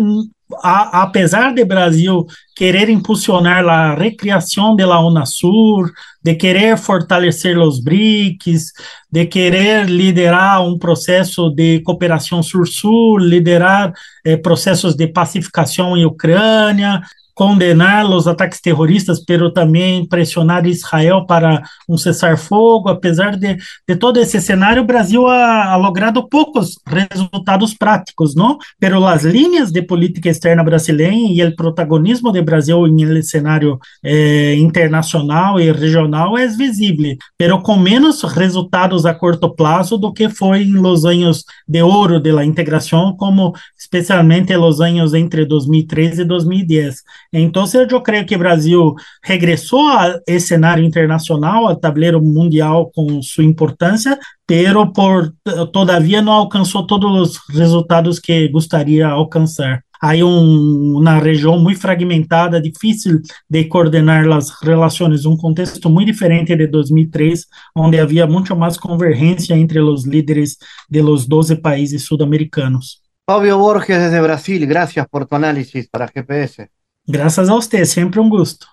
a, 0.62 1.04
apesar 1.04 1.54
de 1.54 1.64
Brasil 1.66 2.26
querer 2.56 2.90
impulsionar 2.90 3.68
a 3.68 3.96
recriação 3.96 4.76
da 4.76 5.00
UNASUR, 5.00 5.92
de 6.24 6.36
querer 6.36 6.78
fortalecer 6.78 7.58
os 7.58 7.80
BRICS, 7.80 8.72
de 9.12 9.26
querer 9.26 9.86
liderar 9.86 10.64
um 10.66 10.78
processo 10.78 11.50
de 11.50 11.80
cooperação 11.82 12.44
Sur-Sur, 12.44 13.18
liderar 13.20 13.92
eh, 14.24 14.38
processos 14.38 14.96
de 14.96 15.08
pacificação 15.08 15.98
em 15.98 16.06
Ucrânia, 16.06 17.02
condenar 17.34 18.06
os 18.06 18.28
ataques 18.28 18.62
terroristas, 18.62 19.24
pero 19.24 19.52
também 19.52 20.08
pressionar 20.08 20.66
Israel 20.66 21.26
para 21.26 21.64
um 21.88 21.98
cessar-fogo. 21.98 22.90
Apesar 22.90 23.36
de, 23.36 23.58
de 23.88 23.96
todo 23.96 24.20
esse 24.20 24.40
cenário, 24.40 24.84
o 24.84 24.86
Brasil 24.86 25.28
ha, 25.28 25.74
ha, 25.74 25.76
logrado 25.76 26.28
poucos 26.28 26.80
resultados 26.86 27.74
práticos, 27.74 28.36
não? 28.36 28.58
Pero 28.80 29.06
as 29.06 29.24
linhas 29.24 29.72
de 29.72 29.82
política 29.82 30.30
externa 30.30 30.64
brasileira 30.64 31.04
e 31.14 31.44
o 31.44 31.56
protagonismo 31.56 32.32
de 32.32 32.42
Brasil 32.42 32.88
em 32.88 33.22
cenário 33.22 33.80
eh, 34.04 34.56
internacional 34.56 35.60
e 35.60 35.72
regional 35.72 36.38
é 36.38 36.48
visível, 36.48 37.16
pero 37.38 37.62
com 37.62 37.78
menos 37.78 38.22
resultados 38.24 39.06
a 39.06 39.14
curto 39.14 39.54
prazo 39.54 39.98
do 39.98 40.14
que 40.14 40.30
foi 40.30 40.66
los 40.66 41.06
anos 41.06 41.46
de 41.68 41.82
ouro 41.82 42.20
da 42.20 42.46
integração, 42.46 43.16
como 43.18 43.54
especialmente 43.78 44.56
los 44.56 44.80
anos 44.82 45.14
entre 45.14 45.46
2013 45.46 46.22
e 46.22 46.26
2010. 46.26 47.04
Então, 47.34 47.66
eu 47.90 48.02
creio 48.02 48.26
que 48.28 48.36
o 48.36 48.40
Brasil 48.40 48.94
regressou 49.24 49.88
a 49.88 50.20
esse 50.28 50.50
cenário 50.50 50.84
internacional, 50.84 51.68
ao 51.68 51.76
tabuleiro 51.76 52.22
mundial 52.22 52.92
com 52.94 53.24
sua 53.24 53.44
importância, 53.44 54.20
pero 54.46 54.94
por 54.94 55.34
todavia 55.72 56.22
não 56.22 56.34
alcançou 56.34 56.86
todos 56.86 57.32
os 57.32 57.58
resultados 57.58 58.20
que 58.20 58.48
gostaria 58.50 59.08
alcançar. 59.08 59.82
Há 60.00 60.14
um, 60.16 60.98
uma 61.00 61.18
região 61.18 61.58
muito 61.58 61.80
fragmentada, 61.80 62.62
difícil 62.62 63.22
de 63.50 63.64
coordenar 63.64 64.30
as 64.32 64.52
relações, 64.62 65.26
um 65.26 65.38
contexto 65.38 65.90
muito 65.90 66.12
diferente 66.12 66.56
de 66.56 66.68
2003, 66.68 67.46
onde 67.76 67.98
havia 68.00 68.28
muito 68.28 68.54
mais 68.56 68.78
convergência 68.78 69.56
entre 69.56 69.80
os 69.80 70.06
líderes 70.06 70.58
de 70.90 71.02
los 71.02 71.26
12 71.26 71.56
países 71.62 72.06
sul-americanos. 72.06 73.02
Fabio 73.26 73.58
Borges 73.58 73.98
desde 73.98 74.22
Brasil, 74.22 74.68
gracias 74.68 75.08
por 75.10 75.26
tu 75.26 75.36
análisis 75.36 75.88
para 75.90 76.12
GPS. 76.14 76.83
Gracias 77.06 77.50
a 77.50 77.56
usted, 77.56 77.84
siempre 77.84 78.22
un 78.22 78.30
gusto. 78.30 78.66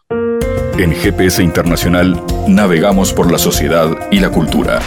En 0.78 0.92
GPS 0.92 1.42
Internacional 1.42 2.22
navegamos 2.46 3.12
por 3.12 3.28
la 3.28 3.38
sociedad 3.38 3.90
y 4.12 4.20
la 4.20 4.30
cultura. 4.30 4.78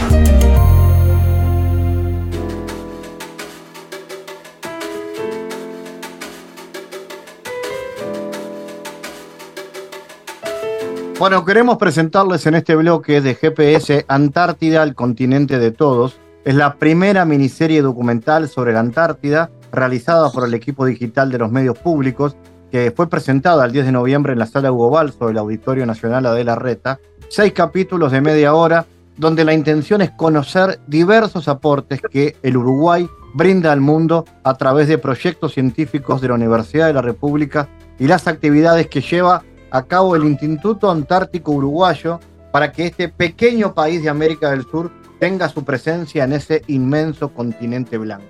Bueno, 11.19 11.43
queremos 11.43 11.77
presentarles 11.77 12.45
en 12.45 12.55
este 12.55 12.77
bloque 12.77 13.19
de 13.19 13.35
GPS 13.35 14.05
Antártida, 14.07 14.83
el 14.83 14.95
continente 14.95 15.59
de 15.59 15.71
todos. 15.71 16.17
Es 16.45 16.55
la 16.55 16.75
primera 16.75 17.25
miniserie 17.25 17.81
documental 17.81 18.47
sobre 18.47 18.71
la 18.71 18.79
Antártida 18.79 19.51
realizada 19.73 20.31
por 20.31 20.47
el 20.47 20.53
equipo 20.53 20.85
digital 20.85 21.29
de 21.29 21.39
los 21.39 21.51
medios 21.51 21.77
públicos 21.77 22.37
que 22.73 22.89
fue 22.89 23.07
presentada 23.07 23.65
el 23.65 23.71
10 23.71 23.85
de 23.85 23.91
noviembre 23.91 24.33
en 24.33 24.39
la 24.39 24.47
sala 24.47 24.71
Hugo 24.71 24.89
Balso 24.89 25.27
del 25.27 25.37
Auditorio 25.37 25.85
Nacional 25.85 26.25
Adela 26.25 26.55
Reta, 26.55 26.99
seis 27.29 27.53
capítulos 27.53 28.11
de 28.11 28.19
media 28.19 28.55
hora, 28.55 28.87
donde 29.15 29.45
la 29.45 29.53
intención 29.53 30.01
es 30.01 30.09
conocer 30.09 30.79
diversos 30.87 31.47
aportes 31.47 32.01
que 32.09 32.35
el 32.41 32.57
Uruguay 32.57 33.07
brinda 33.35 33.71
al 33.71 33.79
mundo 33.79 34.25
a 34.43 34.55
través 34.55 34.87
de 34.87 34.97
proyectos 34.97 35.53
científicos 35.53 36.19
de 36.19 36.29
la 36.29 36.33
Universidad 36.33 36.87
de 36.87 36.93
la 36.93 37.03
República 37.03 37.69
y 37.99 38.07
las 38.07 38.27
actividades 38.27 38.87
que 38.87 39.01
lleva 39.01 39.43
a 39.69 39.83
cabo 39.83 40.15
el 40.15 40.23
Instituto 40.23 40.89
Antártico 40.89 41.51
Uruguayo 41.51 42.19
para 42.51 42.71
que 42.71 42.87
este 42.87 43.07
pequeño 43.07 43.75
país 43.75 44.01
de 44.01 44.09
América 44.09 44.49
del 44.49 44.63
Sur 44.63 44.89
tenga 45.19 45.47
su 45.47 45.63
presencia 45.63 46.23
en 46.23 46.33
ese 46.33 46.63
inmenso 46.65 47.29
continente 47.35 47.99
blanco. 47.99 48.25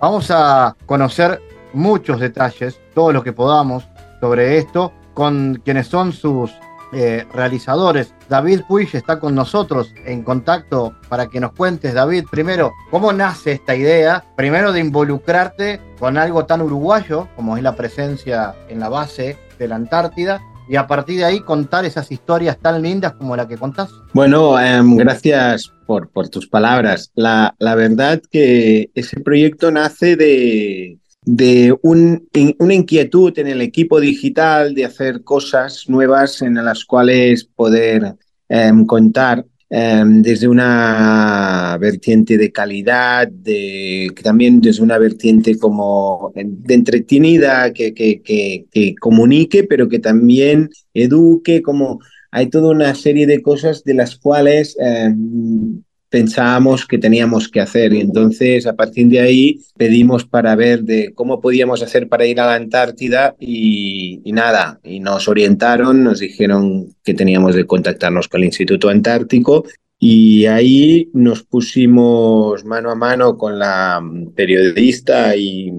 Vamos 0.00 0.30
a 0.30 0.76
conocer 0.86 1.42
muchos 1.72 2.20
detalles, 2.20 2.80
todo 2.94 3.12
lo 3.12 3.22
que 3.22 3.32
podamos 3.32 3.84
sobre 4.20 4.58
esto, 4.58 4.92
con 5.14 5.60
quienes 5.64 5.86
son 5.86 6.12
sus 6.12 6.52
eh, 6.92 7.24
realizadores. 7.32 8.14
David 8.28 8.62
Puig 8.66 8.88
está 8.94 9.20
con 9.20 9.34
nosotros 9.34 9.92
en 10.06 10.22
contacto 10.22 10.94
para 11.08 11.28
que 11.28 11.38
nos 11.38 11.52
cuentes, 11.52 11.94
David, 11.94 12.24
primero, 12.30 12.72
cómo 12.90 13.12
nace 13.12 13.52
esta 13.52 13.76
idea, 13.76 14.24
primero 14.36 14.72
de 14.72 14.80
involucrarte 14.80 15.80
con 15.98 16.18
algo 16.18 16.46
tan 16.46 16.62
uruguayo 16.62 17.28
como 17.36 17.56
es 17.56 17.62
la 17.62 17.76
presencia 17.76 18.54
en 18.68 18.80
la 18.80 18.88
base 18.88 19.38
de 19.58 19.68
la 19.68 19.76
Antártida, 19.76 20.40
y 20.70 20.76
a 20.76 20.86
partir 20.86 21.18
de 21.18 21.24
ahí 21.24 21.40
contar 21.40 21.84
esas 21.84 22.12
historias 22.12 22.56
tan 22.58 22.80
lindas 22.80 23.14
como 23.14 23.34
la 23.34 23.48
que 23.48 23.56
contás. 23.56 23.90
Bueno, 24.12 24.58
em, 24.58 24.96
gracias 24.96 25.72
por, 25.84 26.08
por, 26.10 26.28
tus 26.28 26.46
palabras. 26.46 27.10
La, 27.16 27.56
la 27.58 27.74
verdad 27.74 28.22
que 28.30 28.88
ese 28.94 29.18
proyecto 29.18 29.72
nace 29.72 30.14
de, 30.14 30.99
de 31.22 31.76
un, 31.82 32.28
una 32.58 32.74
inquietud 32.74 33.38
en 33.38 33.46
el 33.46 33.60
equipo 33.60 34.00
digital 34.00 34.74
de 34.74 34.84
hacer 34.86 35.22
cosas 35.22 35.88
nuevas 35.88 36.40
en 36.42 36.54
las 36.54 36.84
cuales 36.84 37.44
poder 37.44 38.14
em, 38.48 38.86
contar 38.86 39.44
em, 39.68 40.22
desde 40.22 40.48
una 40.48 41.76
vertiente 41.80 42.38
de 42.38 42.50
calidad, 42.50 43.28
de, 43.28 44.10
también 44.22 44.60
desde 44.60 44.82
una 44.82 44.98
vertiente 44.98 45.58
como 45.58 46.32
de 46.34 46.74
entretenida, 46.74 47.72
que, 47.72 47.92
que, 47.94 48.22
que, 48.22 48.66
que 48.70 48.94
comunique, 48.96 49.64
pero 49.64 49.88
que 49.88 49.98
también 49.98 50.70
eduque, 50.94 51.62
como 51.62 52.00
hay 52.30 52.48
toda 52.48 52.70
una 52.70 52.94
serie 52.94 53.26
de 53.26 53.42
cosas 53.42 53.84
de 53.84 53.94
las 53.94 54.16
cuales 54.16 54.76
em, 54.80 55.82
pensábamos 56.10 56.86
que 56.86 56.98
teníamos 56.98 57.48
que 57.48 57.60
hacer. 57.60 57.92
Y 57.94 58.00
entonces, 58.00 58.66
a 58.66 58.74
partir 58.74 59.06
de 59.06 59.20
ahí, 59.20 59.60
pedimos 59.78 60.26
para 60.26 60.54
ver 60.56 60.82
de 60.82 61.14
cómo 61.14 61.40
podíamos 61.40 61.82
hacer 61.82 62.08
para 62.08 62.26
ir 62.26 62.40
a 62.40 62.46
la 62.46 62.54
Antártida 62.56 63.34
y, 63.38 64.20
nada, 64.26 64.80
y 64.82 65.00
nos 65.00 65.28
orientaron, 65.28 66.04
nos 66.04 66.18
dijeron 66.18 66.94
que 67.02 67.14
teníamos 67.14 67.54
de 67.54 67.64
contactarnos 67.64 68.28
con 68.28 68.40
el 68.40 68.46
Instituto 68.46 68.88
Antártico 68.88 69.64
y 69.98 70.46
ahí 70.46 71.10
nos 71.12 71.42
pusimos 71.42 72.64
mano 72.64 72.90
a 72.90 72.94
mano 72.94 73.36
con 73.36 73.58
la 73.58 74.02
periodista 74.34 75.36
y 75.36 75.70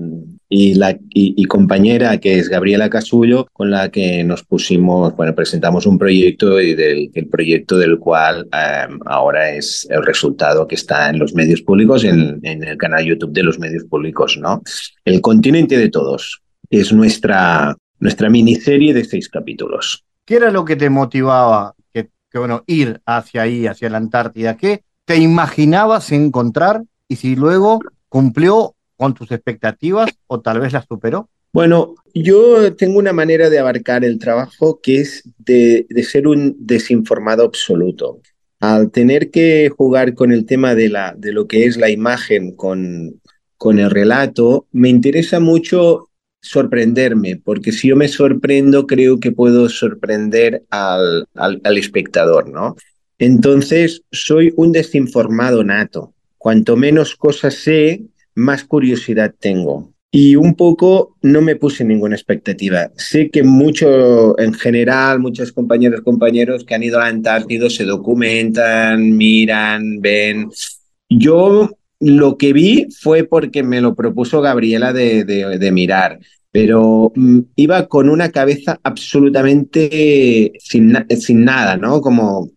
y, 0.54 0.74
la, 0.74 1.00
y, 1.10 1.46
compañera 1.46 2.18
que 2.18 2.38
es 2.38 2.50
Gabriela 2.50 2.90
Casullo, 2.90 3.48
con 3.54 3.72
la 3.72 3.90
que 3.90 4.22
nos 4.26 4.44
pusimos, 4.44 5.16
bueno, 5.16 5.34
presentamos 5.34 5.86
un 5.86 5.98
proyecto 5.98 6.60
y 6.60 6.76
del 6.76 7.10
el 7.14 7.28
proyecto 7.30 7.78
del 7.78 7.98
cual 7.98 8.50
em, 8.52 9.00
ahora 9.06 9.52
es 9.52 9.88
el 9.90 10.04
resultado 10.06 10.68
que 10.68 10.76
está 10.76 11.10
en 11.10 11.20
los 11.20 11.34
medios 11.34 11.62
públicos, 11.62 12.04
en, 12.04 12.42
en, 12.44 12.66
el 12.66 12.76
canal 12.76 13.06
YouTube 13.06 13.32
de 13.32 13.44
los 13.44 13.60
medios 13.60 13.86
públicos, 13.86 14.38
¿no? 14.38 14.62
El 15.06 15.22
continente 15.22 15.78
de 15.78 15.90
todos 15.90 16.42
es 16.70 16.92
nuestra, 16.92 17.74
nuestra 18.00 18.30
miniserie 18.30 18.94
de 18.94 19.06
seis 19.06 19.30
capítulos. 19.30 20.04
¿Qué 20.26 20.36
era 20.36 20.52
lo 20.52 20.66
que 20.66 20.76
te 20.76 20.90
motivaba 20.90 21.76
que, 21.94 22.10
que 22.30 22.40
bueno, 22.40 22.66
ir 22.68 23.00
hacia 23.06 23.44
ahí, 23.44 23.68
hacia 23.68 23.90
la 23.90 24.00
Antártida? 24.00 24.58
¿Qué 24.58 24.84
te 25.06 25.16
imaginabas 25.16 26.12
encontrar 26.12 26.84
y 27.08 27.16
si 27.16 27.38
luego 27.38 27.80
cumplió 28.10 28.76
con 29.02 29.16
tus 29.16 29.32
expectativas 29.32 30.12
o 30.28 30.42
tal 30.42 30.60
vez 30.60 30.74
las 30.74 30.86
superó? 30.86 31.28
Bueno, 31.52 31.96
yo 32.14 32.76
tengo 32.76 33.00
una 33.00 33.14
manera 33.14 33.50
de 33.50 33.58
abarcar 33.58 34.06
el 34.06 34.20
trabajo 34.20 34.80
que 34.80 35.02
es 35.02 35.28
de, 35.40 35.88
ser 36.08 36.28
un 36.28 36.56
desinformado 36.60 37.44
absoluto. 37.44 38.22
Al 38.60 38.92
tener 38.92 39.32
que 39.32 39.72
jugar 39.76 40.14
con 40.14 40.32
el 40.32 40.46
tema 40.46 40.76
de, 40.76 40.90
la, 40.90 41.16
de 41.18 41.34
lo 41.34 41.48
que 41.48 41.66
es 41.66 41.78
la 41.78 41.90
imagen 41.90 42.56
con, 42.56 43.20
con 43.58 43.80
el 43.80 43.90
relato, 43.90 44.68
me 44.72 44.90
interesa 44.90 45.40
mucho 45.40 46.10
sorprenderme, 46.40 47.42
porque 47.44 47.72
si 47.72 47.88
yo 47.88 47.96
me 47.96 48.08
sorprendo, 48.08 48.86
creo 48.86 49.20
que 49.20 49.32
puedo 49.32 49.68
sorprender 49.68 50.64
al, 50.70 51.28
al, 51.34 51.60
al 51.64 51.78
espectador, 51.80 52.50
¿no? 52.50 52.76
Entonces, 53.18 54.04
soy 54.12 54.54
un 54.58 54.72
desinformado 54.72 55.64
nato. 55.64 56.14
Cuanto 56.38 56.76
menos 56.76 57.16
cosas 57.16 57.56
sé, 57.56 58.04
más 58.42 58.64
curiosidad 58.64 59.34
tengo. 59.40 59.94
Y 60.14 60.36
un 60.36 60.56
poco 60.56 61.16
no 61.22 61.42
me 61.42 61.56
puse 61.56 61.86
ninguna 61.86 62.16
expectativa. 62.16 62.92
Sé 62.98 63.30
que 63.30 63.44
mucho, 63.44 64.38
en 64.38 64.54
general, 64.54 65.20
muchos 65.20 65.54
compañeros, 65.54 66.02
compañeros 66.02 66.66
que 66.66 66.76
han 66.76 66.84
ido 66.84 67.00
a 67.00 67.08
Antártida 67.08 67.70
se 67.70 67.86
documentan, 67.86 69.16
miran, 69.16 70.02
ven. 70.02 70.50
Yo 71.08 71.70
lo 72.02 72.38
que 72.38 72.52
vi 72.52 72.88
fue 73.00 73.24
porque 73.24 73.64
me 73.64 73.80
lo 73.80 73.96
propuso 73.96 74.42
Gabriela 74.42 74.92
de, 74.92 75.24
de, 75.24 75.58
de 75.58 75.72
mirar, 75.72 76.20
pero 76.52 77.14
mm, 77.16 77.40
iba 77.56 77.88
con 77.88 78.10
una 78.10 78.32
cabeza 78.32 78.80
absolutamente 78.84 80.52
sin, 80.60 80.94
sin 81.18 81.46
nada, 81.46 81.78
¿no? 81.78 82.02
Como 82.02 82.50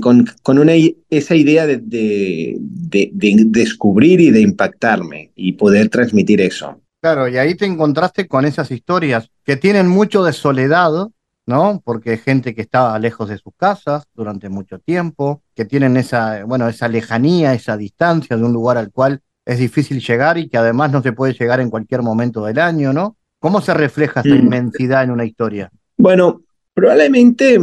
con, 0.00 0.26
con, 0.42 0.58
una, 0.58 0.72
esa 1.10 1.34
idea 1.34 1.66
de, 1.66 1.78
de, 1.78 2.56
de, 2.58 3.10
de, 3.12 3.44
descubrir 3.46 4.20
y 4.20 4.30
de 4.30 4.40
impactarme 4.40 5.30
y 5.34 5.52
poder 5.52 5.88
transmitir 5.88 6.40
eso. 6.40 6.80
Claro, 7.00 7.28
y 7.28 7.38
ahí 7.38 7.54
te 7.54 7.64
encontraste 7.64 8.26
con 8.28 8.44
esas 8.44 8.70
historias 8.70 9.30
que 9.44 9.56
tienen 9.56 9.88
mucho 9.88 10.22
de 10.22 10.32
soledad, 10.32 11.08
¿no? 11.46 11.80
Porque 11.84 12.10
hay 12.10 12.18
gente 12.18 12.54
que 12.54 12.60
estaba 12.60 12.98
lejos 12.98 13.28
de 13.28 13.38
sus 13.38 13.54
casas 13.56 14.04
durante 14.14 14.48
mucho 14.48 14.78
tiempo, 14.78 15.42
que 15.54 15.64
tienen 15.64 15.96
esa, 15.96 16.44
bueno, 16.44 16.68
esa 16.68 16.88
lejanía, 16.88 17.54
esa 17.54 17.76
distancia 17.76 18.36
de 18.36 18.44
un 18.44 18.52
lugar 18.52 18.76
al 18.76 18.90
cual 18.90 19.20
es 19.46 19.58
difícil 19.58 20.00
llegar 20.00 20.36
y 20.36 20.48
que 20.48 20.58
además 20.58 20.92
no 20.92 21.02
se 21.02 21.12
puede 21.12 21.32
llegar 21.32 21.60
en 21.60 21.70
cualquier 21.70 22.02
momento 22.02 22.44
del 22.44 22.58
año, 22.58 22.92
¿no? 22.92 23.16
¿Cómo 23.38 23.62
se 23.62 23.72
refleja 23.72 24.20
esta 24.20 24.34
Mm. 24.34 24.38
inmensidad 24.38 25.02
en 25.02 25.10
una 25.10 25.24
historia? 25.24 25.70
Bueno, 25.96 26.42
probablemente 26.74 27.58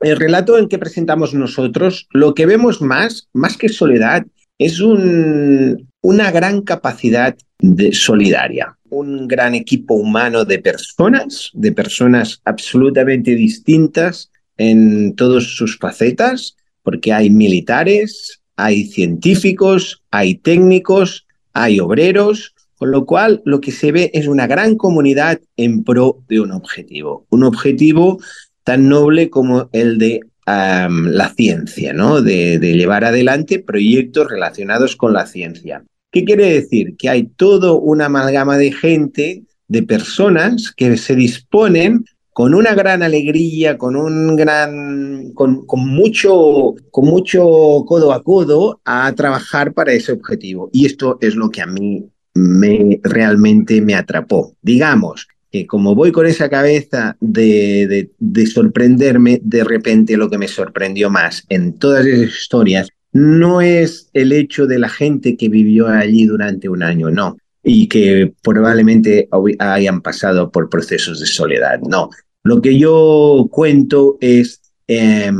el 0.00 0.16
relato 0.16 0.58
en 0.58 0.68
que 0.68 0.78
presentamos 0.78 1.34
nosotros, 1.34 2.08
lo 2.10 2.34
que 2.34 2.46
vemos 2.46 2.80
más, 2.82 3.28
más 3.32 3.56
que 3.56 3.68
soledad, 3.68 4.26
es 4.58 4.80
un- 4.80 5.88
una 6.02 6.30
gran 6.30 6.62
capacidad 6.62 7.36
de 7.58 7.92
solidaria, 7.92 8.76
un 8.90 9.26
gran 9.26 9.54
equipo 9.54 9.94
humano 9.94 10.44
de 10.44 10.58
personas, 10.58 11.50
de 11.54 11.72
personas 11.72 12.40
absolutamente 12.44 13.34
distintas 13.34 14.30
en 14.56 15.14
todas 15.14 15.44
sus 15.44 15.78
facetas, 15.78 16.56
porque 16.82 17.12
hay 17.12 17.30
militares, 17.30 18.40
hay 18.56 18.84
científicos, 18.84 20.02
hay 20.10 20.36
técnicos, 20.36 21.26
hay 21.52 21.80
obreros, 21.80 22.54
con 22.76 22.90
lo 22.90 23.06
cual 23.06 23.42
lo 23.44 23.60
que 23.60 23.72
se 23.72 23.90
ve 23.90 24.10
es 24.12 24.26
una 24.26 24.46
gran 24.46 24.76
comunidad 24.76 25.40
en 25.56 25.82
pro 25.82 26.22
de 26.28 26.40
un 26.40 26.52
objetivo, 26.52 27.26
un 27.30 27.44
objetivo 27.44 28.18
tan 28.66 28.88
noble 28.88 29.30
como 29.30 29.70
el 29.72 29.96
de 29.96 30.20
la 30.44 31.32
ciencia, 31.36 31.92
¿no? 31.92 32.20
De, 32.20 32.58
de, 32.58 32.74
llevar 32.74 33.04
adelante 33.04 33.60
proyectos 33.60 34.28
relacionados 34.28 34.96
con 34.96 35.12
la 35.12 35.26
ciencia. 35.26 35.84
¿Qué 36.10 36.24
quiere 36.24 36.52
decir? 36.52 36.96
Que 36.96 37.08
hay 37.08 37.24
todo 37.24 37.80
una 37.80 38.06
amalgama 38.06 38.56
de 38.56 38.72
gente, 38.72 39.44
de 39.68 39.82
personas 39.84 40.72
que 40.76 40.96
se 40.96 41.14
disponen 41.14 42.04
con 42.32 42.54
una 42.54 42.74
gran 42.74 43.02
alegría, 43.04 43.78
con 43.78 43.94
un 43.94 44.34
gran, 44.34 45.32
con, 45.32 45.64
con, 45.64 45.88
mucho, 45.88 46.74
con 46.90 47.06
mucho 47.06 47.42
codo 47.86 48.12
a 48.12 48.22
codo 48.22 48.80
a 48.84 49.12
trabajar 49.12 49.74
para 49.74 49.92
ese 49.92 50.12
objetivo. 50.12 50.70
Y 50.72 50.86
esto 50.86 51.18
es 51.20 51.36
lo 51.36 51.50
que 51.50 51.62
a 51.62 51.66
mí 51.66 52.04
me, 52.34 53.00
realmente 53.04 53.80
me 53.80 53.94
atrapó. 53.94 54.54
Digamos, 54.60 55.28
como 55.64 55.94
voy 55.94 56.12
con 56.12 56.26
esa 56.26 56.50
cabeza 56.50 57.16
de, 57.20 57.86
de, 57.86 58.10
de, 58.18 58.46
sorprenderme, 58.46 59.40
de 59.42 59.64
repente 59.64 60.16
lo 60.16 60.28
que 60.28 60.38
me 60.38 60.48
sorprendió 60.48 61.08
más 61.08 61.44
en 61.48 61.78
todas 61.78 62.04
esas 62.04 62.36
historias 62.36 62.88
no 63.16 63.62
es 63.62 64.10
el 64.12 64.32
hecho 64.32 64.66
de 64.66 64.78
la 64.78 64.90
gente 64.90 65.36
que 65.36 65.48
vivió 65.48 65.88
allí 65.88 66.26
durante 66.26 66.68
un 66.68 66.82
año, 66.82 67.10
no, 67.10 67.38
y 67.62 67.88
que 67.88 68.34
probablemente 68.42 69.28
hayan 69.58 70.02
pasado 70.02 70.50
por 70.50 70.68
procesos 70.68 71.20
de 71.20 71.26
soledad, 71.26 71.80
no. 71.80 72.10
Lo 72.44 72.60
que 72.60 72.78
yo 72.78 73.48
cuento 73.50 74.18
es 74.20 74.60
eh, 74.86 75.32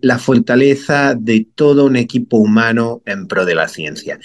la 0.00 0.18
fortaleza 0.18 1.14
de 1.14 1.46
todo 1.54 1.86
un 1.86 1.96
equipo 1.96 2.36
humano 2.36 3.02
en 3.04 3.26
pro 3.26 3.44
de 3.44 3.56
la 3.56 3.66
ciencia, 3.66 4.20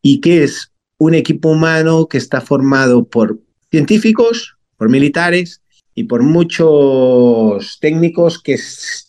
y 0.00 0.20
que 0.20 0.44
es 0.44 0.72
un 0.98 1.14
equipo 1.14 1.50
humano 1.50 2.06
que 2.06 2.16
está 2.16 2.40
formado 2.40 3.04
por 3.04 3.38
científicos, 3.70 4.55
por 4.76 4.88
militares 4.88 5.62
y 5.94 6.04
por 6.04 6.22
muchos 6.22 7.78
técnicos 7.80 8.40
que, 8.40 8.58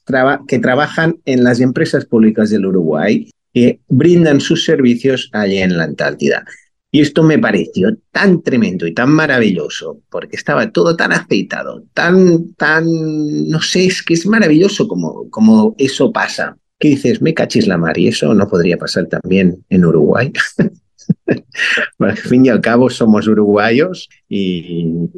traba, 0.05 0.41
que, 0.47 0.59
trabajan 0.59 1.17
en 1.25 1.43
las 1.43 1.59
empresas 1.59 2.05
públicas 2.05 2.49
del 2.49 2.65
Uruguay 2.65 3.29
que 3.53 3.81
brindan 3.87 4.39
sus 4.39 4.63
servicios 4.63 5.29
allí 5.33 5.57
en 5.57 5.77
la 5.77 5.83
Antártida. 5.83 6.45
Y 6.89 7.01
esto 7.01 7.21
me 7.23 7.37
pareció 7.37 7.97
tan 8.11 8.41
tremendo 8.41 8.87
y 8.87 8.93
tan 8.93 9.11
maravilloso, 9.11 10.01
porque 10.09 10.37
estaba 10.37 10.71
todo 10.71 10.95
tan 10.95 11.11
aceitado, 11.11 11.83
tan, 11.93 12.53
tan, 12.53 12.85
no 13.49 13.61
sé, 13.61 13.85
es 13.85 14.01
que 14.01 14.13
es 14.13 14.25
maravilloso 14.25 14.87
como, 14.87 15.29
como 15.29 15.75
eso 15.77 16.13
pasa. 16.13 16.57
¿Qué 16.79 16.89
dices? 16.89 17.21
Me 17.21 17.33
cachis 17.33 17.67
la 17.67 17.77
mar 17.77 17.97
y 17.97 18.07
eso 18.07 18.33
no 18.33 18.47
podría 18.47 18.77
pasar 18.77 19.07
también 19.07 19.65
en 19.69 19.85
Uruguay. 19.85 20.31
al 21.99 22.17
fin 22.17 22.45
y 22.45 22.49
al 22.49 22.61
cabo 22.61 22.89
somos 22.89 23.27
uruguayos 23.27 24.09
y, 24.29 25.09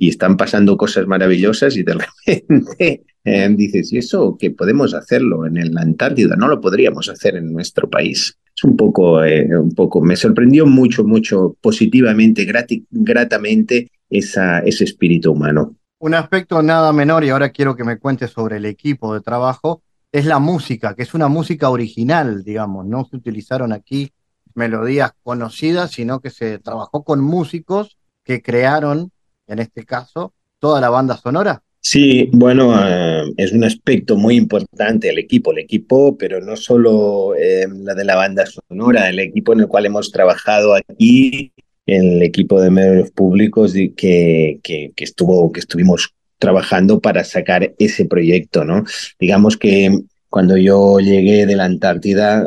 están 0.00 0.36
pasando 0.36 0.76
cosas 0.76 1.06
maravillosas 1.06 1.76
y 1.76 1.82
de 1.82 1.94
repente 2.26 3.04
eh, 3.24 3.48
dices, 3.56 3.92
¿y 3.92 3.98
eso 3.98 4.36
que 4.38 4.50
podemos 4.50 4.94
hacerlo 4.94 5.46
en 5.46 5.74
la 5.74 5.80
Antártida? 5.80 6.36
No 6.36 6.46
lo 6.46 6.60
podríamos 6.60 7.08
hacer 7.08 7.36
en 7.36 7.52
nuestro 7.52 7.88
país. 7.88 8.38
Es 8.54 8.64
un 8.64 8.76
poco, 8.76 9.24
eh, 9.24 9.48
un 9.58 9.74
poco, 9.74 10.00
me 10.02 10.14
sorprendió 10.14 10.66
mucho, 10.66 11.04
mucho 11.04 11.56
positivamente, 11.60 12.44
grati, 12.44 12.86
gratamente 12.90 13.90
esa, 14.10 14.60
ese 14.60 14.84
espíritu 14.84 15.32
humano. 15.32 15.74
Un 15.98 16.14
aspecto 16.14 16.62
nada 16.62 16.92
menor, 16.92 17.24
y 17.24 17.30
ahora 17.30 17.50
quiero 17.50 17.74
que 17.74 17.82
me 17.82 17.98
cuentes 17.98 18.30
sobre 18.30 18.58
el 18.58 18.66
equipo 18.66 19.14
de 19.14 19.22
trabajo, 19.22 19.82
es 20.12 20.26
la 20.26 20.38
música, 20.38 20.94
que 20.94 21.02
es 21.02 21.14
una 21.14 21.28
música 21.28 21.70
original, 21.70 22.44
digamos, 22.44 22.86
no 22.86 23.04
se 23.04 23.16
utilizaron 23.16 23.72
aquí 23.72 24.12
melodías 24.54 25.12
conocidas, 25.22 25.92
sino 25.92 26.20
que 26.20 26.30
se 26.30 26.58
trabajó 26.58 27.04
con 27.04 27.20
músicos 27.20 27.96
que 28.24 28.42
crearon, 28.42 29.10
en 29.46 29.58
este 29.58 29.84
caso, 29.84 30.32
toda 30.58 30.80
la 30.80 30.90
banda 30.90 31.16
sonora. 31.16 31.62
Sí, 31.80 32.30
bueno, 32.32 32.70
uh, 32.70 33.34
es 33.36 33.52
un 33.52 33.62
aspecto 33.62 34.16
muy 34.16 34.36
importante 34.36 35.10
el 35.10 35.18
equipo, 35.18 35.52
el 35.52 35.58
equipo, 35.58 36.16
pero 36.16 36.40
no 36.40 36.56
solo 36.56 37.34
eh, 37.36 37.66
la 37.70 37.94
de 37.94 38.04
la 38.04 38.16
banda 38.16 38.44
sonora, 38.46 39.10
el 39.10 39.18
equipo 39.18 39.52
en 39.52 39.60
el 39.60 39.68
cual 39.68 39.84
hemos 39.84 40.10
trabajado 40.10 40.74
aquí, 40.74 41.52
el 41.84 42.22
equipo 42.22 42.62
de 42.62 42.70
medios 42.70 43.10
públicos 43.10 43.74
que, 43.74 44.60
que, 44.62 44.92
que 44.96 45.04
estuvo, 45.04 45.52
que 45.52 45.60
estuvimos 45.60 46.14
trabajando 46.38 47.00
para 47.00 47.22
sacar 47.22 47.74
ese 47.78 48.06
proyecto, 48.06 48.64
¿no? 48.64 48.84
Digamos 49.20 49.58
que 49.58 49.90
cuando 50.30 50.56
yo 50.56 50.98
llegué 51.00 51.46
de 51.46 51.54
la 51.54 51.64
Antártida, 51.64 52.44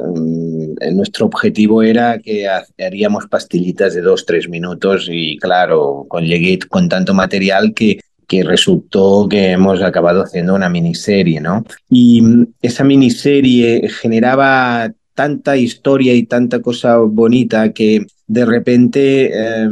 nuestro 0.91 1.25
objetivo 1.25 1.84
era 1.84 2.19
que 2.19 2.47
haríamos 2.47 3.28
pastillitas 3.28 3.93
de 3.93 4.01
dos, 4.01 4.25
tres 4.25 4.49
minutos 4.49 5.07
y 5.11 5.38
claro, 5.38 6.05
con, 6.07 6.25
llegué 6.25 6.59
con 6.59 6.89
tanto 6.89 7.13
material 7.13 7.73
que, 7.73 7.99
que 8.28 8.43
resultó 8.43 9.28
que 9.30 9.51
hemos 9.51 9.82
acabado 9.82 10.21
haciendo 10.21 10.53
una 10.53 10.69
miniserie, 10.69 11.39
¿no? 11.39 11.63
Y 11.89 12.21
esa 12.61 12.84
miniserie 12.84 13.89
generaba 13.89 14.91
tanta 15.13 15.57
historia 15.57 16.13
y 16.13 16.23
tanta 16.23 16.61
cosa 16.61 16.97
bonita 16.97 17.73
que 17.73 18.05
de 18.28 18.45
repente 18.45 19.32
eh, 19.34 19.67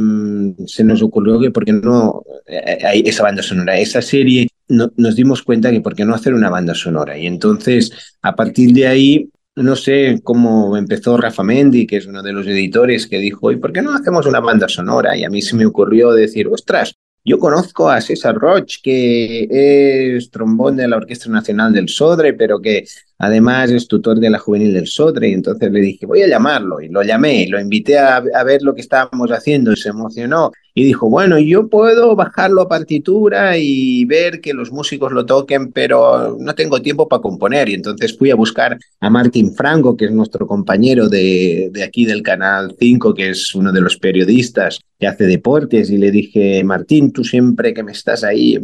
se 0.66 0.82
nos 0.82 1.02
ocurrió 1.02 1.38
que 1.38 1.50
por 1.50 1.64
qué 1.64 1.72
no 1.72 2.22
eh, 2.46 2.78
hay 2.84 3.02
esa 3.06 3.22
banda 3.22 3.42
sonora, 3.42 3.78
esa 3.78 4.00
serie, 4.00 4.48
no, 4.68 4.90
nos 4.96 5.14
dimos 5.14 5.42
cuenta 5.42 5.70
que 5.70 5.82
por 5.82 5.94
qué 5.94 6.04
no 6.04 6.14
hacer 6.14 6.34
una 6.34 6.50
banda 6.50 6.74
sonora. 6.74 7.16
Y 7.18 7.26
entonces, 7.26 7.92
a 8.22 8.34
partir 8.34 8.72
de 8.72 8.86
ahí, 8.86 9.30
no 9.56 9.74
sé 9.74 10.20
cómo 10.22 10.76
empezó 10.76 11.16
Rafa 11.16 11.42
Mendy, 11.42 11.86
que 11.86 11.96
es 11.96 12.06
uno 12.06 12.22
de 12.22 12.32
los 12.32 12.46
editores, 12.46 13.06
que 13.06 13.18
dijo, 13.18 13.50
¿y 13.50 13.56
por 13.56 13.72
qué 13.72 13.82
no 13.82 13.94
hacemos 13.94 14.26
una 14.26 14.40
banda 14.40 14.68
sonora? 14.68 15.16
Y 15.16 15.24
a 15.24 15.30
mí 15.30 15.40
se 15.40 15.56
me 15.56 15.66
ocurrió 15.66 16.12
decir, 16.12 16.46
ostras, 16.48 16.94
yo 17.24 17.38
conozco 17.38 17.90
a 17.90 18.00
César 18.00 18.36
Roch, 18.36 18.76
que 18.82 19.48
es 20.16 20.30
trombón 20.30 20.76
de 20.76 20.86
la 20.86 20.98
Orquesta 20.98 21.28
Nacional 21.28 21.72
del 21.72 21.88
Sodre, 21.88 22.34
pero 22.34 22.60
que 22.60 22.84
además 23.18 23.70
es 23.70 23.88
tutor 23.88 24.18
de 24.18 24.30
la 24.30 24.38
Juvenil 24.38 24.72
del 24.74 24.86
Sodre. 24.86 25.28
Y 25.28 25.32
entonces 25.32 25.70
le 25.70 25.80
dije, 25.80 26.06
voy 26.06 26.22
a 26.22 26.28
llamarlo. 26.28 26.80
Y 26.80 26.88
lo 26.88 27.02
llamé, 27.02 27.46
lo 27.48 27.60
invité 27.60 27.98
a, 27.98 28.16
a, 28.16 28.44
ver 28.44 28.62
lo 28.62 28.74
que 28.74 28.80
estábamos 28.80 29.30
haciendo. 29.30 29.72
Y 29.72 29.76
se 29.76 29.90
emocionó. 29.90 30.52
Y 30.78 30.84
dijo, 30.84 31.08
bueno, 31.08 31.38
yo 31.38 31.68
puedo 31.68 32.14
bajarlo 32.14 32.60
a 32.60 32.68
partitura 32.68 33.56
y 33.56 34.04
ver 34.04 34.42
que 34.42 34.52
los 34.52 34.70
músicos 34.70 35.10
lo 35.10 35.24
toquen, 35.24 35.72
pero 35.72 36.36
no 36.38 36.54
tengo 36.54 36.82
tiempo 36.82 37.08
para 37.08 37.22
componer. 37.22 37.70
Y 37.70 37.74
entonces 37.74 38.14
fui 38.14 38.30
a 38.30 38.34
buscar 38.34 38.76
a 39.00 39.08
Martín 39.08 39.54
Franco, 39.54 39.96
que 39.96 40.04
es 40.04 40.10
nuestro 40.10 40.46
compañero 40.46 41.08
de, 41.08 41.70
de 41.72 41.82
aquí 41.82 42.04
del 42.04 42.22
Canal 42.22 42.76
5, 42.78 43.14
que 43.14 43.30
es 43.30 43.54
uno 43.54 43.72
de 43.72 43.80
los 43.80 43.96
periodistas 43.96 44.80
que 44.98 45.06
hace 45.06 45.24
deportes. 45.24 45.88
Y 45.88 45.96
le 45.96 46.10
dije, 46.10 46.62
Martín, 46.62 47.10
tú 47.10 47.24
siempre 47.24 47.72
que 47.72 47.82
me 47.82 47.92
estás 47.92 48.22
ahí 48.22 48.58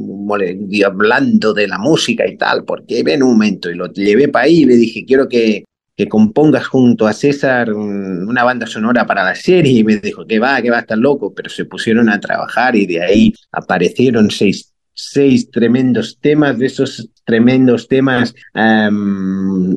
hablando 0.85 1.55
de 1.55 1.67
la 1.67 1.79
música 1.79 2.29
y 2.29 2.37
tal, 2.37 2.65
porque 2.65 3.03
ven 3.03 3.23
un 3.23 3.31
momento. 3.31 3.71
Y 3.71 3.75
lo 3.75 3.91
llevé 3.91 4.29
para 4.29 4.42
ahí 4.43 4.65
le 4.65 4.77
dije, 4.77 5.05
quiero 5.07 5.29
que, 5.29 5.65
que 5.97 6.09
compongas 6.09 6.67
junto 6.67 7.07
a 7.07 7.13
César 7.13 7.73
una 7.73 8.45
banda 8.45 8.67
sonora 8.67 9.07
para 9.07 9.25
la 9.25 9.35
serie 9.35 9.73
y 9.73 9.85
me 9.85 9.97
dijo 9.97 10.27
que 10.27 10.39
va, 10.39 10.61
que 10.63 10.71
va 10.71 10.79
a 10.79 10.81
estar 10.81 10.99
loco, 10.99 11.35
pero 11.35 11.51
se 11.51 11.65
pusieron 11.65 12.09
a 12.09 12.21
trabajar 12.21 12.77
y 12.77 12.87
de 12.87 13.03
ahí 13.03 13.33
aparecieron 13.51 14.31
seis, 14.31 14.73
seis 14.95 15.51
tremendos 15.51 16.19
temas, 16.21 16.59
de 16.59 16.67
esos 16.67 17.11
tremendos 17.25 17.89
temas 17.89 18.35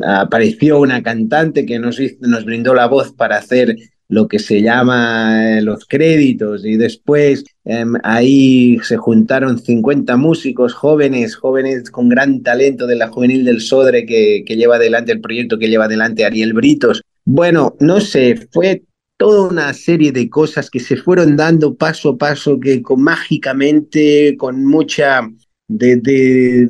apareció 0.05 0.79
una 0.79 1.03
cantante 1.03 1.65
que 1.65 1.79
nos, 1.79 1.99
nos 2.21 2.45
brindó 2.45 2.73
la 2.73 2.87
voz 2.87 3.11
para 3.13 3.37
hacer 3.37 3.75
lo 4.07 4.27
que 4.27 4.39
se 4.39 4.61
llama 4.61 5.61
los 5.61 5.85
créditos 5.85 6.65
y 6.65 6.77
después 6.77 7.43
eh, 7.65 7.85
ahí 8.03 8.77
se 8.83 8.97
juntaron 8.97 9.57
50 9.57 10.15
músicos 10.17 10.73
jóvenes, 10.73 11.35
jóvenes 11.35 11.89
con 11.89 12.09
gran 12.09 12.43
talento 12.43 12.85
de 12.85 12.95
la 12.95 13.07
juvenil 13.07 13.45
del 13.45 13.61
Sodre 13.61 14.05
que, 14.05 14.43
que 14.45 14.55
lleva 14.55 14.75
adelante 14.75 15.11
el 15.11 15.21
proyecto 15.21 15.57
que 15.57 15.69
lleva 15.69 15.85
adelante 15.85 16.25
Ariel 16.25 16.53
Britos. 16.53 17.01
Bueno, 17.23 17.75
no 17.79 17.99
sé, 17.99 18.47
fue 18.51 18.83
toda 19.17 19.49
una 19.49 19.73
serie 19.73 20.11
de 20.11 20.29
cosas 20.29 20.69
que 20.69 20.79
se 20.79 20.97
fueron 20.97 21.35
dando 21.35 21.75
paso 21.75 22.09
a 22.09 22.17
paso, 22.17 22.59
que 22.59 22.81
con 22.81 23.01
mágicamente, 23.01 24.35
con 24.37 24.65
mucha 24.65 25.21
de, 25.67 25.95
de, 25.95 26.69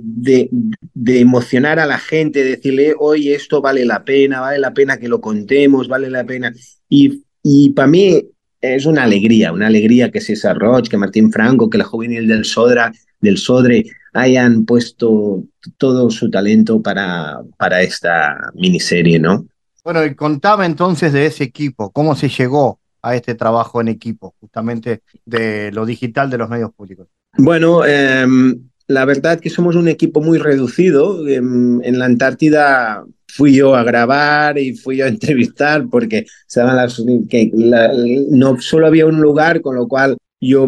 de, 0.93 1.19
emocionar 1.19 1.79
a 1.79 1.85
la 1.85 1.99
gente, 1.99 2.43
decirle, 2.43 2.95
oye, 2.97 3.35
esto 3.35 3.61
vale 3.61 3.85
la 3.85 4.03
pena, 4.05 4.39
vale 4.39 4.59
la 4.59 4.73
pena 4.73 4.97
que 4.97 5.09
lo 5.09 5.19
contemos, 5.19 5.87
vale 5.87 6.09
la 6.09 6.23
pena. 6.23 6.53
Y, 6.87 7.24
y 7.47 7.69
para 7.73 7.87
mí 7.87 8.27
es 8.59 8.87
una 8.87 9.03
alegría, 9.03 9.53
una 9.53 9.67
alegría 9.67 10.09
que 10.09 10.19
César 10.19 10.57
Roch, 10.57 10.87
que 10.87 10.97
Martín 10.97 11.31
Franco, 11.31 11.69
que 11.69 11.77
la 11.77 11.83
juvenil 11.83 12.27
del 12.27 12.43
Sodra, 12.43 12.91
del 13.21 13.37
Sodre 13.37 13.85
hayan 14.13 14.65
puesto 14.65 15.43
todo 15.77 16.09
su 16.09 16.31
talento 16.31 16.81
para, 16.81 17.41
para 17.55 17.83
esta 17.83 18.51
miniserie, 18.55 19.19
¿no? 19.19 19.45
Bueno, 19.83 20.03
y 20.03 20.15
contaba 20.15 20.65
entonces 20.65 21.13
de 21.13 21.27
ese 21.27 21.43
equipo, 21.43 21.91
cómo 21.91 22.15
se 22.15 22.29
llegó 22.29 22.79
a 23.03 23.15
este 23.15 23.35
trabajo 23.35 23.79
en 23.79 23.89
equipo, 23.89 24.33
justamente 24.39 25.03
de 25.23 25.71
lo 25.71 25.85
digital 25.85 26.31
de 26.31 26.39
los 26.39 26.49
medios 26.49 26.73
públicos. 26.73 27.07
Bueno, 27.37 27.85
em, 27.85 28.59
la 28.87 29.05
verdad 29.05 29.39
que 29.39 29.51
somos 29.51 29.75
un 29.75 29.87
equipo 29.87 30.19
muy 30.19 30.39
reducido. 30.39 31.27
En, 31.27 31.81
en, 31.83 31.99
la 31.99 32.05
Antártida 32.05 33.05
fui 33.27 33.53
yo 33.55 33.75
a 33.75 33.83
grabar 33.83 34.57
y 34.57 34.75
fui 34.75 34.97
yo 34.97 35.05
a 35.05 35.07
entrevistar 35.09 35.87
porque 35.89 36.25
las, 36.55 37.03
que 37.29 37.51
la, 37.53 37.91
no 38.29 38.59
solo 38.59 38.87
había 38.87 39.05
un 39.05 39.21
lugar, 39.21 39.61
con 39.61 39.75
lo 39.75 39.87
cual 39.87 40.17
yo 40.39 40.67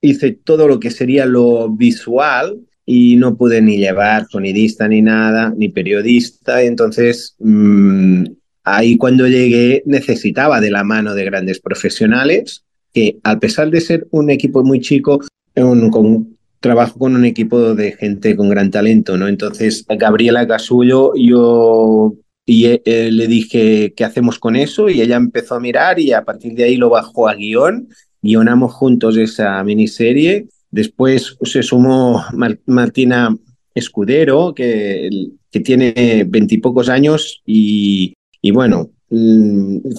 hice 0.00 0.32
todo 0.32 0.68
lo 0.68 0.78
que 0.78 0.90
sería 0.90 1.26
lo 1.26 1.70
visual 1.70 2.60
y 2.86 3.16
no 3.16 3.36
pude 3.36 3.62
ni 3.62 3.78
llevar 3.78 4.26
sonidista 4.28 4.86
ni 4.86 5.00
nada, 5.00 5.54
ni 5.56 5.70
periodista. 5.70 6.62
Entonces, 6.62 7.34
mmm, 7.38 8.24
ahí 8.64 8.96
cuando 8.96 9.26
llegué 9.26 9.82
necesitaba 9.86 10.60
de 10.60 10.70
la 10.70 10.84
mano 10.84 11.14
de 11.14 11.24
grandes 11.24 11.60
profesionales 11.60 12.64
que, 12.92 13.18
a 13.22 13.38
pesar 13.40 13.70
de 13.70 13.80
ser 13.80 14.06
un 14.10 14.30
equipo 14.30 14.62
muy 14.62 14.80
chico, 14.80 15.20
un, 15.56 15.90
con, 15.90 16.33
trabajo 16.64 16.98
con 16.98 17.14
un 17.14 17.26
equipo 17.26 17.74
de 17.74 17.92
gente 17.92 18.34
con 18.34 18.48
gran 18.48 18.70
talento, 18.70 19.18
¿no? 19.18 19.28
Entonces, 19.28 19.84
a 19.90 19.96
Gabriela 19.96 20.46
Casullo, 20.46 21.12
yo 21.14 22.14
y 22.46 22.64
eh, 22.64 23.10
le 23.12 23.26
dije, 23.26 23.92
¿qué 23.94 24.02
hacemos 24.02 24.38
con 24.38 24.56
eso? 24.56 24.88
Y 24.88 25.02
ella 25.02 25.16
empezó 25.16 25.56
a 25.56 25.60
mirar 25.60 26.00
y 26.00 26.12
a 26.12 26.24
partir 26.24 26.54
de 26.54 26.64
ahí 26.64 26.76
lo 26.76 26.88
bajó 26.88 27.28
a 27.28 27.34
guion, 27.34 27.88
guionamos 28.22 28.72
juntos 28.72 29.18
esa 29.18 29.62
miniserie. 29.62 30.48
Después 30.70 31.36
se 31.42 31.62
sumó 31.62 32.24
Martina 32.64 33.36
Escudero, 33.74 34.54
que, 34.54 35.10
que 35.50 35.60
tiene 35.60 36.24
veintipocos 36.26 36.88
años 36.88 37.42
y, 37.44 38.14
y 38.40 38.52
bueno, 38.52 38.88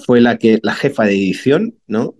fue 0.05 0.19
la 0.19 0.37
que 0.37 0.59
la 0.63 0.73
jefa 0.73 1.05
de 1.05 1.13
edición, 1.13 1.75
¿no? 1.87 2.15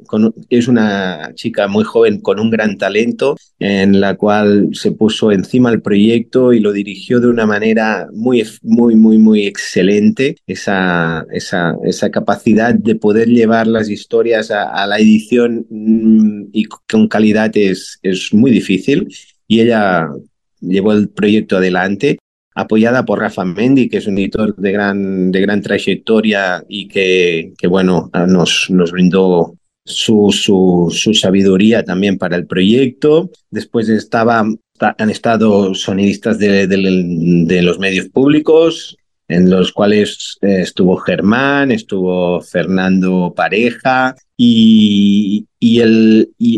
es 0.50 0.68
una 0.68 1.32
chica 1.36 1.68
muy 1.68 1.84
joven 1.84 2.22
con 2.22 2.40
un 2.40 2.50
gran 2.50 2.78
talento, 2.78 3.36
en 3.60 4.00
la 4.00 4.16
cual 4.16 4.70
se 4.74 4.92
puso 4.92 5.32
encima 5.32 5.72
el 5.72 5.82
proyecto 5.82 6.54
y 6.54 6.60
lo 6.60 6.72
dirigió 6.72 7.20
de 7.20 7.28
una 7.28 7.46
manera 7.46 8.08
muy, 8.14 8.44
muy, 8.62 8.96
muy, 8.96 9.18
muy 9.18 9.46
excelente. 9.46 10.36
Esa, 10.48 11.26
esa, 11.32 11.76
esa 11.84 12.10
capacidad 12.12 12.74
de 12.74 12.96
poder 12.96 13.28
llevar 13.28 13.68
las 13.68 13.90
historias 13.90 14.52
a, 14.52 14.86
la 14.88 14.98
edición 14.98 15.66
mm, 15.70 16.50
y 16.54 16.66
con 16.66 17.08
calidad 17.08 17.52
es, 17.56 18.00
es 18.04 18.34
muy 18.34 18.52
difícil. 18.52 19.08
Y 19.48 19.62
ella 19.62 20.08
llevó 20.62 20.94
el 20.94 21.10
proyecto 21.10 21.58
adelante 21.58 22.18
apoyada 22.56 23.06
por 23.06 23.20
Rafa 23.20 23.45
Mendy, 23.45 23.89
que 23.89 23.97
es 23.97 24.08
un 24.08 24.18
editor 24.18 24.56
de 24.56 24.72
gran, 24.72 25.32
de 25.32 25.41
gran 25.41 25.62
trayectoria 25.62 26.64
y 26.68 26.88
que, 26.88 27.53
que 27.58 27.68
bueno, 27.68 28.10
nos, 28.28 28.68
nos 28.70 28.91
brindó 28.91 29.56
su, 29.84 30.32
su, 30.32 30.91
su, 30.91 31.14
sabiduría 31.14 31.84
también 31.84 32.18
para 32.18 32.38
el 32.38 32.47
proyecto. 32.47 33.30
Después 33.51 33.89
estaba, 33.89 34.45
han 34.80 35.10
estado 35.10 35.76
sonidistas 35.76 36.39
de, 36.39 36.66
de 36.66 37.62
los 37.62 37.78
medios 37.78 38.08
públicos, 38.08 38.97
en 39.28 39.50
los 39.50 39.72
cuales 39.72 40.38
eh, 40.42 40.62
estuvo 40.62 40.98
Germán, 40.98 41.72
estuvo 41.72 42.42
Fernando 42.42 43.34
Pareja 43.36 44.16
y, 44.38 45.48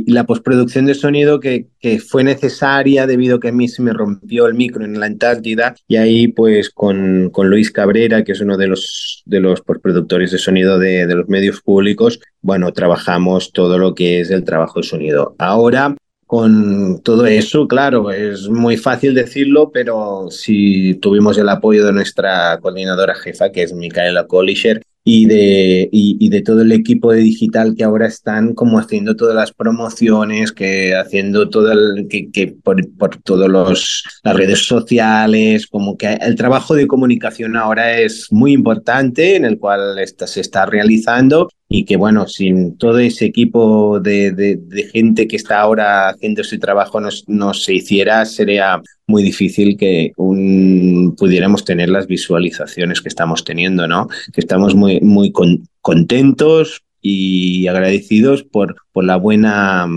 la 0.08 0.26
postproducción 0.26 0.86
de 0.86 0.94
sonido 0.94 1.40
que, 1.40 1.68
fue 2.06 2.24
necesaria 2.24 3.08
debido 3.08 3.38
a 3.38 3.40
que 3.40 3.48
a 3.50 3.54
mí 3.54 3.70
se 3.70 3.82
me 3.82 3.94
rompió 3.94 4.48
el 4.48 4.56
micro 4.56 4.84
en 4.84 5.00
la 5.00 5.06
Antártida 5.06 5.74
y 5.88 5.96
ahí 5.96 6.28
pues 6.28 6.70
con, 6.70 7.30
con 7.32 7.50
Luis 7.50 7.72
Cabrera, 7.72 8.26
que 8.26 8.34
es 8.34 8.42
uno 8.42 8.58
de 8.58 8.68
los, 8.68 9.24
de 9.26 9.40
los 9.40 9.62
postproductores 9.62 10.32
de 10.32 10.38
sonido 10.38 10.78
de, 10.78 11.08
de 11.08 11.16
los 11.16 11.30
medios 11.30 11.62
públicos, 11.62 12.20
bueno, 12.42 12.74
trabajamos 12.74 13.54
todo 13.54 13.78
lo 13.78 13.96
que 13.96 14.20
es 14.20 14.32
el 14.32 14.44
trabajo 14.44 14.82
de 14.82 14.88
sonido. 14.88 15.36
Ahora 15.38 15.96
con 16.28 17.02
todo 17.04 17.26
eso, 17.26 17.68
claro, 17.68 18.12
es 18.12 18.50
muy 18.50 18.76
fácil 18.76 19.14
decirlo, 19.16 19.72
pero 19.72 20.28
si 20.30 20.96
tuvimos 20.96 21.38
el 21.38 21.48
apoyo 21.48 21.86
de 21.86 21.94
nuestra 21.94 22.60
coordinadora 22.62 23.16
jefa, 23.16 23.52
que 23.52 23.64
es 23.64 23.74
Micaela 23.74 24.28
Kolischer, 24.28 24.82
y 25.10 25.26
de, 25.26 25.88
y, 25.90 26.28
de 26.28 26.42
todo 26.42 26.64
el 26.64 26.74
equipo 26.74 27.14
de 27.14 27.22
digital 27.22 27.76
que 27.78 27.86
ahora 27.86 28.08
están 28.08 28.54
como 28.54 28.78
haciendo 28.78 29.16
todas 29.16 29.36
las 29.36 29.54
promociones, 29.54 30.52
que 30.52 30.98
haciendo 30.98 31.50
todo 31.50 31.72
el, 31.72 32.10
que, 32.10 32.30
que 32.30 32.48
por, 32.48 32.76
por 32.98 33.16
todas 33.22 33.50
las 33.50 34.36
redes 34.36 34.68
sociales, 34.68 35.66
como 35.68 35.98
que 35.98 36.16
el 36.20 36.36
trabajo 36.36 36.76
de 36.76 36.88
comunicación 36.88 37.56
ahora 37.56 38.02
es 38.02 38.28
muy 38.32 38.52
importante, 38.52 39.38
en 39.38 39.46
el 39.46 39.58
cual 39.60 39.98
está, 39.98 40.28
se 40.28 40.42
está 40.42 40.66
realizando 40.66 41.48
y 41.70 41.86
que 41.86 41.98
bueno, 41.98 42.28
sin 42.28 42.78
todo 42.78 43.00
ese 43.00 43.26
equipo 43.26 44.00
de, 44.00 44.32
de, 44.32 44.84
gente 44.94 45.28
que 45.28 45.36
está 45.36 45.60
ahora 45.60 46.10
haciendo 46.10 46.42
ese 46.42 46.58
trabajo 46.58 47.02
no, 47.02 47.10
no 47.28 47.54
se 47.54 47.74
hiciera, 47.74 48.26
sería 48.26 48.82
muy 49.06 49.22
difícil 49.22 49.78
que 49.78 50.14
un, 50.16 51.16
pudiéramos 51.18 51.66
tener 51.66 51.90
las 51.90 52.08
visualizaciones 52.08 53.02
que 53.02 53.10
estamos 53.10 53.44
teniendo, 53.44 53.88
¿no? 53.88 54.08
Que 54.32 54.42
estamos 54.42 54.76
muy, 54.76 55.02
muy 55.02 55.32
con, 55.32 55.68
contentos 55.82 56.84
y 57.02 57.68
agradecidos 57.68 58.44
por, 58.44 58.76
por 58.94 59.04
la 59.04 59.18
buena 59.18 59.88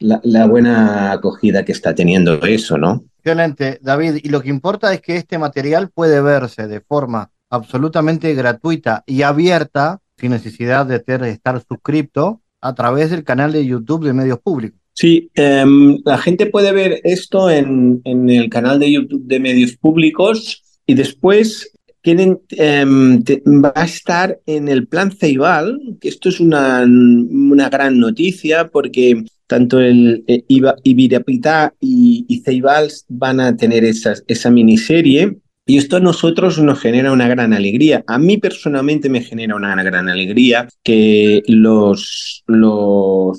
la, 0.00 0.46
buena 0.46 1.12
acogida 1.12 1.64
que 1.64 1.72
está 1.72 1.94
teniendo 1.94 2.34
eso, 2.42 2.78
¿no? 2.78 3.04
Excelente, 3.18 3.78
David. 3.82 4.20
Y 4.22 4.30
lo 4.30 4.40
que 4.40 4.48
importa 4.48 4.92
es 4.92 5.00
que 5.00 5.16
este 5.16 5.38
material 5.38 5.90
puede 5.90 6.22
verse 6.22 6.66
de 6.66 6.80
forma 6.80 7.30
absolutamente 7.50 8.32
gratuita 8.34 9.04
y 9.06 9.22
abierta 9.22 10.00
sin 10.20 10.30
necesidad 10.30 10.86
de 10.86 11.00
ter, 11.00 11.22
estar 11.24 11.62
suscrito 11.66 12.40
a 12.60 12.74
través 12.74 13.10
del 13.10 13.24
canal 13.24 13.52
de 13.52 13.64
YouTube 13.64 14.04
de 14.04 14.12
Medios 14.12 14.38
Públicos. 14.38 14.78
Sí, 14.92 15.30
eh, 15.34 15.64
la 16.04 16.18
gente 16.18 16.46
puede 16.46 16.72
ver 16.72 17.00
esto 17.04 17.50
en, 17.50 18.02
en, 18.04 18.28
el 18.28 18.50
canal 18.50 18.78
de 18.78 18.92
YouTube 18.92 19.24
de 19.24 19.40
Medios 19.40 19.76
Públicos 19.76 20.62
y 20.86 20.94
después 20.94 21.72
tienen, 22.02 22.40
eh, 22.50 22.84
te, 23.24 23.42
va 23.46 23.72
a 23.74 23.84
estar 23.84 24.38
en 24.46 24.68
el 24.68 24.86
plan 24.86 25.10
Ceibal, 25.10 25.80
que 26.00 26.08
esto 26.08 26.28
es 26.28 26.40
una, 26.40 26.82
una 26.82 27.68
gran 27.70 27.98
noticia 27.98 28.68
porque 28.68 29.24
tanto 29.46 29.80
el 29.80 30.22
eh, 30.26 30.44
Ibirapitá 30.48 31.74
y, 31.80 32.26
y 32.28 32.40
Ceibal 32.40 32.88
van 33.08 33.40
a 33.40 33.56
tener 33.56 33.84
esas, 33.84 34.22
esa 34.26 34.50
miniserie 34.50 35.38
y 35.70 35.76
esto 35.76 35.98
a 35.98 36.00
nosotros 36.00 36.58
nos 36.58 36.80
genera 36.80 37.12
una 37.12 37.28
gran 37.28 37.52
alegría. 37.52 38.02
A 38.08 38.18
mí 38.18 38.38
personalmente 38.38 39.08
me 39.08 39.22
genera 39.22 39.54
una 39.54 39.80
gran 39.84 40.08
alegría 40.08 40.66
que 40.82 41.44
los, 41.46 42.42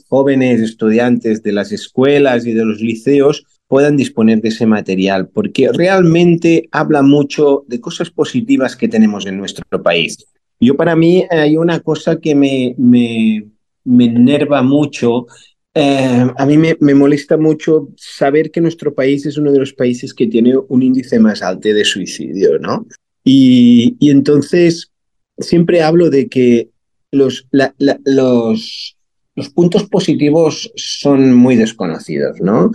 jóvenes 0.08 0.62
estudiantes 0.62 1.44
de 1.44 1.52
las 1.52 1.74
escuelas 1.74 2.46
y 2.46 2.54
de 2.54 2.64
los 2.64 2.80
liceos 2.80 3.44
puedan 3.68 3.98
disponer 3.98 4.40
de 4.40 4.48
ese 4.48 4.66
material, 4.66 5.28
porque 5.28 5.72
realmente 5.74 6.70
habla 6.72 7.02
mucho 7.02 7.66
de 7.68 7.82
cosas 7.82 8.10
positivas 8.10 8.78
que 8.78 8.88
tenemos 8.88 9.26
en 9.26 9.38
nuestro 9.38 9.84
país. 9.84 10.26
Yo 10.58 10.78
para 10.78 10.96
mí 10.96 11.26
hay 11.30 11.58
una 11.58 11.82
cosa 11.82 12.22
que 12.22 12.34
me, 12.34 12.76
me, 12.78 13.44
me 13.84 14.06
enerva 14.06 14.62
mucho 14.62 15.26
eh, 15.74 16.28
a 16.38 16.45
mí 16.45 16.57
me, 16.57 16.76
me, 16.80 16.93
molesta 16.93 17.38
mucho 17.38 17.89
saber 17.95 18.51
que 18.51 18.59
nuestro 18.59 18.93
país 18.93 19.26
es 19.26 19.38
uno 19.38 19.51
de 19.51 19.59
los 19.59 19.74
países 19.74 20.13
que 20.13 20.28
tiene 20.28 20.55
un 20.57 20.84
índice 20.84 21.17
más 21.19 21.41
alto 21.41 21.69
de 21.69 21.86
suicidio, 21.86 22.59
¿no? 22.59 22.86
Y, 23.24 23.95
y 23.99 24.09
entonces 24.09 24.91
siempre 25.38 25.82
hablo 25.82 26.09
de 26.09 26.28
que 26.28 26.69
los, 27.11 27.47
la, 27.51 27.74
la, 27.78 27.99
los, 28.05 28.97
los 29.36 29.49
puntos 29.49 29.86
positivos 29.86 30.72
son 30.76 31.34
muy 31.34 31.55
desconocidos, 31.55 32.41
¿no? 32.41 32.72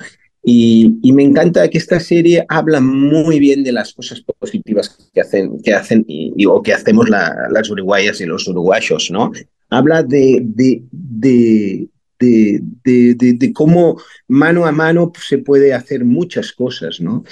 Y, 0.48 0.98
y, 1.02 1.12
me 1.12 1.24
encanta 1.24 1.68
que 1.68 1.78
esta 1.78 1.98
serie 1.98 2.46
habla 2.48 2.80
muy 2.80 3.40
bien 3.40 3.64
de 3.64 3.72
las 3.72 3.92
cosas 3.92 4.22
positivas 4.38 4.96
que 5.12 5.20
hacen, 5.20 5.60
que 5.60 5.74
hacen 5.74 6.04
y, 6.06 6.46
o 6.46 6.62
que 6.62 6.72
hacemos 6.72 7.08
la, 7.08 7.48
las 7.50 7.68
uruguayas 7.68 8.20
y 8.20 8.26
los 8.26 8.46
uruguayos, 8.46 9.10
¿no? 9.10 9.32
Habla 9.70 10.04
de, 10.04 10.40
de, 10.44 10.82
de, 10.92 11.88
de, 12.18 12.60
de, 12.84 13.14
de, 13.14 13.52
cómo 13.52 14.00
mano 14.28 14.66
a 14.66 14.72
mano 14.72 15.12
se 15.20 15.38
puede 15.38 15.74
hacer 15.74 16.04
muchas 16.04 16.52
cosas, 16.52 17.00
¿no? 17.00 17.24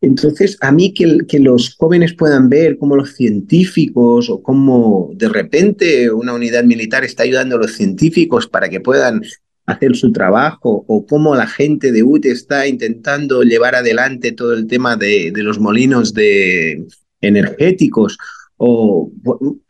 Entonces, 0.00 0.56
a 0.60 0.72
mí 0.72 0.92
que, 0.92 1.18
que, 1.28 1.38
los 1.38 1.76
jóvenes 1.76 2.14
puedan 2.14 2.48
ver 2.48 2.76
cómo 2.78 2.96
los 2.96 3.14
científicos 3.14 4.28
o 4.28 4.42
cómo 4.42 5.10
de 5.14 5.28
repente 5.28 6.10
una 6.10 6.34
unidad 6.34 6.64
militar 6.64 7.04
está 7.04 7.22
ayudando 7.22 7.56
a 7.56 7.60
los 7.60 7.72
científicos 7.72 8.48
para 8.48 8.68
que 8.68 8.80
puedan 8.80 9.22
hacer 9.66 9.94
su 9.94 10.10
trabajo 10.12 10.84
o 10.88 11.06
cómo 11.06 11.34
la 11.36 11.46
gente 11.46 11.92
de 11.92 12.02
UTE 12.02 12.32
está 12.32 12.66
intentando 12.66 13.42
llevar 13.42 13.76
adelante 13.76 14.32
todo 14.32 14.54
el 14.54 14.66
tema 14.66 14.96
de, 14.96 15.30
de 15.32 15.42
los 15.42 15.60
molinos 15.60 16.12
de 16.14 16.84
energéticos 17.20 18.18
o 18.64 19.10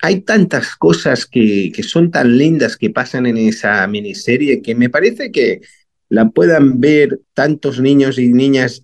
hay 0.02 0.20
tantas 0.20 0.76
cosas 0.76 1.24
que, 1.24 1.72
que, 1.74 1.82
son 1.82 2.10
tan 2.10 2.36
lindas 2.36 2.76
que 2.76 2.90
pasan 2.90 3.24
en 3.24 3.38
esa 3.38 3.86
miniserie 3.86 4.60
que 4.60 4.74
me 4.74 4.90
parece 4.90 5.32
que 5.32 5.62
la 6.10 6.28
puedan 6.28 6.78
ver 6.78 7.20
tantos 7.32 7.80
niños 7.80 8.18
y 8.18 8.28
niñas 8.28 8.82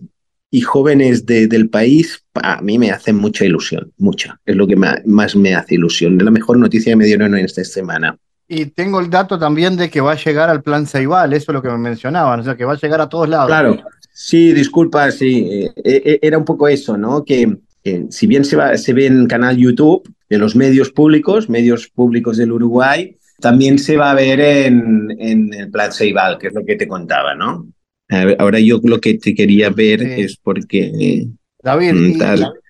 y 0.51 0.63
jóvenes 0.63 1.27
de, 1.27 1.47
del 1.47 1.69
país, 1.69 2.25
a 2.33 2.63
mí 2.63 2.79
me 2.79 2.91
hace 2.91 3.13
mucha 3.13 3.45
ilusión, 3.45 3.93
mucha. 3.99 4.41
Es 4.47 4.57
lo 4.57 4.67
que 4.67 4.77
más 4.77 5.37
me 5.37 5.55
hace 5.55 5.75
ilusión. 5.75 6.17
Es 6.17 6.25
la 6.25 6.31
mejor 6.31 6.57
noticia 6.57 6.93
que 6.93 6.97
me 6.97 7.05
dieron 7.05 7.37
en 7.37 7.45
esta 7.45 7.63
semana. 7.65 8.17
Y 8.49 8.65
tengo 8.65 9.01
el 9.01 9.11
dato 9.11 9.39
también 9.39 9.77
de 9.77 9.91
que 9.91 10.01
va 10.01 10.13
a 10.13 10.25
llegar 10.25 10.49
al 10.49 10.63
plan 10.63 10.87
Ceibal, 10.87 11.35
eso 11.35 11.53
es 11.53 11.55
lo 11.55 11.61
que 11.61 11.69
me 11.69 11.77
mencionaban, 11.77 12.41
o 12.41 12.45
sea, 12.45 12.57
que 12.57 12.65
va 12.65 12.73
a 12.73 12.79
llegar 12.79 13.03
a 13.03 13.11
todos 13.11 13.29
lados. 13.29 13.49
Claro, 13.49 13.79
sí, 14.11 14.55
disculpa, 14.55 15.11
sí, 15.11 15.47
eh, 15.51 15.73
eh, 15.85 16.19
era 16.23 16.39
un 16.39 16.47
poco 16.47 16.67
eso, 16.67 16.97
¿no? 16.97 17.23
Que 17.23 17.59
si 18.11 18.27
bien 18.27 18.45
se, 18.45 18.57
va, 18.57 18.77
se 18.77 18.93
ve 18.93 19.07
en 19.07 19.27
canal 19.27 19.57
YouTube 19.57 20.09
de 20.29 20.39
los 20.39 20.55
medios 20.57 20.91
públicos, 20.91 21.49
medios 21.49 21.89
públicos 21.89 22.37
del 22.37 22.53
Uruguay, 22.53 23.17
también 23.41 23.79
se 23.79 23.97
va 23.97 24.11
a 24.11 24.15
ver 24.15 24.41
en, 24.41 25.17
en 25.19 25.55
el 25.55 25.71
Plan 25.71 25.93
Ceibal, 25.93 26.39
que 26.39 26.49
es 26.49 26.55
lo 26.55 26.65
que 26.65 26.77
te 26.77 26.89
contaba, 26.89 27.35
¿no? 27.35 27.69
Ahora 28.39 28.59
yo 28.59 28.81
lo 28.83 29.01
que 29.01 29.15
te 29.15 29.35
quería 29.35 29.71
ver 29.71 30.01
sí. 30.01 30.23
es 30.23 30.37
porque... 30.37 31.27
David, 31.63 31.93
mm, 31.93 32.23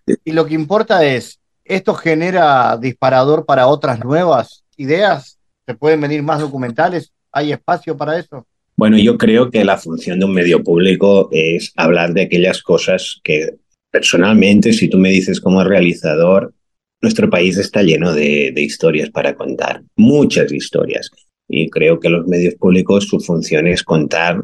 y, 0.07 0.31
y, 0.31 0.33
lo 0.33 0.47
que 0.47 0.55
importa 0.55 1.05
es, 1.05 1.39
¿esto 1.65 1.95
genera 1.95 2.77
disparador 2.77 3.47
para 3.47 3.69
otras 3.69 4.05
nuevas 4.05 4.65
ideas? 4.77 5.39
¿Se 5.67 5.75
pueden 5.75 6.01
venir 6.01 6.23
más 6.23 6.41
documentales? 6.41 7.13
¿Hay 7.31 7.53
espacio 7.53 7.97
para 7.97 8.19
eso? 8.19 8.47
Bueno, 8.77 8.97
yo 8.99 9.19
creo 9.19 9.51
que 9.51 9.65
la 9.65 9.77
función 9.77 10.19
de 10.19 10.25
un 10.25 10.33
medio 10.33 10.63
público 10.63 11.29
es 11.33 11.73
hablar 11.77 12.15
de 12.15 12.23
aquellas 12.23 12.63
cosas 12.63 13.21
que 13.23 13.57
personalmente, 13.99 14.73
si 14.73 14.87
tú 14.87 14.97
me 14.97 15.11
dices 15.11 15.41
como 15.41 15.65
realizador, 15.65 16.55
nuestro 17.03 17.29
país 17.29 17.59
está 17.59 17.83
lleno 17.83 18.13
de, 18.13 18.55
historias 18.57 19.11
para 19.11 19.35
contar, 19.35 19.83
muchas 19.97 20.53
historias. 20.53 21.11
Y 21.49 21.69
creo 21.69 21.99
que 21.99 22.09
los 22.09 22.25
medios 22.29 22.55
públicos, 22.55 23.09
su 23.09 23.19
función 23.19 23.67
es 23.67 23.83
contar 23.83 24.41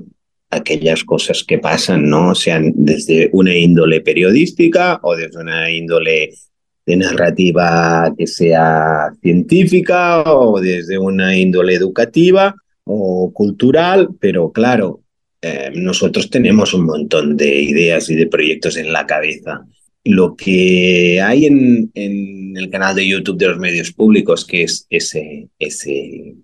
aquellas 0.50 1.04
cosas 1.04 1.44
que 1.44 1.58
pasan, 1.58 2.10
¿no? 2.10 2.34
Sean 2.34 2.72
desde 2.74 3.30
una 3.32 3.56
índole 3.56 4.00
periodística 4.00 4.98
o 5.04 5.14
desde 5.14 5.40
una 5.40 5.70
índole 5.70 6.30
de 6.84 6.96
narrativa 6.96 8.12
que 8.18 8.26
sea 8.26 9.12
científica 9.22 10.24
o 10.32 10.60
desde 10.60 10.98
una 10.98 11.36
índole 11.36 11.74
educativa 11.74 12.56
o 12.82 13.32
cultural, 13.32 14.08
pero 14.18 14.50
claro, 14.50 15.03
eh, 15.46 15.70
nosotros 15.74 16.30
tenemos 16.30 16.72
un 16.72 16.86
montón 16.86 17.36
de 17.36 17.60
ideas 17.60 18.08
y 18.08 18.14
de 18.14 18.28
proyectos 18.28 18.78
en 18.78 18.90
la 18.94 19.04
cabeza. 19.04 19.60
Lo 20.02 20.36
que 20.36 21.20
hay 21.20 21.44
en, 21.44 21.90
en 21.92 22.56
el 22.56 22.70
canal 22.70 22.96
de 22.96 23.06
YouTube 23.06 23.36
de 23.36 23.48
los 23.48 23.58
medios 23.58 23.92
públicos, 23.92 24.46
que 24.46 24.62
es 24.62 24.86
ese, 24.88 25.50
ese, 25.58 26.36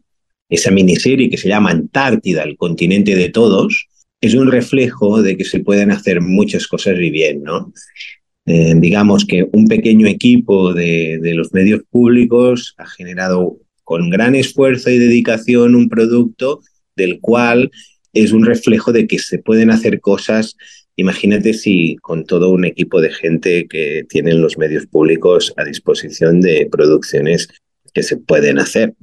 esa 0.51 0.71
miniserie 0.71 1.31
que 1.31 1.39
se 1.39 1.49
llama 1.49 1.71
Antártida, 1.71 2.43
el 2.43 2.59
continente 2.59 3.17
de 3.17 3.31
todos, 3.31 3.89
es 4.21 4.35
un 4.35 4.51
reflejo 4.51 5.23
de 5.23 5.39
que 5.39 5.47
se 5.47 5.61
pueden 5.61 5.93
hacer 5.93 6.21
muchas 6.21 6.67
cosas 6.67 6.99
y 7.01 7.09
bien, 7.09 7.43
¿no? 7.43 7.73
Eh, 8.45 8.75
digamos 8.77 9.25
que 9.25 9.49
un 9.51 9.67
pequeño 9.67 10.09
equipo 10.09 10.75
de, 10.75 11.19
de, 11.23 11.33
los 11.33 11.55
medios 11.55 11.81
públicos 11.91 12.75
ha 12.77 12.87
generado 12.87 13.57
con 13.83 14.11
gran 14.11 14.35
esfuerzo 14.35 14.91
y 14.91 14.99
dedicación 14.99 15.75
un 15.75 15.89
producto 15.89 16.61
del 16.97 17.19
cual 17.21 17.71
es 18.13 18.33
un 18.33 18.45
reflejo 18.45 18.93
de 18.93 19.07
que 19.07 19.19
se 19.19 19.39
pueden 19.39 19.71
hacer 19.71 20.01
cosas. 20.01 20.57
Imagínate 20.97 21.55
si 21.55 21.97
con 21.97 22.25
todo 22.25 22.51
un 22.51 22.65
equipo 22.65 23.01
de 23.01 23.11
gente 23.11 23.67
que 23.69 24.05
tienen 24.09 24.43
los 24.43 24.59
medios 24.59 24.87
públicos 24.87 25.53
a 25.57 25.65
disposición 25.65 26.41
de 26.41 26.69
producciones 26.71 27.49
que 27.95 28.03
se 28.03 28.17
pueden 28.17 28.59
hacer. 28.59 28.95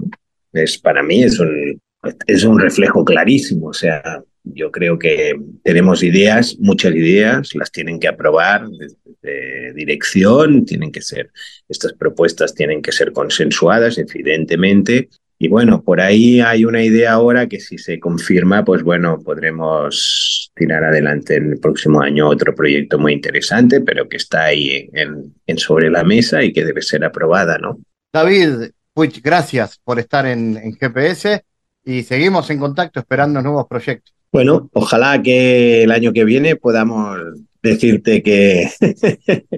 Es, 0.54 0.78
para 0.78 1.04
mí 1.04 1.24
es 1.24 1.40
un, 1.40 1.82
es 2.28 2.44
un 2.44 2.60
reflejo 2.60 3.04
clarísimo. 3.04 3.68
O 3.68 3.74
sea, 3.74 4.24
yo 4.54 4.72
creo 4.72 4.98
que 4.98 5.36
tenemos 5.64 6.04
ideas, 6.04 6.58
muchas 6.60 6.94
ideas, 6.96 7.54
las 7.56 7.72
tienen 7.72 8.00
que 8.00 8.08
aprobar 8.08 8.68
desde 8.70 9.74
dirección, 9.74 10.66
tienen 10.66 10.92
que 10.92 11.02
ser, 11.02 11.32
estas 11.68 11.94
propuestas 11.94 12.54
tienen 12.54 12.82
que 12.82 12.92
ser 12.92 13.12
consensuadas, 13.12 13.98
evidentemente, 13.98 15.10
y 15.40 15.48
bueno, 15.48 15.84
por 15.84 16.02
ahí 16.02 16.40
hay 16.40 16.66
una 16.66 16.84
idea 16.84 17.14
ahora 17.14 17.48
que 17.48 17.60
si 17.60 17.78
se 17.78 18.00
confirma, 18.00 18.66
pues 18.66 18.82
bueno, 18.82 19.20
podremos 19.24 20.52
tirar 20.56 20.84
adelante 20.84 21.36
en 21.36 21.52
el 21.52 21.60
próximo 21.60 22.02
año 22.02 22.28
otro 22.28 22.56
proyecto 22.56 22.98
muy 22.98 23.14
interesante, 23.14 23.82
pero 23.82 24.10
que 24.10 24.18
está 24.18 24.46
ahí 24.46 24.90
en, 24.94 25.36
en 25.46 25.58
sobre 25.58 25.92
la 25.92 26.04
mesa 26.04 26.44
y 26.44 26.52
que 26.52 26.66
debe 26.66 26.82
ser 26.82 27.06
aprobada, 27.06 27.60
¿no? 27.60 27.80
David, 28.12 28.72
Puig, 28.94 29.22
gracias 29.22 29.80
por 29.84 30.00
estar 30.00 30.26
en, 30.26 30.58
en 30.58 30.74
GPS 30.74 31.44
y 31.86 32.02
seguimos 32.02 32.50
en 32.50 32.58
contacto 32.58 33.00
esperando 33.00 33.42
nuevos 33.42 33.68
proyectos. 33.68 34.14
Bueno, 34.32 34.70
ojalá 34.74 35.22
que 35.22 35.84
el 35.84 35.92
año 35.92 36.14
que 36.14 36.26
viene 36.26 36.56
podamos 36.56 37.20
decirte 37.62 38.24
que 38.24 38.70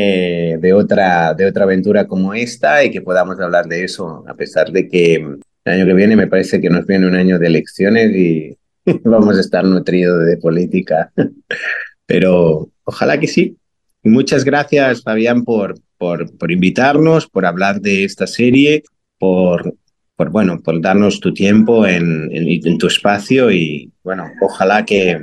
eh, 0.00 0.58
de, 0.60 0.72
otra, 0.72 1.34
de 1.34 1.46
otra 1.46 1.64
aventura 1.64 2.06
como 2.06 2.32
esta 2.32 2.84
y 2.84 2.90
que 2.90 3.00
podamos 3.00 3.40
hablar 3.40 3.66
de 3.66 3.84
eso, 3.84 4.24
a 4.28 4.34
pesar 4.34 4.70
de 4.70 4.88
que 4.88 5.14
el 5.16 5.40
año 5.64 5.86
que 5.86 5.94
viene 5.94 6.14
me 6.14 6.28
parece 6.28 6.60
que 6.60 6.70
nos 6.70 6.86
viene 6.86 7.06
un 7.06 7.16
año 7.16 7.38
de 7.38 7.48
elecciones 7.48 8.14
y 8.14 8.56
vamos 9.04 9.36
a 9.36 9.40
estar 9.40 9.64
nutridos 9.64 10.24
de 10.24 10.36
política. 10.36 11.12
Pero 12.06 12.68
ojalá 12.84 13.18
que 13.18 13.26
sí. 13.26 13.56
Y 14.04 14.08
muchas 14.08 14.44
gracias, 14.44 15.02
Fabián, 15.02 15.44
por, 15.44 15.74
por, 15.98 16.36
por 16.38 16.52
invitarnos, 16.52 17.26
por 17.26 17.44
hablar 17.44 17.80
de 17.80 18.04
esta 18.04 18.26
serie, 18.26 18.84
por, 19.18 19.74
por, 20.14 20.30
bueno, 20.30 20.60
por 20.62 20.80
darnos 20.80 21.18
tu 21.18 21.34
tiempo 21.34 21.86
en, 21.86 22.30
en, 22.32 22.66
en 22.66 22.78
tu 22.78 22.86
espacio 22.86 23.50
y 23.50 23.90
bueno, 24.04 24.30
ojalá 24.40 24.84
que, 24.84 25.18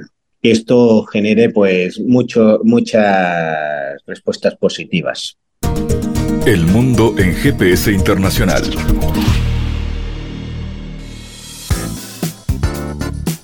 esto 0.51 1.03
genere 1.05 1.49
pues 1.49 1.99
mucho, 1.99 2.59
muchas 2.63 4.01
respuestas 4.05 4.55
positivas. 4.57 5.37
El 6.45 6.65
mundo 6.67 7.15
en 7.17 7.33
GPS 7.33 7.91
internacional. 7.91 8.63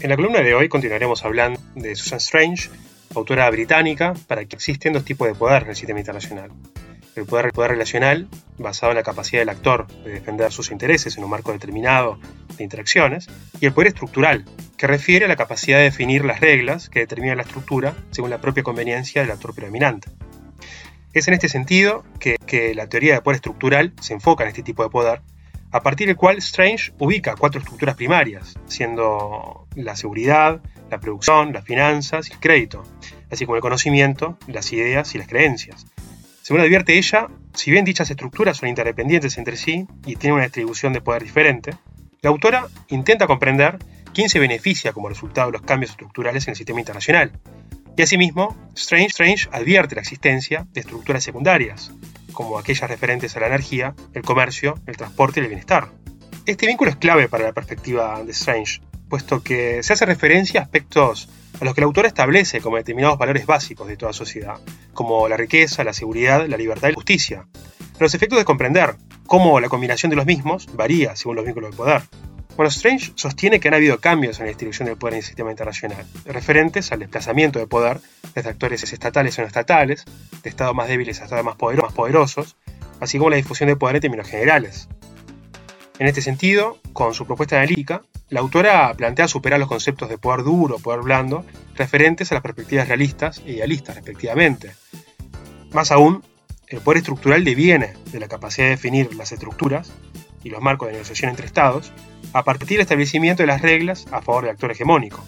En 0.00 0.10
la 0.10 0.16
columna 0.16 0.40
de 0.40 0.54
hoy 0.54 0.68
continuaremos 0.68 1.24
hablando 1.24 1.60
de 1.74 1.94
Susan 1.94 2.18
Strange, 2.18 2.68
autora 3.14 3.48
británica, 3.50 4.12
para 4.26 4.44
que 4.44 4.56
existen 4.56 4.92
dos 4.92 5.04
tipos 5.04 5.28
de 5.28 5.34
poder 5.34 5.62
en 5.62 5.70
el 5.70 5.76
sistema 5.76 6.00
internacional. 6.00 6.50
El 7.14 7.24
poder, 7.26 7.46
el 7.46 7.52
poder 7.52 7.70
relacional, 7.70 8.28
basado 8.58 8.90
en 8.92 8.96
la 8.96 9.04
capacidad 9.04 9.40
del 9.40 9.48
actor 9.48 9.86
de 10.04 10.14
defender 10.14 10.50
sus 10.52 10.72
intereses 10.72 11.16
en 11.16 11.24
un 11.24 11.30
marco 11.30 11.52
determinado 11.52 12.18
de 12.56 12.64
interacciones, 12.64 13.28
y 13.60 13.66
el 13.66 13.72
poder 13.72 13.88
estructural, 13.88 14.44
que 14.76 14.88
refiere 14.88 15.26
a 15.26 15.28
la 15.28 15.36
capacidad 15.36 15.78
de 15.78 15.84
definir 15.84 16.24
las 16.24 16.40
reglas 16.40 16.90
que 16.90 16.98
determinan 16.98 17.36
la 17.36 17.44
estructura 17.44 17.94
según 18.10 18.30
la 18.30 18.40
propia 18.40 18.64
conveniencia 18.64 19.22
del 19.22 19.30
actor 19.30 19.54
predominante. 19.54 20.10
Es 21.12 21.28
en 21.28 21.34
este 21.34 21.48
sentido 21.48 22.04
que, 22.18 22.36
que 22.46 22.74
la 22.74 22.88
teoría 22.88 23.14
de 23.14 23.22
poder 23.22 23.36
estructural 23.36 23.92
se 24.00 24.12
enfoca 24.12 24.42
en 24.42 24.48
este 24.48 24.64
tipo 24.64 24.82
de 24.82 24.90
poder 24.90 25.22
a 25.74 25.82
partir 25.82 26.06
del 26.06 26.16
cual 26.16 26.38
Strange 26.38 26.92
ubica 27.00 27.34
cuatro 27.34 27.58
estructuras 27.58 27.96
primarias, 27.96 28.54
siendo 28.66 29.66
la 29.74 29.96
seguridad, 29.96 30.60
la 30.88 31.00
producción, 31.00 31.52
las 31.52 31.64
finanzas 31.64 32.30
y 32.30 32.32
el 32.32 32.38
crédito, 32.38 32.84
así 33.28 33.44
como 33.44 33.56
el 33.56 33.60
conocimiento, 33.60 34.38
las 34.46 34.72
ideas 34.72 35.12
y 35.16 35.18
las 35.18 35.26
creencias. 35.26 35.84
Según 36.42 36.60
advierte 36.60 36.96
ella, 36.96 37.26
si 37.54 37.72
bien 37.72 37.84
dichas 37.84 38.08
estructuras 38.08 38.58
son 38.58 38.68
interdependientes 38.68 39.36
entre 39.36 39.56
sí 39.56 39.88
y 40.06 40.14
tienen 40.14 40.36
una 40.36 40.44
distribución 40.44 40.92
de 40.92 41.00
poder 41.00 41.24
diferente, 41.24 41.72
la 42.22 42.30
autora 42.30 42.68
intenta 42.86 43.26
comprender 43.26 43.78
quién 44.14 44.28
se 44.28 44.38
beneficia 44.38 44.92
como 44.92 45.08
resultado 45.08 45.48
de 45.48 45.58
los 45.58 45.62
cambios 45.62 45.90
estructurales 45.90 46.46
en 46.46 46.52
el 46.52 46.56
sistema 46.56 46.78
internacional, 46.78 47.32
Y 47.96 48.02
asimismo, 48.02 48.56
Strange, 48.76 49.08
Strange 49.08 49.48
advierte 49.50 49.96
la 49.96 50.02
existencia 50.02 50.66
de 50.72 50.80
estructuras 50.80 51.24
secundarias, 51.24 51.90
como 52.34 52.58
aquellas 52.58 52.90
referentes 52.90 53.36
a 53.36 53.40
la 53.40 53.46
energía, 53.46 53.94
el 54.12 54.22
comercio, 54.22 54.74
el 54.86 54.96
transporte 54.96 55.40
y 55.40 55.44
el 55.44 55.48
bienestar. 55.48 55.88
Este 56.44 56.66
vínculo 56.66 56.90
es 56.90 56.96
clave 56.96 57.28
para 57.28 57.44
la 57.44 57.52
perspectiva 57.52 58.22
de 58.22 58.32
Strange, 58.32 58.82
puesto 59.08 59.42
que 59.42 59.82
se 59.82 59.94
hace 59.94 60.04
referencia 60.04 60.60
a 60.60 60.64
aspectos 60.64 61.30
a 61.60 61.64
los 61.64 61.74
que 61.74 61.80
el 61.80 61.86
autor 61.86 62.06
establece 62.06 62.60
como 62.60 62.76
determinados 62.76 63.16
valores 63.16 63.46
básicos 63.46 63.86
de 63.88 63.96
toda 63.96 64.12
sociedad, 64.12 64.56
como 64.92 65.28
la 65.28 65.36
riqueza, 65.36 65.84
la 65.84 65.92
seguridad, 65.92 66.46
la 66.46 66.56
libertad 66.56 66.88
y 66.88 66.92
la 66.92 66.96
justicia. 66.96 67.46
Los 67.98 68.14
efectos 68.14 68.38
de 68.38 68.44
comprender 68.44 68.96
cómo 69.26 69.60
la 69.60 69.68
combinación 69.68 70.10
de 70.10 70.16
los 70.16 70.26
mismos 70.26 70.66
varía 70.74 71.16
según 71.16 71.36
los 71.36 71.44
vínculos 71.44 71.70
de 71.70 71.76
poder. 71.76 72.02
Bueno, 72.56 72.68
Strange 72.68 73.12
sostiene 73.16 73.58
que 73.58 73.66
han 73.66 73.74
habido 73.74 73.98
cambios 73.98 74.38
en 74.38 74.44
la 74.44 74.50
distribución 74.50 74.86
del 74.86 74.96
poder 74.96 75.14
en 75.14 75.18
el 75.18 75.24
sistema 75.24 75.50
internacional, 75.50 76.06
referentes 76.24 76.92
al 76.92 77.00
desplazamiento 77.00 77.58
de 77.58 77.66
poder 77.66 78.00
desde 78.32 78.50
actores 78.50 78.80
estatales 78.92 79.36
o 79.38 79.42
no 79.42 79.48
estatales, 79.48 80.04
de 80.42 80.50
estados 80.50 80.74
más 80.74 80.86
débiles 80.86 81.20
a 81.20 81.24
estados 81.24 81.44
más, 81.44 81.56
poderosos, 81.56 82.56
así 83.00 83.18
como 83.18 83.30
la 83.30 83.36
difusión 83.36 83.68
de 83.68 83.76
poder 83.76 83.96
en 83.96 84.02
términos 84.02 84.28
generales. 84.28 84.88
En 85.98 86.06
este 86.06 86.22
sentido, 86.22 86.78
con 86.92 87.12
su 87.12 87.26
propuesta 87.26 87.56
analítica, 87.56 88.02
la 88.28 88.40
autora 88.40 88.94
plantea 88.94 89.26
superar 89.26 89.58
los 89.58 89.68
conceptos 89.68 90.08
de 90.08 90.18
poder 90.18 90.44
duro, 90.44 90.78
poder 90.78 91.00
blando, 91.00 91.44
referentes 91.74 92.30
a 92.30 92.36
las 92.36 92.42
perspectivas 92.42 92.86
realistas 92.86 93.42
e 93.44 93.52
idealistas, 93.52 93.96
respectivamente. 93.96 94.72
Más 95.72 95.90
aún, 95.90 96.22
el 96.68 96.80
poder 96.80 96.98
estructural 96.98 97.42
deviene 97.42 97.94
de 98.12 98.20
la 98.20 98.28
capacidad 98.28 98.66
de 98.66 98.72
definir 98.72 99.12
las 99.16 99.32
estructuras 99.32 99.92
y 100.44 100.50
los 100.50 100.60
marcos 100.60 100.88
de 100.88 100.92
negociación 100.92 101.30
entre 101.30 101.46
estados 101.46 101.92
a 102.32 102.44
partir 102.44 102.68
del 102.68 102.82
establecimiento 102.82 103.42
de 103.42 103.48
las 103.48 103.62
reglas 103.62 104.06
a 104.12 104.22
favor 104.22 104.44
del 104.44 104.52
actor 104.52 104.70
hegemónico. 104.70 105.24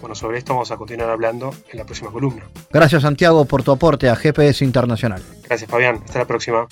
Bueno, 0.00 0.14
sobre 0.14 0.38
esto 0.38 0.54
vamos 0.54 0.70
a 0.70 0.76
continuar 0.76 1.10
hablando 1.10 1.54
en 1.70 1.78
la 1.78 1.84
próxima 1.84 2.10
columna. 2.10 2.42
Gracias 2.72 3.02
Santiago 3.02 3.44
por 3.44 3.62
tu 3.62 3.70
aporte 3.70 4.08
a 4.08 4.16
GPS 4.16 4.64
Internacional. 4.64 5.22
Gracias 5.46 5.70
Fabián, 5.70 6.00
hasta 6.04 6.18
la 6.20 6.24
próxima. 6.26 6.66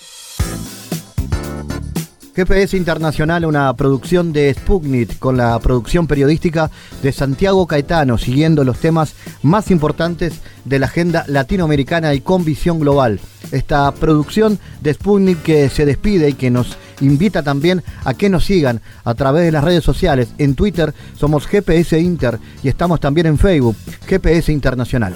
GPS 2.35 2.77
Internacional, 2.77 3.45
una 3.45 3.75
producción 3.75 4.33
de 4.33 4.55
Sputnik 4.55 5.19
con 5.19 5.37
la 5.37 5.59
producción 5.59 6.07
periodística 6.07 6.71
de 7.03 7.11
Santiago 7.11 7.67
Caetano, 7.67 8.17
siguiendo 8.17 8.63
los 8.63 8.79
temas 8.79 9.17
más 9.43 9.73
importantes 9.73 10.41
de 10.65 10.79
la 10.79 10.87
agenda 10.87 11.25
latinoamericana 11.27 12.15
y 12.15 12.21
con 12.21 12.45
visión 12.45 12.79
global. 12.79 13.19
Esta 13.51 13.91
producción 13.93 14.61
de 14.81 14.95
Sputnik 14.95 15.43
que 15.43 15.69
se 15.69 15.85
despide 15.85 16.29
y 16.29 16.35
que 16.35 16.51
nos 16.51 16.79
invita 17.01 17.43
también 17.43 17.83
a 18.05 18.15
que 18.15 18.29
nos 18.29 18.45
sigan 18.45 18.81
a 19.05 19.15
través 19.15 19.45
de 19.45 19.53
las 19.53 19.65
redes 19.65 19.85
sociales. 19.85 20.29
En 20.39 20.55
Twitter 20.55 20.95
somos 21.17 21.47
GPS 21.47 21.99
Inter 21.99 22.39
y 22.63 22.69
estamos 22.69 23.01
también 23.01 23.27
en 23.27 23.39
Facebook, 23.39 23.77
GPS 24.07 24.53
Internacional. 24.53 25.15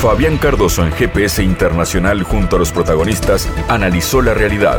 Fabián 0.00 0.38
Cardoso 0.38 0.86
en 0.86 0.92
GPS 0.92 1.42
Internacional 1.42 2.22
junto 2.22 2.56
a 2.56 2.58
los 2.60 2.70
protagonistas 2.70 3.48
analizó 3.68 4.22
la 4.22 4.32
realidad. 4.32 4.78